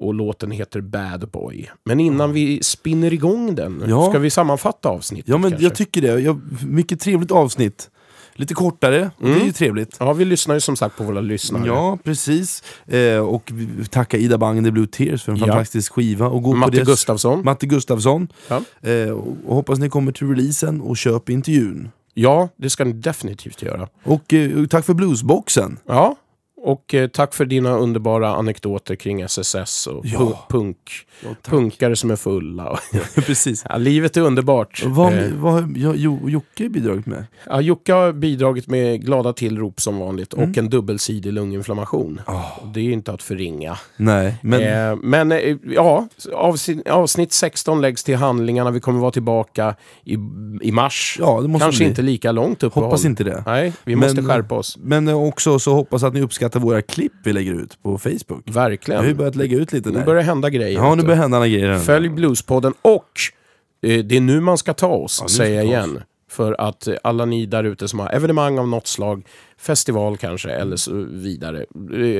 Och 0.00 0.14
låten 0.14 0.50
heter 0.50 0.80
Bad 0.80 1.30
Boy. 1.30 1.70
Men 1.84 2.00
innan 2.00 2.32
vi 2.32 2.62
spinner 2.62 3.12
igång 3.12 3.54
den, 3.54 3.84
Ja. 3.88 4.08
ska 4.10 4.18
vi 4.18 4.30
sammanfatta 4.30 4.88
avsnittet 4.88 5.28
Ja, 5.28 5.38
men 5.38 5.50
kanske? 5.50 5.66
jag 5.66 5.74
tycker 5.74 6.02
det. 6.02 6.20
Jag, 6.20 6.40
mycket 6.66 7.00
trevligt 7.00 7.30
avsnitt. 7.30 7.90
Lite 8.34 8.54
kortare, 8.54 9.10
och 9.16 9.28
det 9.28 9.40
är 9.40 9.44
ju 9.44 9.52
trevligt. 9.52 9.96
Ja, 10.00 10.12
vi 10.12 10.24
lyssnar 10.24 10.54
ju 10.54 10.60
som 10.60 10.76
sagt 10.76 10.96
på 10.96 11.04
våra 11.04 11.20
lyssnare. 11.20 11.66
Ja, 11.66 11.98
precis. 12.04 12.62
Eh, 12.86 13.16
och 13.18 13.50
vi 13.54 13.84
tackar 13.86 14.18
Ida 14.18 14.38
Bang 14.38 14.64
the 14.64 14.70
Blue 14.70 14.86
Tears 14.86 15.22
för 15.22 15.32
en 15.32 15.38
Ja. 15.38 15.46
fantastisk 15.46 15.92
skiva. 15.92 16.26
Och 16.28 16.42
gå 16.42 16.54
Matte 16.54 16.78
på. 16.78 16.84
Gustafsson. 16.84 17.42
Matte 17.44 17.66
Gustafsson. 17.66 18.28
Ja. 18.48 18.60
Eh, 18.90 19.10
och, 19.10 19.36
och 19.46 19.54
hoppas 19.54 19.78
ni 19.78 19.88
kommer 19.88 20.12
till 20.12 20.28
releasen 20.28 20.80
och 20.80 20.96
köp 20.96 21.28
intervjun. 21.30 21.88
Ja, 22.14 22.48
det 22.56 22.70
ska 22.70 22.84
ni 22.84 22.92
definitivt 22.92 23.62
göra. 23.62 23.88
Och 24.04 24.34
eh, 24.34 24.66
tack 24.66 24.84
för 24.84 24.94
bluesboxen. 24.94 25.76
Ja, 25.86 26.16
och 26.62 26.94
eh, 26.94 27.08
tack 27.08 27.34
för 27.34 27.44
dina 27.44 27.76
underbara 27.76 28.28
anekdoter 28.34 28.94
kring 28.96 29.20
SSS 29.20 29.86
och 29.86 30.00
Ja. 30.06 30.18
pu- 30.18 30.36
punk. 30.52 30.76
Ja, 31.24 31.28
punkare 31.42 31.96
som 31.96 32.10
är 32.10 32.16
fulla. 32.16 32.78
precis. 33.14 33.64
ja, 33.68 33.76
livet 33.76 34.16
är 34.16 34.20
underbart. 34.20 34.82
Vad, 34.86 35.10
Eh, 35.12 35.32
vad 35.34 35.72
jo, 35.76 36.28
Jocke 36.30 36.68
bidragit 36.68 37.06
med? 37.06 37.24
Ja, 37.46 37.60
Jocke 37.60 37.92
har 37.92 38.12
bidragit 38.12 38.66
med 38.66 39.04
glada 39.04 39.32
tillrop 39.32 39.80
som 39.80 39.98
vanligt 39.98 40.34
Mm. 40.34 40.50
och 40.50 40.58
en 40.58 40.70
dubbelsidig 40.70 41.32
lunginflammation. 41.32 42.20
Och 42.60 42.68
Det 42.68 42.80
är 42.80 42.92
inte 42.92 43.12
att 43.12 43.22
förringa. 43.22 43.78
Nej, 43.96 44.34
men... 44.42 44.90
Eh, 44.90 44.96
men 45.02 45.32
eh, 45.32 45.56
ja, 45.74 46.08
avsnitt, 46.34 46.88
avsnitt 46.88 47.32
16 47.32 47.80
läggs 47.80 48.04
till 48.04 48.16
handlingarna. 48.16 48.70
Vi 48.70 48.80
kommer 48.80 49.00
vara 49.00 49.10
tillbaka 49.10 49.74
i, 50.04 50.14
i 50.62 50.72
mars. 50.72 51.16
Ja, 51.20 51.40
det 51.40 51.48
måste 51.48 51.64
Kanske 51.64 51.78
bli. 51.80 51.88
inte 51.88 52.02
lika 52.02 52.32
långt 52.32 52.62
uppehåll. 52.62 52.84
Hoppas 52.84 53.04
inte 53.04 53.24
det. 53.24 53.42
Nej, 53.46 53.72
vi 53.84 53.96
Men- 53.96 54.08
måste 54.08 54.22
skärpa 54.22 54.54
oss. 54.54 54.78
Men 54.80 55.08
också 55.08 55.58
så 55.58 55.74
hoppas 55.74 56.02
att 56.02 56.14
ni 56.14 56.20
uppskattar 56.22 56.49
våra 56.58 56.82
klipp 56.82 57.12
vi 57.24 57.32
lägger 57.32 57.52
ut 57.52 57.82
på 57.82 57.98
Facebook. 57.98 58.42
Vi 58.44 58.52
Verkligen. 58.52 59.00
har 59.00 59.08
ju 59.08 59.14
börjat 59.14 59.36
lägga 59.36 59.56
ut 59.58 59.72
lite 59.72 59.88
Nu 59.90 59.98
där. 59.98 60.04
börjar 60.04 60.20
det 60.20 60.26
hända 60.26 60.50
grejer. 60.50 60.78
Ja, 60.78 60.94
nu 60.94 61.02
börjar 61.02 61.16
hända 61.16 61.48
grejer. 61.48 61.78
Följ 61.78 62.08
Bluespodden 62.08 62.72
och 62.82 63.10
eh, 63.82 64.04
det 64.04 64.16
är 64.16 64.20
nu 64.20 64.40
man 64.40 64.58
ska 64.58 64.74
ta 64.74 64.88
oss, 64.88 65.16
Ja, 65.20 65.24
nu 65.24 65.28
säger 65.28 65.54
jag 65.56 65.62
vi 65.62 65.68
oss. 65.68 65.72
igen. 65.72 66.02
För 66.30 66.60
att 66.60 66.86
eh, 66.86 66.94
alla 67.02 67.24
ni 67.24 67.46
där 67.46 67.64
ute 67.64 67.88
som 67.88 67.98
har 67.98 68.08
evenemang 68.10 68.58
av 68.58 68.68
något 68.68 68.86
slag, 68.86 69.22
festival 69.58 70.16
kanske, 70.16 70.50
eller 70.50 70.76
så 70.76 71.06
vidare, 71.10 71.64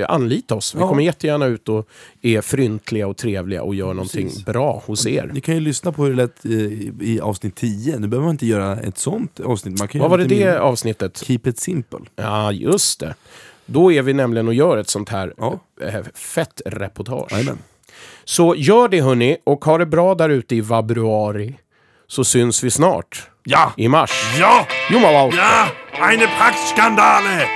eh, 0.00 0.10
anlita 0.10 0.54
oss. 0.54 0.74
Vi 0.74 0.80
Ja. 0.80 0.88
kommer 0.88 1.02
jättegärna 1.02 1.46
ut 1.46 1.68
och 1.68 1.88
är 2.22 2.40
fryntliga 2.40 3.06
och 3.06 3.16
trevliga 3.16 3.62
och 3.62 3.74
gör 3.74 3.94
någonting 3.94 4.30
bra 4.46 4.82
hos 4.86 5.06
er. 5.06 5.30
Ni 5.34 5.40
kan 5.40 5.54
ju 5.54 5.60
lyssna 5.60 5.92
på 5.92 6.02
hur 6.04 6.10
det 6.10 6.16
lät 6.16 6.46
i, 6.46 6.92
i 7.00 7.20
avsnitt 7.20 7.54
10. 7.56 7.98
Nu 7.98 8.08
behöver 8.08 8.24
man 8.26 8.34
inte 8.34 8.46
göra 8.46 8.80
ett 8.80 8.98
sånt 8.98 9.40
avsnitt. 9.40 9.78
Man 9.78 9.88
kan 9.88 10.00
Vad 10.00 10.10
var 10.10 10.18
det 10.18 10.24
det 10.24 10.58
avsnittet? 10.60 11.18
Keep 11.26 11.40
it 11.44 11.58
simple. 11.58 11.98
Ja, 12.16 12.52
just 12.52 13.00
det. 13.00 13.14
Då 13.72 13.92
är 13.92 14.02
vi 14.02 14.12
nämligen 14.12 14.48
och 14.48 14.54
gör 14.54 14.76
ett 14.78 14.88
sånt 14.90 15.08
här 15.08 15.34
Ja. 15.38 15.58
eh, 15.82 16.02
fett 16.14 16.60
reportage. 16.66 17.32
Jajamän. 17.32 17.58
Så 18.24 18.54
gör 18.56 18.88
det 18.88 19.00
hörni, 19.02 19.36
och 19.46 19.64
ha 19.64 19.78
det 19.78 19.86
bra 19.86 20.14
där 20.14 20.28
ute 20.28 20.56
i 20.56 20.60
vabruari. 20.60 21.54
Så 22.06 22.24
syns 22.24 22.64
vi 22.64 22.70
snart. 22.70 23.28
Ja! 23.44 23.72
I 23.76 23.88
mars. 23.88 24.10
Ja! 24.40 24.66
Jummalauta. 24.90 25.36
Ja! 25.36 25.66
Eine 26.10 26.26
Prachtskandale! 26.38 27.48